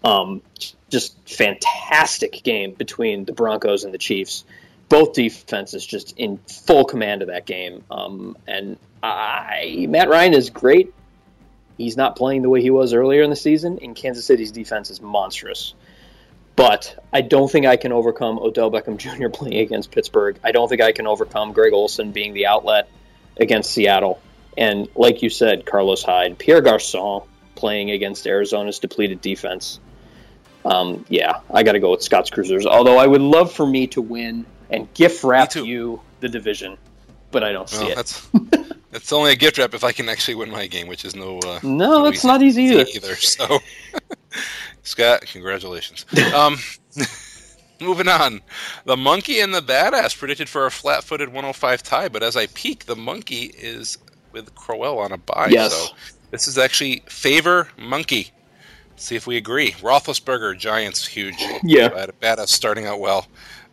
Um, 0.04 0.42
just 0.90 1.16
fantastic 1.28 2.42
game 2.42 2.72
between 2.72 3.24
the 3.24 3.32
Broncos 3.32 3.84
and 3.84 3.94
the 3.94 3.98
Chiefs. 3.98 4.44
Both 4.92 5.14
defenses 5.14 5.86
just 5.86 6.18
in 6.18 6.36
full 6.66 6.84
command 6.84 7.22
of 7.22 7.28
that 7.28 7.46
game. 7.46 7.82
Um, 7.90 8.36
and 8.46 8.76
I, 9.02 9.86
Matt 9.88 10.10
Ryan 10.10 10.34
is 10.34 10.50
great. 10.50 10.92
He's 11.78 11.96
not 11.96 12.14
playing 12.14 12.42
the 12.42 12.50
way 12.50 12.60
he 12.60 12.68
was 12.68 12.92
earlier 12.92 13.22
in 13.22 13.30
the 13.30 13.36
season, 13.36 13.78
and 13.80 13.96
Kansas 13.96 14.26
City's 14.26 14.52
defense 14.52 14.90
is 14.90 15.00
monstrous. 15.00 15.72
But 16.56 17.02
I 17.10 17.22
don't 17.22 17.50
think 17.50 17.64
I 17.64 17.76
can 17.76 17.90
overcome 17.90 18.38
Odell 18.38 18.70
Beckham 18.70 18.98
Jr. 18.98 19.28
playing 19.32 19.60
against 19.60 19.92
Pittsburgh. 19.92 20.38
I 20.44 20.52
don't 20.52 20.68
think 20.68 20.82
I 20.82 20.92
can 20.92 21.06
overcome 21.06 21.54
Greg 21.54 21.72
Olsen 21.72 22.12
being 22.12 22.34
the 22.34 22.44
outlet 22.44 22.90
against 23.38 23.70
Seattle. 23.70 24.20
And 24.58 24.88
like 24.94 25.22
you 25.22 25.30
said, 25.30 25.64
Carlos 25.64 26.02
Hyde, 26.02 26.38
Pierre 26.38 26.60
Garcon 26.60 27.22
playing 27.54 27.92
against 27.92 28.26
Arizona's 28.26 28.78
depleted 28.78 29.22
defense. 29.22 29.80
Um, 30.66 31.06
yeah, 31.08 31.40
I 31.50 31.62
got 31.62 31.72
to 31.72 31.80
go 31.80 31.92
with 31.92 32.02
Scott's 32.02 32.28
Cruisers. 32.28 32.66
Although 32.66 32.98
I 32.98 33.06
would 33.06 33.22
love 33.22 33.50
for 33.50 33.66
me 33.66 33.86
to 33.86 34.02
win 34.02 34.44
and 34.72 34.92
gift 34.94 35.22
wrap 35.24 35.54
you 35.54 36.00
the 36.20 36.28
division, 36.28 36.76
but 37.30 37.44
I 37.44 37.52
don't 37.52 37.68
see 37.68 37.78
Well, 37.84 37.90
it. 37.92 37.96
that's 37.96 38.28
that's 38.90 39.12
only 39.12 39.32
a 39.32 39.36
gift 39.36 39.58
wrap 39.58 39.74
if 39.74 39.84
I 39.84 39.92
can 39.92 40.08
actually 40.08 40.34
win 40.34 40.50
my 40.50 40.66
game, 40.66 40.86
which 40.88 41.04
is 41.04 41.14
no. 41.14 41.38
Uh, 41.38 41.60
No, 41.62 42.04
that's 42.04 42.24
not 42.24 42.42
easy 42.42 42.62
either. 42.64 42.86
either. 42.94 43.14
So, 43.16 43.58
Scott, 44.82 45.22
congratulations. 45.22 46.04
Um, 46.34 46.56
moving 47.80 48.08
on, 48.08 48.40
the 48.84 48.96
monkey 48.96 49.40
and 49.40 49.52
the 49.54 49.60
badass 49.60 50.16
predicted 50.16 50.48
for 50.48 50.66
a 50.66 50.70
flat-footed 50.70 51.28
105 51.28 51.82
tie, 51.82 52.08
but 52.08 52.22
as 52.22 52.36
I 52.36 52.46
peek, 52.48 52.84
the 52.86 52.96
monkey 52.96 53.52
is 53.58 53.98
with 54.32 54.54
Crowell 54.54 54.98
on 54.98 55.12
a 55.12 55.18
bye. 55.18 55.48
Yes. 55.50 55.72
So 55.74 55.94
this 56.30 56.46
is 56.48 56.58
actually 56.58 57.02
favor 57.06 57.68
monkey. 57.76 58.30
See 58.96 59.16
if 59.16 59.26
we 59.26 59.36
agree. 59.36 59.72
Roethlisberger, 59.72 60.56
Giants, 60.56 61.04
huge. 61.06 61.34
Yeah. 61.64 61.88
Bad, 61.88 62.12
badass 62.20 62.48
starting 62.48 62.86
out 62.86 63.00
well. 63.00 63.26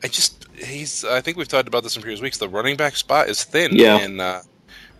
I 0.03 0.07
just 0.07 0.45
he's. 0.57 1.03
I 1.03 1.21
think 1.21 1.37
we've 1.37 1.47
talked 1.47 1.67
about 1.67 1.83
this 1.83 1.95
in 1.95 2.01
previous 2.01 2.21
weeks. 2.21 2.37
The 2.37 2.49
running 2.49 2.77
back 2.77 2.95
spot 2.95 3.29
is 3.29 3.43
thin. 3.43 3.75
Yeah. 3.75 3.97
And 3.97 4.21
uh, 4.21 4.41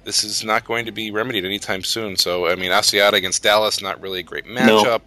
this 0.03 0.23
is 0.23 0.43
not 0.43 0.65
going 0.65 0.85
to 0.85 0.91
be 0.91 1.11
remedied 1.11 1.45
anytime 1.45 1.83
soon. 1.83 2.17
So 2.17 2.47
I 2.47 2.55
mean, 2.55 2.71
Asiata 2.71 3.13
against 3.13 3.43
Dallas, 3.43 3.81
not 3.81 4.01
really 4.01 4.19
a 4.19 4.23
great 4.23 4.45
matchup. 4.45 5.01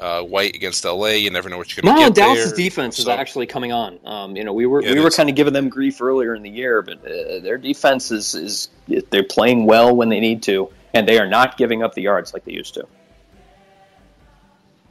uh, 0.00 0.22
White 0.22 0.54
against 0.56 0.84
LA. 0.84 1.08
You 1.08 1.30
never 1.30 1.48
know 1.48 1.58
what 1.58 1.76
you're 1.76 1.82
going 1.82 1.94
to 1.94 2.00
No, 2.02 2.08
get 2.08 2.16
Dallas' 2.16 2.46
there. 2.46 2.56
defense 2.56 2.98
is 2.98 3.06
actually 3.06 3.46
coming 3.46 3.70
on. 3.72 4.00
Um, 4.04 4.36
you 4.36 4.42
know, 4.44 4.52
we 4.52 4.66
were 4.66 4.82
Yeah, 4.82 4.92
we 4.94 5.00
were 5.00 5.10
kind 5.10 5.28
of 5.28 5.36
giving 5.36 5.52
them 5.52 5.68
grief 5.68 6.00
earlier 6.02 6.34
in 6.34 6.42
the 6.42 6.50
year, 6.50 6.82
but 6.82 6.98
uh, 7.04 7.38
their 7.40 7.56
defense 7.58 8.10
is, 8.10 8.34
is 8.34 8.68
they're 9.10 9.22
playing 9.22 9.66
well 9.66 9.94
when 9.94 10.08
they 10.08 10.18
need 10.20 10.42
to, 10.44 10.70
and 10.94 11.06
they 11.06 11.18
are 11.20 11.28
not 11.28 11.56
giving 11.56 11.82
up 11.84 11.94
the 11.94 12.02
yards 12.02 12.32
like 12.34 12.44
they 12.44 12.52
used 12.52 12.74
to. 12.74 12.88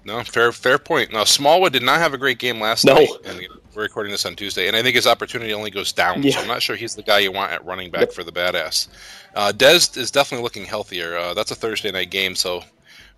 No, 0.06 0.24
fair 0.24 0.52
fair 0.52 0.80
point. 0.80 1.12
Now 1.14 1.26
Smallwood 1.26 1.74
did 1.74 1.84
not 1.84 2.00
have 2.00 2.14
a 2.14 2.18
great 2.18 2.40
game 2.40 2.60
last 2.60 2.86
No. 2.86 2.96
night, 2.96 3.10
and 3.26 3.40
we're 3.76 3.84
recording 3.84 4.12
this 4.12 4.26
on 4.26 4.36
Tuesday, 4.36 4.68
and 4.68 4.76
I 4.76 4.82
think 4.82 4.96
his 4.96 5.08
opportunity 5.08 5.54
only 5.54 5.72
goes 5.72 5.92
down. 5.92 6.24
Yeah. 6.24 6.32
So 6.36 6.42
I'm 6.42 6.48
not 6.48 6.62
sure 6.62 6.76
he's 6.76 6.96
the 6.96 7.04
guy 7.04 7.20
you 7.20 7.32
want 7.32 7.52
at 7.52 7.66
running 7.66 7.92
back 7.92 8.02
Yep. 8.02 8.14
for 8.14 8.24
the 8.24 8.32
badass. 8.32 8.88
Uh, 9.36 9.52
Dez 9.56 9.96
is 9.98 10.12
definitely 10.12 10.44
looking 10.44 10.66
healthier. 10.66 11.16
Uh, 11.18 11.34
that's 11.34 11.52
a 11.52 11.56
Thursday 11.56 11.92
night 11.92 12.10
game, 12.12 12.36
so 12.36 12.64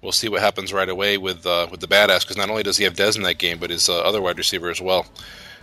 we'll 0.01 0.11
see 0.11 0.29
what 0.29 0.41
happens 0.41 0.71
right 0.73 0.89
away 0.89 1.17
with 1.17 1.45
uh, 1.45 1.67
with 1.71 1.79
the 1.79 1.87
badass 1.87 2.21
because 2.21 2.37
not 2.37 2.49
only 2.49 2.63
does 2.63 2.77
he 2.77 2.83
have 2.83 2.93
Dez 2.93 3.15
in 3.17 3.23
that 3.23 3.39
game, 3.39 3.57
but 3.57 3.69
his 3.69 3.89
uh, 3.89 4.01
other 4.01 4.21
wide 4.21 4.37
receiver 4.37 4.69
as 4.69 4.79
well. 4.81 5.05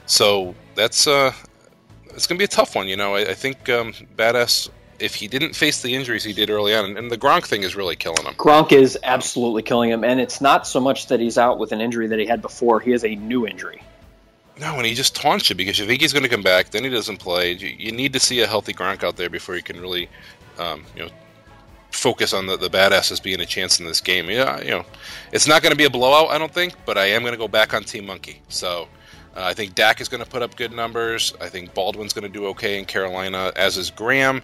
So 0.07 0.55
that's 0.75 1.07
uh, 1.07 1.33
it's 2.09 2.27
going 2.27 2.37
to 2.37 2.41
be 2.41 2.45
a 2.45 2.49
tough 2.49 2.75
one. 2.75 2.89
You 2.89 2.97
know, 2.97 3.15
I, 3.15 3.21
I 3.31 3.35
think 3.35 3.69
um, 3.69 3.93
badass. 4.17 4.71
If 4.99 5.15
he 5.15 5.29
didn't 5.29 5.55
face 5.55 5.81
the 5.81 5.95
injuries 5.95 6.25
he 6.25 6.35
did 6.35 6.51
early 6.51 6.75
on, 6.75 6.85
and, 6.85 6.99
and 6.99 7.11
the 7.11 7.17
Gronk 7.17 7.47
thing 7.47 7.63
is 7.63 7.75
really 7.75 7.97
killing 7.97 8.23
him. 8.23 8.35
Gronk 8.35 8.71
is 8.71 8.99
absolutely 9.03 9.63
killing 9.63 9.89
him, 9.89 10.05
and 10.05 10.21
it's 10.21 10.43
not 10.43 10.67
so 10.67 10.79
much 10.79 11.07
that 11.07 11.21
he's 11.21 11.39
out 11.39 11.59
with 11.59 11.73
an 11.73 11.81
injury 11.81 12.07
that 12.09 12.19
he 12.19 12.27
had 12.27 12.43
before; 12.43 12.81
he 12.81 12.91
has 12.91 13.03
a 13.03 13.15
new 13.15 13.47
injury. 13.47 13.83
No, 14.61 14.77
and 14.77 14.85
he 14.85 14.93
just 14.93 15.17
taunts 15.17 15.49
you 15.49 15.57
because 15.57 15.79
you 15.79 15.87
think 15.87 16.03
he's 16.03 16.13
going 16.13 16.23
to 16.23 16.29
come 16.29 16.43
back, 16.43 16.69
then 16.69 16.85
he 16.85 16.91
doesn't 16.91 17.17
play. 17.17 17.53
You, 17.53 17.93
need 17.93 18.13
to 18.13 18.21
see 18.21 18.41
a 18.41 18.47
healthy 18.47 18.75
Gronk 18.75 19.03
out 19.03 19.17
there 19.17 19.31
before 19.31 19.57
you 19.57 19.63
can 19.63 19.81
really, 19.81 20.11
um, 20.59 20.85
you 20.95 21.05
know, 21.05 21.11
focus 21.93 22.35
on 22.35 22.47
the, 22.47 22.59
the 22.59 22.69
badasses 22.69 23.23
being 23.23 23.41
a 23.41 23.47
chance 23.47 23.81
in 23.81 23.87
this 23.87 24.03
game. 24.03 24.29
Yeah, 24.29 24.61
you 24.61 24.71
know, 24.71 24.85
it's 25.33 25.47
not 25.47 25.63
going 25.63 25.71
to 25.71 25.79
be 25.79 25.85
a 25.85 25.91
blowout, 25.91 26.29
I 26.29 26.37
don't 26.37 26.53
think, 26.53 26.75
but 26.85 26.99
I 26.99 27.07
am 27.07 27.23
going 27.23 27.33
to 27.33 27.39
go 27.39 27.49
back 27.49 27.73
on 27.73 27.85
Team 27.85 28.05
Monkey. 28.05 28.43
So 28.51 28.87
uh, 29.35 29.45
I 29.45 29.55
think 29.55 29.75
Dak 29.75 29.99
is 30.03 30.09
going 30.09 30.23
to 30.23 30.29
put 30.29 30.43
up 30.43 30.55
good 30.57 30.73
numbers. 30.73 31.33
I 31.41 31.49
think 31.49 31.73
Baldwin's 31.73 32.13
going 32.13 32.31
to 32.31 32.39
do 32.39 32.45
okay 32.49 32.79
in 32.79 32.85
Carolina, 32.85 33.53
as 33.57 33.79
is 33.79 33.91
Graham. 33.91 34.43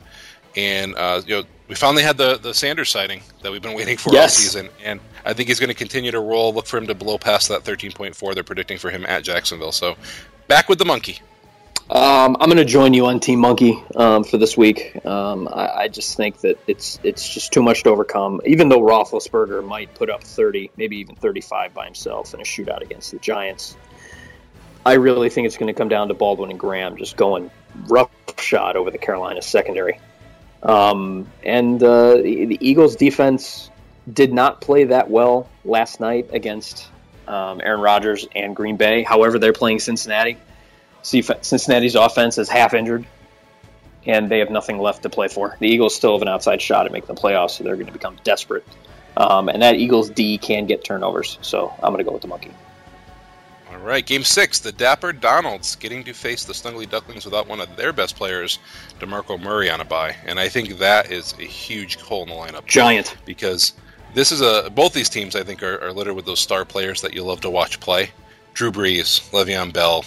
And 0.57 0.95
uh, 0.97 1.23
you 1.27 1.37
know, 1.37 1.45
we 1.69 1.75
finally 1.75 2.03
had 2.03 2.17
the 2.17 2.39
the 2.39 2.55
Sanders 2.55 2.91
sighting 2.91 3.23
that 3.43 3.53
we've 3.53 3.63
been 3.63 3.77
waiting 3.77 3.97
for 3.97 4.17
all 4.17 4.29
season, 4.29 4.69
and 4.85 5.01
I 5.25 5.33
think 5.33 5.49
he's 5.49 5.61
going 5.61 5.69
to 5.69 5.75
continue 5.75 6.11
to 6.11 6.21
roll. 6.21 6.55
Look 6.55 6.67
for 6.67 6.79
him 6.79 6.87
to 6.87 6.95
blow 6.95 7.19
past 7.19 7.49
that 7.49 7.65
13.4 7.65 8.35
they're 8.35 8.45
predicting 8.45 8.79
for 8.79 8.91
him 8.91 9.05
at 9.07 9.25
Jacksonville. 9.25 9.73
So 9.73 9.97
back 10.49 10.69
with 10.69 10.79
the 10.79 10.85
monkey. 10.85 11.21
Um, 11.89 12.37
I'm 12.41 12.49
going 12.49 12.57
to 12.57 12.65
join 12.65 12.95
you 12.95 13.07
on 13.07 13.21
Team 13.21 13.39
Monkey 13.39 13.81
um, 13.95 14.25
for 14.25 14.39
this 14.39 14.57
week. 14.57 15.05
Um, 15.07 15.47
I, 15.47 15.69
I 15.69 15.89
just 15.89 16.17
think 16.17 16.41
that 16.41 16.59
it's 16.67 16.99
it's 17.05 17.29
just 17.29 17.53
too 17.53 17.63
much 17.63 17.85
to 17.85 17.91
overcome. 17.91 18.41
Even 18.45 18.69
though 18.69 18.81
Roethlisberger 18.81 19.65
might 19.65 19.95
put 19.95 20.11
up 20.11 20.25
30, 20.25 20.73
maybe 20.77 20.97
even 20.97 21.15
35 21.15 21.75
by 21.75 21.85
himself 21.85 22.35
in 22.35 22.41
a 22.41 22.45
shootout 22.45 22.81
against 22.81 23.13
the 23.13 23.19
Giants, 23.19 23.77
I 24.85 24.95
really 24.95 25.31
think 25.31 25.47
it's 25.47 25.57
going 25.57 25.73
to 25.73 25.79
come 25.79 25.89
down 25.89 26.09
to 26.09 26.15
Baldwin 26.15 26.51
and 26.51 26.59
Graham 26.59 26.97
just 26.97 27.17
going 27.17 27.53
rough 27.87 28.11
shot 28.39 28.75
over 28.75 28.91
the 28.91 28.99
Carolina 28.99 29.41
secondary. 29.41 30.01
Um, 30.63 31.27
and 31.45 31.83
uh, 31.83 32.17
the, 32.17 32.59
Eagles' 32.61 32.97
defense 32.97 33.71
did 34.13 34.33
not 34.33 34.61
play 34.61 34.85
that 34.85 35.11
well 35.11 35.49
last 35.65 36.01
night 36.01 36.29
against 36.33 36.89
um, 37.29 37.61
Aaron 37.63 37.81
Rodgers 37.81 38.27
and 38.35 38.55
Green 38.55 38.77
Bay. 38.77 39.03
However, 39.03 39.39
they're 39.39 39.53
playing 39.53 39.81
Cincinnati. 39.81 40.37
Cincinnati's 41.03 41.95
offense 41.95 42.37
is 42.39 42.49
half 42.49 42.75
injured, 42.75 43.07
and 44.07 44.29
they 44.29 44.41
have 44.41 44.51
nothing 44.51 44.79
left 44.79 45.03
to 45.03 45.11
play 45.11 45.29
for. 45.29 45.57
The 45.61 45.69
Eagles 45.69 45.95
still 45.95 46.15
have 46.15 46.23
an 46.23 46.29
outside 46.29 46.61
shot 46.61 46.87
at 46.87 46.93
making 46.93 47.15
the 47.15 47.21
playoffs, 47.21 47.53
so 47.53 47.65
they're 47.65 47.77
going 47.77 47.87
to 47.87 47.93
become 47.93 48.17
desperate. 48.25 48.65
Um, 49.17 49.49
and 49.49 49.63
that 49.63 49.77
Eagles 49.77 50.11
D 50.11 50.37
can 50.37 50.67
get 50.67 50.85
turnovers, 50.85 51.39
so 51.43 51.73
I'm 51.83 51.93
going 51.93 51.99
to 51.99 52.05
go 52.05 52.13
with 52.13 52.23
the 52.23 52.29
monkey. 52.29 52.51
All 53.77 53.83
right, 53.83 54.05
game 54.05 54.25
six. 54.25 54.59
The 54.59 54.73
Dapper 54.73 55.13
Donalds 55.13 55.77
getting 55.77 56.03
to 56.05 56.15
face 56.15 56.45
the 56.45 56.55
Snuggly 56.55 56.89
Ducklings 56.89 57.27
without 57.27 57.47
one 57.47 57.61
of 57.61 57.77
their 57.77 57.93
best 57.93 58.17
players, 58.17 58.59
DeMarco 59.01 59.39
Murray, 59.39 59.69
on 59.69 59.83
a 59.83 59.85
bye, 59.85 60.17
and 60.25 60.41
I 60.41 60.49
think 60.49 60.79
that 60.79 61.13
is 61.13 61.35
a 61.39 61.43
huge 61.43 61.97
hole 61.97 62.23
in 62.23 62.31
the 62.31 62.35
lineup 62.35 62.65
Giant. 62.65 63.15
because 63.27 63.75
this 64.15 64.33
is 64.33 64.41
a 64.41 64.71
both 64.71 64.95
these 64.95 65.11
teams 65.11 65.37
I 65.37 65.45
think 65.45 65.63
are, 65.63 65.79
are 65.85 65.93
littered 65.93 66.17
with 66.17 66.25
those 66.25 66.41
star 66.41 66.65
players 66.65 67.03
that 67.03 67.13
you 67.13 67.23
love 67.23 67.43
to 67.43 67.51
watch 67.51 67.79
play. 67.79 68.11
Drew 68.55 68.73
Brees, 68.73 69.31
Le'Veon 69.31 69.75
Bell, 69.75 70.07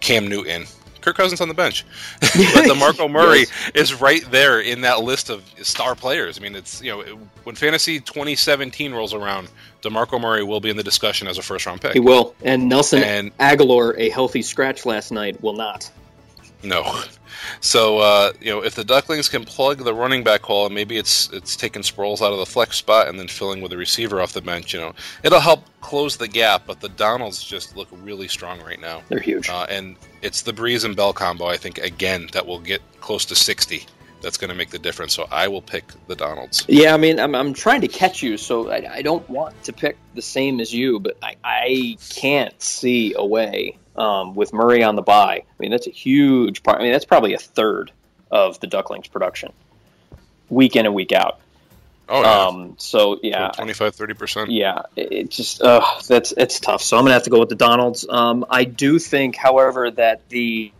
Cam 0.00 0.28
Newton, 0.28 0.66
Kirk 1.08 1.16
Cousins 1.16 1.40
on 1.40 1.48
the 1.48 1.54
bench, 1.54 1.84
but 2.20 2.28
DeMarco 2.30 3.10
Murray 3.10 3.40
Yes. 3.40 3.70
is 3.74 3.94
right 4.00 4.22
there 4.30 4.60
in 4.60 4.82
that 4.82 5.00
list 5.02 5.30
of 5.30 5.42
star 5.62 5.94
players. 5.94 6.38
I 6.38 6.42
mean, 6.42 6.54
it's 6.54 6.82
you 6.82 6.90
know 6.90 7.00
when 7.44 7.56
fantasy 7.56 7.98
2017 7.98 8.92
rolls 8.92 9.14
around, 9.14 9.48
DeMarco 9.82 10.20
Murray 10.20 10.44
will 10.44 10.60
be 10.60 10.68
in 10.68 10.76
the 10.76 10.82
discussion 10.82 11.26
as 11.26 11.38
a 11.38 11.42
first 11.42 11.64
round 11.64 11.80
pick. 11.80 11.94
He 11.94 12.00
will. 12.00 12.34
And 12.42 12.68
Nelson 12.68 13.02
And- 13.02 13.36
Agholor, 13.38 13.94
a 13.96 14.10
healthy 14.10 14.42
scratch 14.42 14.84
last 14.84 15.10
night, 15.10 15.42
will 15.42 15.54
not. 15.54 15.90
No. 16.62 17.02
So 17.60 17.98
uh, 17.98 18.32
you 18.40 18.50
know, 18.50 18.62
if 18.64 18.74
the 18.74 18.84
Ducklings 18.84 19.28
can 19.28 19.44
plug 19.44 19.78
the 19.78 19.94
running 19.94 20.24
back 20.24 20.42
hole, 20.42 20.66
and 20.66 20.74
maybe 20.74 20.96
it's 20.96 21.30
it's 21.32 21.56
taking 21.56 21.82
Sproles 21.82 22.20
out 22.20 22.32
of 22.32 22.38
the 22.38 22.46
flex 22.46 22.76
spot 22.76 23.08
and 23.08 23.18
then 23.18 23.28
filling 23.28 23.60
with 23.60 23.72
a 23.72 23.76
receiver 23.76 24.20
off 24.20 24.32
the 24.32 24.40
bench, 24.40 24.74
you 24.74 24.80
know, 24.80 24.92
it'll 25.22 25.40
help 25.40 25.64
close 25.80 26.16
the 26.16 26.28
gap. 26.28 26.64
But 26.66 26.80
the 26.80 26.88
Donalds 26.88 27.42
just 27.42 27.76
look 27.76 27.88
really 28.02 28.28
strong 28.28 28.60
right 28.62 28.80
now, 28.80 29.02
They're 29.08 29.20
huge. 29.20 29.48
uh, 29.48 29.66
and 29.70 29.96
it's 30.20 30.42
the 30.42 30.52
Brees 30.52 30.84
and 30.84 30.96
Bell 30.96 31.12
combo. 31.12 31.46
I 31.46 31.56
think 31.56 31.78
again 31.78 32.28
that 32.32 32.44
will 32.46 32.60
get 32.60 32.82
close 33.00 33.24
to 33.26 33.34
sixty. 33.36 33.86
That's 34.20 34.36
going 34.36 34.50
to 34.50 34.56
make 34.56 34.70
the 34.70 34.80
difference. 34.80 35.14
So 35.14 35.28
I 35.30 35.46
will 35.46 35.62
pick 35.62 35.84
the 36.08 36.16
Donalds. 36.16 36.64
Yeah, 36.66 36.92
I 36.92 36.96
mean, 36.96 37.20
I'm, 37.20 37.36
I'm 37.36 37.54
trying 37.54 37.80
to 37.82 37.88
catch 37.88 38.20
you, 38.20 38.36
so 38.36 38.68
I, 38.68 38.94
I 38.94 39.00
don't 39.00 39.28
want 39.30 39.62
to 39.62 39.72
pick 39.72 39.96
the 40.16 40.22
same 40.22 40.58
as 40.58 40.74
you, 40.74 40.98
but 40.98 41.16
I, 41.22 41.36
I 41.44 41.96
can't 42.10 42.60
see 42.60 43.14
a 43.16 43.24
way 43.24 43.78
um, 43.98 44.34
with 44.34 44.52
Murray 44.52 44.82
on 44.82 44.96
the 44.96 45.02
bye. 45.02 45.42
I 45.42 45.54
mean, 45.58 45.70
that's 45.70 45.86
a 45.86 45.90
huge 45.90 46.62
part. 46.62 46.80
I 46.80 46.84
mean, 46.84 46.92
that's 46.92 47.04
probably 47.04 47.34
a 47.34 47.38
third 47.38 47.92
of 48.30 48.58
the 48.60 48.66
Ducklings 48.66 49.08
production, 49.08 49.52
week 50.48 50.76
in 50.76 50.86
and 50.86 50.94
week 50.94 51.12
out. 51.12 51.40
Oh 52.10 52.22
yeah, 52.22 52.46
Um, 52.46 52.74
so 52.78 53.18
yeah, 53.22 53.50
25 53.54 53.94
30 53.94 54.14
percent. 54.14 54.50
yeah, 54.50 54.80
it 54.96 55.12
it 55.12 55.30
just 55.30 55.60
uh, 55.60 55.84
that's 56.06 56.32
it's 56.38 56.58
tough. 56.58 56.82
So 56.82 56.96
I'm 56.96 57.04
gonna 57.04 57.12
have 57.12 57.24
to 57.24 57.30
go 57.30 57.38
with 57.40 57.50
the 57.50 57.54
Donalds. 57.54 58.06
Um, 58.08 58.46
I 58.48 58.64
do 58.64 58.98
think, 58.98 59.36
however, 59.36 59.90
that 59.90 60.26
the 60.30 60.72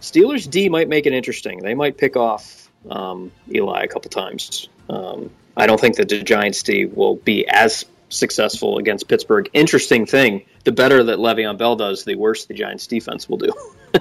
Steelers 0.00 0.48
D 0.48 0.68
might 0.68 0.88
make 0.88 1.06
it 1.06 1.12
interesting. 1.12 1.58
They 1.60 1.74
might 1.74 1.96
pick 1.96 2.16
off 2.16 2.70
um, 2.90 3.32
Eli 3.52 3.82
a 3.82 3.88
couple 3.88 4.10
times. 4.10 4.68
Um, 4.88 5.30
I 5.56 5.66
don't 5.66 5.80
think 5.80 5.96
that 5.96 6.08
the 6.08 6.22
Giants 6.22 6.62
D 6.62 6.84
will 6.86 7.16
be 7.16 7.48
as 7.48 7.84
successful 8.10 8.78
against 8.78 9.08
Pittsburgh. 9.08 9.48
Interesting 9.54 10.06
thing: 10.06 10.44
the 10.64 10.72
better 10.72 11.04
that 11.04 11.18
Le'Veon 11.18 11.58
Bell 11.58 11.76
does, 11.76 12.04
the 12.04 12.16
worse 12.16 12.46
the 12.46 12.54
Giants 12.54 12.86
defense 12.86 13.28
will 13.28 13.38
do. 13.38 13.52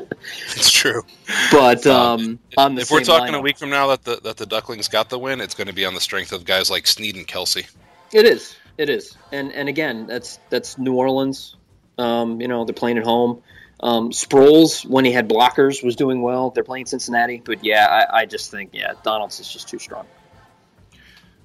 It's 0.56 0.71
true. 0.71 1.04
But 1.52 1.86
Um, 1.86 2.21
um, 2.21 2.39
on 2.58 2.76
the 2.76 2.82
If 2.82 2.91
we're 2.91 3.04
talking 3.04 3.36
a 3.36 3.41
week 3.41 3.58
from 3.58 3.69
now 3.69 3.88
that 3.88 4.04
the 4.04 4.21
that 4.23 4.38
the 4.38 4.45
Ducklings 4.45 4.88
got 4.88 5.10
the 5.10 5.19
win, 5.19 5.41
it's 5.41 5.54
going 5.54 5.67
to 5.67 5.73
be 5.73 5.86
on 5.86 5.93
the 5.93 6.02
strength 6.02 6.32
of 6.32 6.45
guys 6.45 6.71
like 6.71 6.88
Snead 6.88 7.15
and 7.15 7.28
Kelce. 7.28 7.69
It 8.12 8.26
is. 8.26 8.56
It 8.78 8.89
is. 8.89 9.17
And 9.32 9.52
and 9.52 9.69
again, 9.69 10.08
that's 10.08 10.39
that's 10.49 10.78
New 10.78 10.93
Orleans. 10.93 11.58
Um, 11.97 12.41
you 12.41 12.47
know, 12.47 12.65
they're 12.65 12.73
playing 12.73 12.97
at 12.97 13.04
home. 13.04 13.41
Um, 13.82 14.12
Sproles, 14.12 14.86
when 14.86 15.04
he 15.04 15.12
had 15.12 15.28
blockers, 15.28 15.84
was 15.84 15.95
doing 15.95 16.21
well. 16.21 16.52
They're 16.52 16.63
playing 16.63 16.86
Cincinnati, 16.86 17.41
but 17.43 17.63
yeah, 17.63 17.88
I, 17.88 18.21
I 18.21 18.26
just 18.26 18.49
think 18.49 18.69
yeah, 18.71 18.93
Donalds 19.04 19.39
is 19.41 19.52
just 19.52 19.67
too 19.67 19.78
strong. 19.78 20.06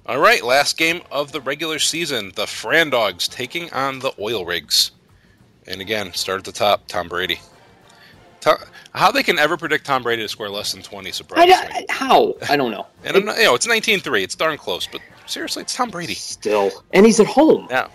All 0.05 0.19
right, 0.19 0.43
last 0.43 0.77
game 0.77 1.01
of 1.11 1.33
the 1.33 1.41
regular 1.41 1.79
season. 1.79 2.31
The 2.35 2.47
Fran 2.47 2.89
Dogs 2.89 3.27
taking 3.27 3.71
on 3.73 3.99
the 3.99 4.13
Oil 4.19 4.45
Rigs. 4.45 4.91
And 5.69 5.79
again, 5.81 6.11
start 6.13 6.39
at 6.39 6.45
the 6.45 6.51
top, 6.51 6.87
Tom 6.87 7.07
Brady. 7.07 7.39
To- 8.41 8.57
how 8.93 9.11
they 9.11 9.21
can 9.23 9.37
ever 9.37 9.55
predict 9.55 9.85
Tom 9.85 10.01
Brady 10.03 10.23
to 10.23 10.27
score 10.27 10.49
less 10.49 10.71
than 10.71 10.81
20 10.81 11.09
I, 11.09 11.11
surprises 11.11 11.55
I- 11.57 11.79
me. 11.81 11.85
how? 11.89 12.35
I 12.49 12.57
don't 12.57 12.71
know. 12.71 12.87
And 13.05 13.25
not, 13.25 13.37
you 13.37 13.43
know, 13.43 13.55
it's 13.55 13.67
19-3. 13.67 14.23
It's 14.23 14.35
darn 14.35 14.57
close, 14.57 14.87
but 14.87 14.99
seriously, 15.27 15.61
it's 15.61 15.75
Tom 15.75 15.89
Brady. 15.91 16.15
Still, 16.15 16.71
and 16.91 17.05
he's 17.05 17.19
at 17.19 17.27
home. 17.27 17.67
Yeah, 17.69 17.87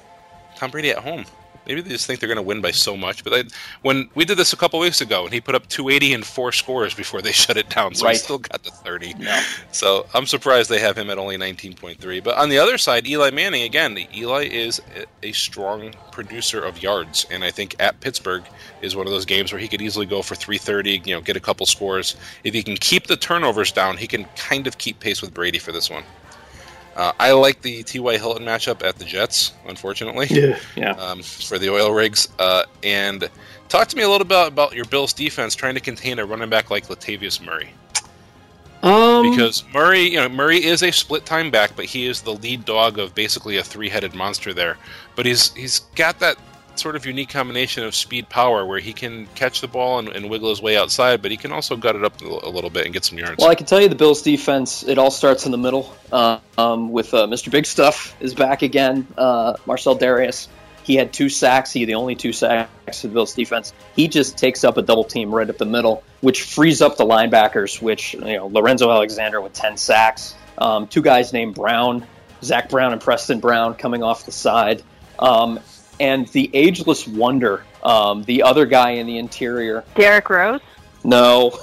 Tom 0.57 0.71
Brady 0.71 0.91
at 0.91 0.99
home. 0.99 1.25
Maybe 1.67 1.81
they 1.81 1.91
just 1.91 2.07
think 2.07 2.21
they're 2.21 2.29
going 2.29 2.37
to 2.37 2.43
win 2.43 2.61
by 2.61 2.71
so 2.73 2.97
much. 2.97 3.25
But 3.25 3.33
I, 3.35 3.45
when 3.83 4.09
we 4.15 4.25
did 4.25 4.37
this 4.37 4.53
a 4.53 4.57
couple 4.57 4.79
weeks 4.81 5.01
ago, 5.01 5.25
and 5.25 5.33
he 5.33 5.41
put 5.41 5.55
up 5.55 5.67
280 5.69 6.15
and 6.15 6.27
four 6.27 6.53
scores 6.53 6.95
before 6.95 7.23
they 7.23 7.33
shut 7.45 7.57
it 7.57 7.69
down, 7.71 7.95
so 7.95 8.05
Right. 8.05 8.13
he 8.13 8.19
still 8.19 8.39
got 8.39 8.63
the 8.63 8.71
30. 8.71 9.15
No. 9.15 9.43
So 9.73 10.07
I'm 10.15 10.27
surprised 10.27 10.71
they 10.71 10.81
have 10.81 10.97
him 10.99 11.11
at 11.11 11.19
only 11.19 11.37
19.3. 11.39 12.23
But 12.23 12.37
on 12.37 12.49
the 12.49 12.59
other 12.59 12.77
side, 12.79 13.07
Eli 13.07 13.31
Manning 13.31 13.63
again. 13.63 13.97
Eli 14.15 14.45
is 14.45 14.81
a- 14.97 15.29
a 15.29 15.33
strong 15.33 15.95
producer 16.13 16.63
of 16.63 16.83
yards, 16.83 17.27
and 17.31 17.43
I 17.45 17.51
think 17.51 17.77
at 17.79 17.99
Pittsburgh 18.01 18.45
is 18.83 18.95
one 18.95 19.07
of 19.07 19.13
those 19.13 19.25
games 19.25 19.53
where 19.53 19.61
he 19.61 19.69
could 19.69 19.81
easily 19.81 20.07
go 20.07 20.21
for 20.23 20.35
330. 20.35 21.03
You 21.07 21.15
know, 21.15 21.21
get 21.21 21.37
a 21.37 21.41
couple 21.41 21.65
scores. 21.67 22.17
If 22.45 22.53
he 22.55 22.63
can 22.63 22.77
keep 22.77 23.07
the 23.07 23.17
turnovers 23.17 23.73
down, 23.73 23.97
he 23.97 24.07
can 24.07 24.25
kind 24.37 24.67
of 24.67 24.79
keep 24.79 25.01
pace 25.01 25.23
with 25.23 25.33
Brady 25.33 25.59
for 25.59 25.73
this 25.73 25.89
one. 25.89 26.05
Uh, 26.95 27.13
I 27.19 27.33
like 27.33 27.61
the 27.63 27.83
T.Y. 27.83 28.19
Hilton 28.19 28.45
matchup 28.47 28.85
at 28.85 28.99
the 28.99 29.05
Jets, 29.05 29.53
unfortunately 29.67 30.27
Yeah. 30.31 30.59
Yeah. 30.77 30.93
um, 30.93 31.23
for 31.23 31.59
the 31.59 31.71
oil 31.71 31.93
rigs. 31.93 32.29
Uh, 32.39 32.65
and 32.83 33.29
talk 33.69 33.89
to 33.89 33.97
me 33.97 34.03
a 34.05 34.09
little 34.09 34.27
bit 34.27 34.47
about 34.47 34.75
your 34.75 34.85
Bills 34.85 35.13
defense 35.13 35.55
trying 35.55 35.75
to 35.75 35.81
contain 35.81 36.19
a 36.19 36.25
running 36.27 36.49
back 36.51 36.71
like 36.71 36.87
Latavius 36.89 37.45
Murray. 37.45 37.71
Um, 38.83 39.31
because 39.31 39.65
Murray, 39.73 40.03
you 40.03 40.17
know, 40.19 40.29
Murray 40.29 40.63
is 40.63 40.83
a 40.83 40.91
split 40.91 41.25
time 41.25 41.51
back, 41.51 41.75
but 41.75 41.87
he 41.87 42.07
is 42.07 42.21
the 42.21 42.35
lead 42.35 42.67
dog 42.67 42.99
of 42.99 43.15
basically 43.15 43.57
a 43.57 43.63
three 43.65 43.89
headed 43.89 44.15
monster 44.15 44.53
there. 44.53 44.77
But 45.17 45.25
he's 45.25 45.55
he's 45.55 45.81
got 45.97 46.19
that 46.19 46.37
sort 46.79 46.97
of 46.97 47.07
unique 47.07 47.29
combination 47.29 47.85
of 47.85 47.95
speed 47.95 48.29
power 48.29 48.65
where 48.65 48.79
he 48.79 48.93
can 48.93 49.27
catch 49.35 49.61
the 49.61 49.69
ball 49.69 49.99
and, 49.99 50.09
and 50.09 50.29
wiggle 50.29 50.51
his 50.51 50.63
way 50.63 50.77
outside, 50.77 51.23
but 51.23 51.31
he 51.31 51.37
can 51.37 51.53
also 51.53 51.77
gut 51.77 51.97
it 51.97 52.05
up 52.05 52.21
a 52.21 52.49
little 52.49 52.71
bit 52.71 52.85
and 52.85 52.93
get 52.93 53.05
some 53.05 53.19
yards. 53.19 53.37
Well, 53.39 53.51
I 53.51 53.55
can 53.55 53.67
tell 53.67 53.81
you 53.81 53.89
the 53.89 53.95
Bills' 53.95 54.23
defense. 54.23 54.83
It 54.83 54.99
all 54.99 55.11
starts 55.11 55.47
in 55.47 55.53
the 55.53 55.59
middle. 55.59 55.95
Uh, 56.13 56.39
um, 56.59 56.93
with 56.93 57.13
uh, 57.13 57.27
Mr. 57.27 57.51
Big 57.51 57.67
Stuff 57.67 58.15
is 58.21 58.35
back 58.35 58.63
again. 58.63 59.07
Uh, 59.17 59.55
Marcell 59.67 59.99
Dareus. 59.99 60.49
He 60.85 60.97
had 60.97 61.13
two 61.13 61.31
sacks. 61.31 61.73
He 61.73 61.85
the 61.87 61.95
only 61.95 62.15
two 62.15 62.33
sacks 62.33 63.01
for 63.01 63.07
the 63.07 63.15
Bills' 63.15 63.35
defense. 63.35 63.73
He 63.97 64.07
just 64.07 64.37
takes 64.37 64.65
up 64.65 64.77
a 64.77 64.83
double 64.83 65.05
team 65.05 65.35
right 65.35 65.49
up 65.49 65.57
the 65.57 65.65
middle, 65.65 66.05
which 66.21 66.43
frees 66.43 66.83
up 66.83 66.99
the 66.99 67.07
linebackers. 67.07 67.81
Which 67.81 68.13
you 68.13 68.21
know, 68.21 68.49
Lorenzo 68.49 68.91
Alexander 68.91 69.41
with 69.41 69.55
ten 69.55 69.79
sacks. 69.79 70.35
Um, 70.59 70.87
two 70.87 71.03
guys 71.03 71.33
named 71.33 71.55
Brown, 71.55 72.07
Zach 72.43 72.69
Brown 72.69 72.93
and 72.93 73.01
Preston 73.01 73.41
Brown 73.41 73.75
coming 73.75 74.03
off 74.03 74.27
the 74.27 74.33
side. 74.33 74.83
Um, 75.19 75.59
and 76.01 76.27
the 76.29 76.51
ageless 76.55 77.07
wonder, 77.07 77.65
um, 77.83 78.23
the 78.25 78.43
other 78.43 78.67
guy 78.67 78.91
in 78.91 79.07
the 79.07 79.19
interior. 79.19 79.85
Derrick 79.95 80.29
Rose. 80.31 80.61
No, 81.05 81.59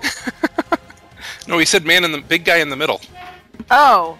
no, 1.48 1.58
he 1.58 1.64
said 1.64 1.84
man 1.84 2.04
in 2.04 2.12
the 2.12 2.20
big 2.20 2.44
guy 2.44 2.56
in 2.58 2.68
the 2.68 2.76
middle. 2.76 3.00
Oh. 3.70 4.18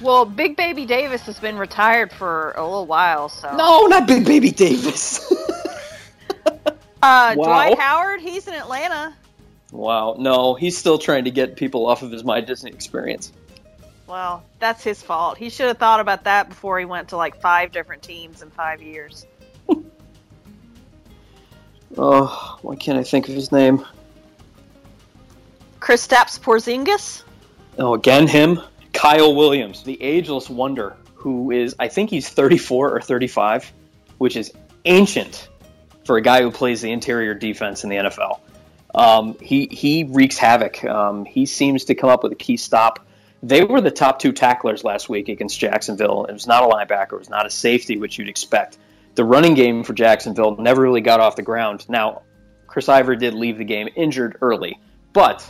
Well, 0.00 0.24
Big 0.24 0.56
Baby 0.56 0.84
Davis 0.86 1.22
has 1.22 1.38
been 1.38 1.56
retired 1.56 2.12
for 2.12 2.50
a 2.56 2.64
little 2.64 2.84
while, 2.86 3.28
so. 3.28 3.54
no, 3.56 3.86
not 3.86 4.06
Big 4.08 4.24
Baby 4.26 4.50
Davis. 4.50 5.32
Uh, 7.02 7.34
Wow. 7.36 7.44
Dwight 7.44 7.78
Howard, 7.78 8.22
he's 8.22 8.48
in 8.48 8.54
Atlanta. 8.54 9.14
wow, 9.72 10.16
no, 10.18 10.54
he's 10.54 10.74
still 10.78 10.96
trying 10.96 11.24
to 11.24 11.30
get 11.30 11.54
people 11.54 11.84
off 11.86 12.00
of 12.02 12.10
his 12.10 12.24
My 12.24 12.40
Disney 12.40 12.70
experience. 12.70 13.30
Well, 14.06 14.44
that's 14.58 14.84
his 14.84 15.02
fault. 15.02 15.38
He 15.38 15.48
should 15.48 15.66
have 15.66 15.78
thought 15.78 16.00
about 16.00 16.24
that 16.24 16.48
before 16.48 16.78
he 16.78 16.84
went 16.84 17.08
to 17.08 17.16
like 17.16 17.40
five 17.40 17.72
different 17.72 18.02
teams 18.02 18.42
in 18.42 18.50
five 18.50 18.82
years. 18.82 19.26
Oh, 21.96 22.58
why 22.62 22.74
can't 22.74 22.98
I 22.98 23.04
think 23.04 23.28
of 23.28 23.36
his 23.36 23.52
name? 23.52 23.86
Kristaps 25.78 26.40
Porzingis. 26.40 27.22
Oh, 27.78 27.94
again 27.94 28.26
him, 28.26 28.60
Kyle 28.92 29.34
Williams, 29.34 29.82
the 29.84 30.02
ageless 30.02 30.50
wonder, 30.50 30.96
who 31.14 31.50
is 31.50 31.76
I 31.78 31.88
think 31.88 32.10
he's 32.10 32.28
34 32.28 32.96
or 32.96 33.00
35, 33.00 33.72
which 34.18 34.36
is 34.36 34.52
ancient 34.84 35.48
for 36.04 36.16
a 36.16 36.20
guy 36.20 36.42
who 36.42 36.50
plays 36.50 36.82
the 36.82 36.90
interior 36.90 37.34
defense 37.34 37.84
in 37.84 37.90
the 37.90 37.96
NFL. 37.96 38.40
Um, 38.94 39.36
he 39.40 39.66
he 39.66 40.04
wreaks 40.04 40.38
havoc. 40.38 40.84
Um, 40.84 41.24
he 41.24 41.46
seems 41.46 41.84
to 41.86 41.94
come 41.94 42.10
up 42.10 42.22
with 42.22 42.32
a 42.32 42.36
key 42.36 42.56
stop. 42.56 43.06
They 43.46 43.64
were 43.64 43.80
the 43.80 43.90
top 43.90 44.18
two 44.18 44.32
tacklers 44.32 44.84
last 44.84 45.08
week 45.08 45.28
against 45.28 45.58
Jacksonville. 45.58 46.24
It 46.24 46.32
was 46.32 46.46
not 46.46 46.62
a 46.62 46.66
linebacker. 46.66 47.12
It 47.12 47.18
was 47.18 47.30
not 47.30 47.46
a 47.46 47.50
safety, 47.50 47.98
which 47.98 48.18
you'd 48.18 48.28
expect. 48.28 48.78
The 49.16 49.24
running 49.24 49.54
game 49.54 49.84
for 49.84 49.92
Jacksonville 49.92 50.56
never 50.56 50.82
really 50.82 51.00
got 51.00 51.20
off 51.20 51.36
the 51.36 51.42
ground. 51.42 51.88
Now, 51.88 52.22
Chris 52.66 52.88
Ivory 52.88 53.16
did 53.16 53.34
leave 53.34 53.58
the 53.58 53.64
game 53.64 53.88
injured 53.94 54.38
early, 54.40 54.78
but 55.12 55.46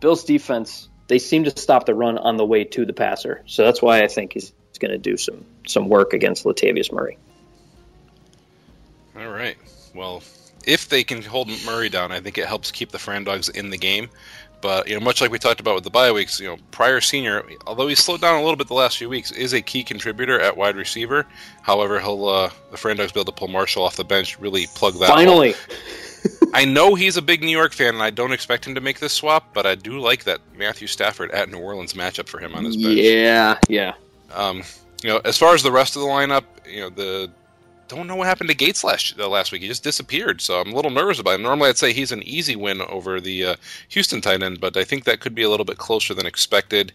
Bill's 0.00 0.24
defense 0.24 0.88
they 1.10 1.18
seem 1.18 1.42
to 1.42 1.50
stop 1.50 1.86
the 1.86 1.94
run 1.94 2.18
on 2.18 2.36
the 2.36 2.46
way 2.46 2.62
to 2.62 2.86
the 2.86 2.92
passer. 2.92 3.42
So 3.46 3.64
that's 3.64 3.82
why 3.82 4.04
I 4.04 4.06
think 4.06 4.32
he's 4.32 4.52
going 4.78 4.92
to 4.92 4.98
do 4.98 5.16
some 5.16 5.44
some 5.66 5.88
work 5.88 6.12
against 6.12 6.44
Latavius 6.44 6.92
Murray. 6.92 7.18
All 9.16 9.28
right. 9.28 9.56
Well, 9.92 10.22
if 10.64 10.88
they 10.88 11.02
can 11.02 11.20
hold 11.20 11.48
Murray 11.66 11.88
down, 11.88 12.12
I 12.12 12.20
think 12.20 12.38
it 12.38 12.46
helps 12.46 12.70
keep 12.70 12.92
the 12.92 12.98
Fran 12.98 13.24
Dogs 13.24 13.48
in 13.48 13.70
the 13.70 13.76
game. 13.76 14.08
But 14.60 14.88
you 14.88 14.94
know, 14.94 15.00
much 15.00 15.20
like 15.20 15.30
we 15.30 15.38
talked 15.38 15.60
about 15.60 15.74
with 15.74 15.84
the 15.84 15.90
bye 15.90 16.12
weeks, 16.12 16.40
you 16.40 16.46
know, 16.46 16.56
Pryor 16.70 17.00
Senior, 17.00 17.44
although 17.66 17.88
he's 17.88 17.98
slowed 17.98 18.20
down 18.20 18.36
a 18.36 18.42
little 18.42 18.56
bit 18.56 18.68
the 18.68 18.74
last 18.74 18.98
few 18.98 19.08
weeks, 19.08 19.30
is 19.32 19.52
a 19.52 19.62
key 19.62 19.82
contributor 19.82 20.38
at 20.40 20.56
wide 20.56 20.76
receiver. 20.76 21.26
However, 21.62 22.00
he'll 22.00 22.26
uh, 22.26 22.50
the 22.70 22.76
Fran 22.76 22.96
Dogs 22.96 23.12
be 23.12 23.20
able 23.20 23.32
to 23.32 23.38
pull 23.38 23.48
Marshall 23.48 23.84
off 23.84 23.96
the 23.96 24.04
bench, 24.04 24.38
really 24.38 24.66
plug 24.74 24.98
that. 25.00 25.08
Finally, 25.08 25.54
I 26.54 26.64
know 26.64 26.94
he's 26.94 27.16
a 27.16 27.22
big 27.22 27.42
New 27.42 27.48
York 27.48 27.72
fan, 27.72 27.94
and 27.94 28.02
I 28.02 28.10
don't 28.10 28.32
expect 28.32 28.66
him 28.66 28.74
to 28.74 28.80
make 28.80 28.98
this 28.98 29.12
swap, 29.12 29.54
but 29.54 29.66
I 29.66 29.74
do 29.74 29.98
like 29.98 30.24
that 30.24 30.40
Matthew 30.56 30.86
Stafford 30.86 31.30
at 31.30 31.48
New 31.48 31.58
Orleans 31.58 31.94
matchup 31.94 32.28
for 32.28 32.38
him 32.38 32.54
on 32.54 32.64
his 32.64 32.76
bench. 32.76 32.98
yeah, 32.98 33.58
yeah. 33.68 33.94
Um, 34.34 34.62
you 35.02 35.08
know, 35.08 35.20
as 35.24 35.38
far 35.38 35.54
as 35.54 35.62
the 35.62 35.72
rest 35.72 35.96
of 35.96 36.02
the 36.02 36.08
lineup, 36.08 36.44
you 36.68 36.80
know, 36.80 36.90
the 36.90 37.30
don't 37.96 38.06
know 38.06 38.16
what 38.16 38.26
happened 38.26 38.48
to 38.50 38.56
Gates 38.56 38.84
last 38.84 39.18
uh, 39.18 39.28
last 39.28 39.52
week. 39.52 39.62
He 39.62 39.68
just 39.68 39.84
disappeared, 39.84 40.40
so 40.40 40.60
I'm 40.60 40.72
a 40.72 40.76
little 40.76 40.90
nervous 40.90 41.18
about 41.18 41.34
him. 41.34 41.42
Normally, 41.42 41.70
I'd 41.70 41.78
say 41.78 41.92
he's 41.92 42.12
an 42.12 42.22
easy 42.22 42.56
win 42.56 42.80
over 42.82 43.20
the 43.20 43.44
uh, 43.44 43.56
Houston 43.88 44.20
tight 44.20 44.42
end, 44.42 44.60
but 44.60 44.76
I 44.76 44.84
think 44.84 45.04
that 45.04 45.20
could 45.20 45.34
be 45.34 45.42
a 45.42 45.50
little 45.50 45.64
bit 45.64 45.78
closer 45.78 46.14
than 46.14 46.26
expected. 46.26 46.92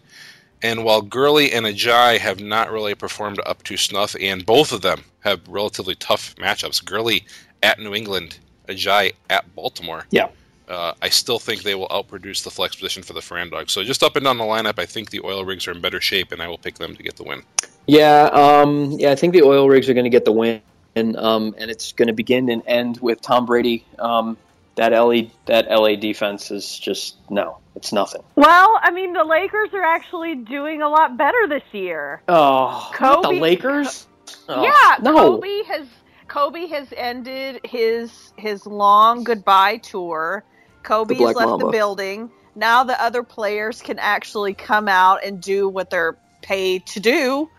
And 0.62 0.84
while 0.84 1.02
Gurley 1.02 1.52
and 1.52 1.66
Ajayi 1.66 2.18
have 2.18 2.40
not 2.40 2.72
really 2.72 2.94
performed 2.94 3.40
up 3.44 3.62
to 3.64 3.76
snuff, 3.76 4.16
and 4.20 4.44
both 4.44 4.72
of 4.72 4.80
them 4.80 5.04
have 5.20 5.46
relatively 5.46 5.94
tough 5.94 6.34
matchups, 6.36 6.84
Gurley 6.84 7.24
at 7.62 7.78
New 7.78 7.94
England, 7.94 8.38
Ajayi 8.68 9.12
at 9.28 9.54
Baltimore. 9.54 10.06
Yeah. 10.10 10.28
Uh, 10.68 10.94
I 11.00 11.10
still 11.10 11.38
think 11.38 11.62
they 11.62 11.76
will 11.76 11.88
outproduce 11.88 12.42
the 12.42 12.50
flex 12.50 12.74
position 12.74 13.02
for 13.02 13.12
the 13.12 13.22
Fran 13.22 13.50
Dogs. 13.50 13.72
So 13.72 13.84
just 13.84 14.02
up 14.02 14.16
and 14.16 14.24
down 14.24 14.38
the 14.38 14.44
lineup, 14.44 14.80
I 14.80 14.86
think 14.86 15.10
the 15.10 15.20
Oil 15.22 15.44
Rigs 15.44 15.68
are 15.68 15.72
in 15.72 15.80
better 15.80 16.00
shape, 16.00 16.32
and 16.32 16.42
I 16.42 16.48
will 16.48 16.58
pick 16.58 16.76
them 16.76 16.96
to 16.96 17.02
get 17.02 17.16
the 17.16 17.22
win. 17.22 17.42
Yeah, 17.86 18.24
um, 18.32 18.90
yeah, 18.92 19.12
I 19.12 19.14
think 19.14 19.32
the 19.32 19.42
oil 19.42 19.68
rigs 19.68 19.88
are 19.88 19.94
going 19.94 20.04
to 20.04 20.10
get 20.10 20.24
the 20.24 20.32
win, 20.32 20.60
and 20.96 21.16
um, 21.16 21.54
and 21.58 21.70
it's 21.70 21.92
going 21.92 22.08
to 22.08 22.14
begin 22.14 22.48
and 22.48 22.62
end 22.66 22.98
with 23.00 23.20
Tom 23.20 23.46
Brady. 23.46 23.84
Um, 23.98 24.36
that 24.76 24.92
LA 24.92 25.28
that 25.46 25.70
LA 25.70 25.96
defense 25.96 26.50
is 26.50 26.78
just 26.78 27.16
no, 27.30 27.58
it's 27.74 27.92
nothing. 27.92 28.22
Well, 28.34 28.78
I 28.82 28.90
mean, 28.90 29.12
the 29.12 29.24
Lakers 29.24 29.70
are 29.72 29.82
actually 29.82 30.34
doing 30.34 30.82
a 30.82 30.88
lot 30.88 31.16
better 31.16 31.46
this 31.48 31.62
year. 31.72 32.22
Oh, 32.28 32.92
not 33.00 33.22
the 33.22 33.30
Lakers. 33.30 34.06
Oh, 34.48 34.62
yeah, 34.62 35.02
no. 35.02 35.12
Kobe 35.14 35.62
has 35.64 35.86
Kobe 36.28 36.66
has 36.66 36.88
ended 36.96 37.60
his 37.64 38.32
his 38.36 38.66
long 38.66 39.24
goodbye 39.24 39.78
tour. 39.78 40.44
Kobe's 40.82 41.18
Black 41.18 41.36
left 41.36 41.48
Mamba. 41.48 41.66
the 41.66 41.72
building. 41.72 42.30
Now 42.54 42.84
the 42.84 43.00
other 43.02 43.22
players 43.22 43.82
can 43.82 43.98
actually 43.98 44.54
come 44.54 44.88
out 44.88 45.24
and 45.24 45.40
do 45.40 45.68
what 45.68 45.90
they're 45.90 46.16
paid 46.42 46.86
to 46.86 47.00
do. 47.00 47.50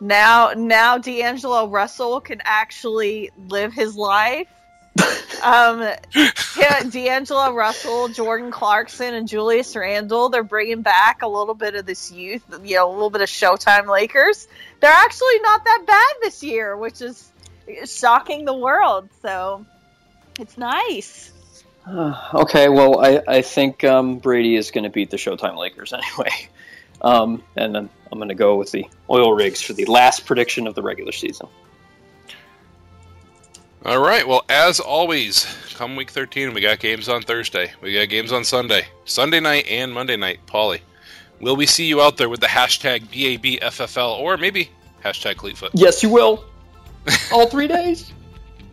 Now 0.00 0.52
now 0.56 0.98
D'Angelo 0.98 1.68
Russell 1.68 2.20
can 2.20 2.40
actually 2.44 3.30
live 3.36 3.72
his 3.72 3.96
life. 3.96 4.48
um, 5.44 5.88
D'Angelo 6.90 7.52
Russell, 7.52 8.08
Jordan 8.08 8.50
Clarkson, 8.50 9.14
and 9.14 9.28
Julius 9.28 9.76
Randle, 9.76 10.28
they're 10.28 10.42
bringing 10.42 10.82
back 10.82 11.22
a 11.22 11.28
little 11.28 11.54
bit 11.54 11.76
of 11.76 11.86
this 11.86 12.10
youth, 12.10 12.42
you 12.64 12.76
know, 12.76 12.90
a 12.90 12.92
little 12.92 13.10
bit 13.10 13.20
of 13.20 13.28
Showtime 13.28 13.86
Lakers. 13.86 14.48
They're 14.80 14.90
actually 14.90 15.38
not 15.42 15.64
that 15.64 15.84
bad 15.86 16.14
this 16.22 16.42
year, 16.42 16.76
which 16.76 17.00
is 17.00 17.30
shocking 17.84 18.44
the 18.44 18.54
world. 18.54 19.08
So 19.22 19.64
it's 20.38 20.58
nice. 20.58 21.32
Okay, 22.34 22.68
well, 22.68 23.00
I, 23.00 23.22
I 23.26 23.40
think 23.42 23.82
um, 23.82 24.18
Brady 24.18 24.56
is 24.56 24.70
going 24.70 24.84
to 24.84 24.90
beat 24.90 25.08
the 25.10 25.16
Showtime 25.16 25.56
Lakers 25.56 25.92
anyway. 25.92 26.30
Um, 27.02 27.42
and 27.56 27.74
then 27.74 27.88
I'm 28.10 28.18
going 28.18 28.28
to 28.28 28.34
go 28.34 28.56
with 28.56 28.72
the 28.72 28.86
oil 29.10 29.32
rigs 29.32 29.62
for 29.62 29.72
the 29.72 29.84
last 29.86 30.26
prediction 30.26 30.66
of 30.66 30.74
the 30.74 30.82
regular 30.82 31.12
season. 31.12 31.48
All 33.84 34.00
right. 34.00 34.26
Well, 34.26 34.44
as 34.48 34.80
always, 34.80 35.46
come 35.74 35.94
week 35.94 36.10
13, 36.10 36.52
we 36.52 36.60
got 36.60 36.80
games 36.80 37.08
on 37.08 37.22
Thursday. 37.22 37.72
We 37.80 37.94
got 37.94 38.08
games 38.08 38.32
on 38.32 38.44
Sunday, 38.44 38.88
Sunday 39.04 39.40
night, 39.40 39.66
and 39.68 39.92
Monday 39.92 40.16
night. 40.16 40.40
Polly, 40.46 40.82
will 41.40 41.56
we 41.56 41.66
see 41.66 41.86
you 41.86 42.00
out 42.00 42.16
there 42.16 42.28
with 42.28 42.40
the 42.40 42.48
hashtag 42.48 43.02
BABFFL 43.06 44.18
or 44.18 44.36
maybe 44.36 44.70
hashtag 45.04 45.36
Cleatfoot? 45.36 45.70
Yes, 45.74 46.02
you 46.02 46.10
will. 46.10 46.44
All 47.32 47.46
three 47.46 47.68
days. 47.68 48.12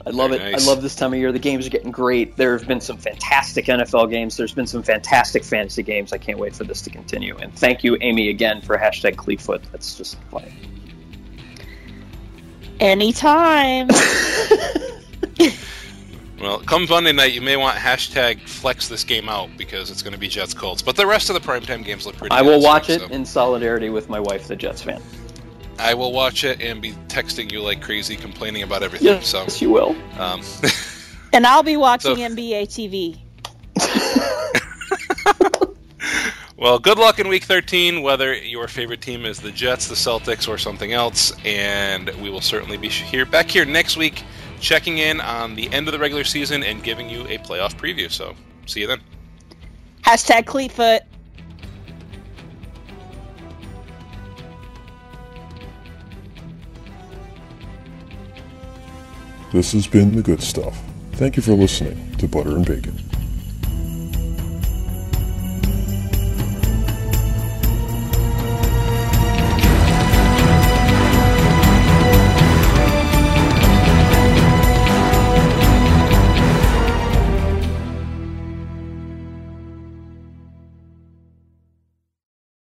I 0.05 0.11
love 0.11 0.31
Very 0.31 0.41
it. 0.41 0.51
nice. 0.51 0.67
I 0.67 0.69
love 0.69 0.81
this 0.81 0.95
time 0.95 1.13
of 1.13 1.19
year. 1.19 1.31
The 1.31 1.39
games 1.39 1.65
are 1.65 1.69
getting 1.71 1.91
great. 1.91 2.35
There 2.37 2.57
have 2.57 2.67
been 2.67 2.81
some 2.81 2.97
fantastic 2.97 3.65
NFL 3.65 4.11
games. 4.11 4.37
There's 4.37 4.53
been 4.53 4.67
some 4.67 4.83
fantastic 4.83 5.43
fantasy 5.43 5.81
games. 5.81 6.13
I 6.13 6.17
can't 6.19 6.37
wait 6.37 6.55
for 6.55 6.63
this 6.63 6.81
to 6.81 6.89
continue. 6.91 7.35
And 7.37 7.53
thank 7.57 7.83
you, 7.83 7.97
Amy, 8.01 8.29
again 8.29 8.61
for 8.61 8.77
hashtag 8.77 9.15
Cleatfoot. 9.15 9.63
That's 9.71 9.97
just 9.97 10.17
funny. 10.29 10.53
Anytime. 12.79 13.89
Well, 16.39 16.59
come 16.59 16.85
Monday 16.89 17.13
night, 17.13 17.33
you 17.33 17.41
may 17.41 17.55
want 17.55 17.77
hashtag 17.77 18.41
flex 18.47 18.87
this 18.89 19.03
game 19.03 19.29
out 19.29 19.49
because 19.57 19.89
it's 19.89 20.01
going 20.01 20.13
to 20.13 20.19
be 20.19 20.27
Jets 20.27 20.53
Colts. 20.53 20.81
But 20.81 20.95
the 20.95 21.07
rest 21.07 21.29
of 21.29 21.33
the 21.33 21.39
primetime 21.39 21.83
games 21.83 22.05
look 22.05 22.17
pretty 22.17 22.35
I 22.35 22.41
good 22.41 22.47
will 22.49 22.61
watch 22.61 22.89
week, 22.89 23.01
it 23.01 23.11
in 23.11 23.25
solidarity 23.25 23.89
with 23.89 24.09
my 24.09 24.19
wife, 24.19 24.47
the 24.47 24.55
Jets 24.55 24.81
fan. 24.81 25.01
I 25.79 25.93
will 25.93 26.11
watch 26.11 26.43
it 26.43 26.61
and 26.61 26.81
be 26.81 26.91
texting 27.07 27.51
you 27.51 27.61
like 27.61 27.81
crazy, 27.81 28.15
complaining 28.15 28.63
about 28.63 28.81
everything. 28.83 29.07
Yes, 29.07 29.27
So, 29.27 29.45
you 29.57 29.69
will. 29.71 29.95
um, 30.19 30.41
and 31.33 31.45
I'll 31.45 31.63
be 31.63 31.77
watching 31.77 32.15
So- 32.17 32.21
NBA 32.21 32.63
TV. 32.67 33.19
Well, 36.57 36.79
good 36.79 36.97
luck 36.97 37.19
in 37.19 37.27
week 37.27 37.43
13, 37.43 38.01
whether 38.01 38.33
your 38.33 38.69
favorite 38.69 39.01
team 39.01 39.25
is 39.25 39.41
the 39.41 39.51
Jets, 39.51 39.89
the 39.89 39.93
Celtics, 39.93 40.47
or 40.47 40.57
something 40.57 40.93
else. 40.93 41.33
And 41.43 42.09
we 42.21 42.29
will 42.29 42.39
certainly 42.41 42.77
be 42.77 42.87
here 42.87 43.25
back 43.25 43.51
here 43.51 43.65
next 43.65 43.97
week, 43.97 44.23
checking 44.61 44.97
in 44.99 45.19
on 45.19 45.55
the 45.55 45.69
end 45.73 45.89
of 45.89 45.91
the 45.91 45.99
regular 45.99 46.23
season 46.23 46.63
and 46.63 46.81
giving 46.81 47.09
you 47.09 47.23
a 47.23 47.37
playoff 47.39 47.75
preview. 47.75 48.09
So, 48.09 48.35
see 48.67 48.79
you 48.79 48.87
then. 48.87 49.01
Hashtag 50.05 50.45
Cleatfoot. 50.45 51.01
This 59.55 59.71
has 59.71 59.87
been 59.87 60.13
The 60.13 60.21
Good 60.21 60.43
Stuff. 60.43 60.77
Thank 61.13 61.37
you 61.37 61.41
for 61.41 61.53
listening 61.53 62.13
to 62.17 62.27
Butter 62.27 62.57
and 62.57 62.65
Bacon. 62.65 63.04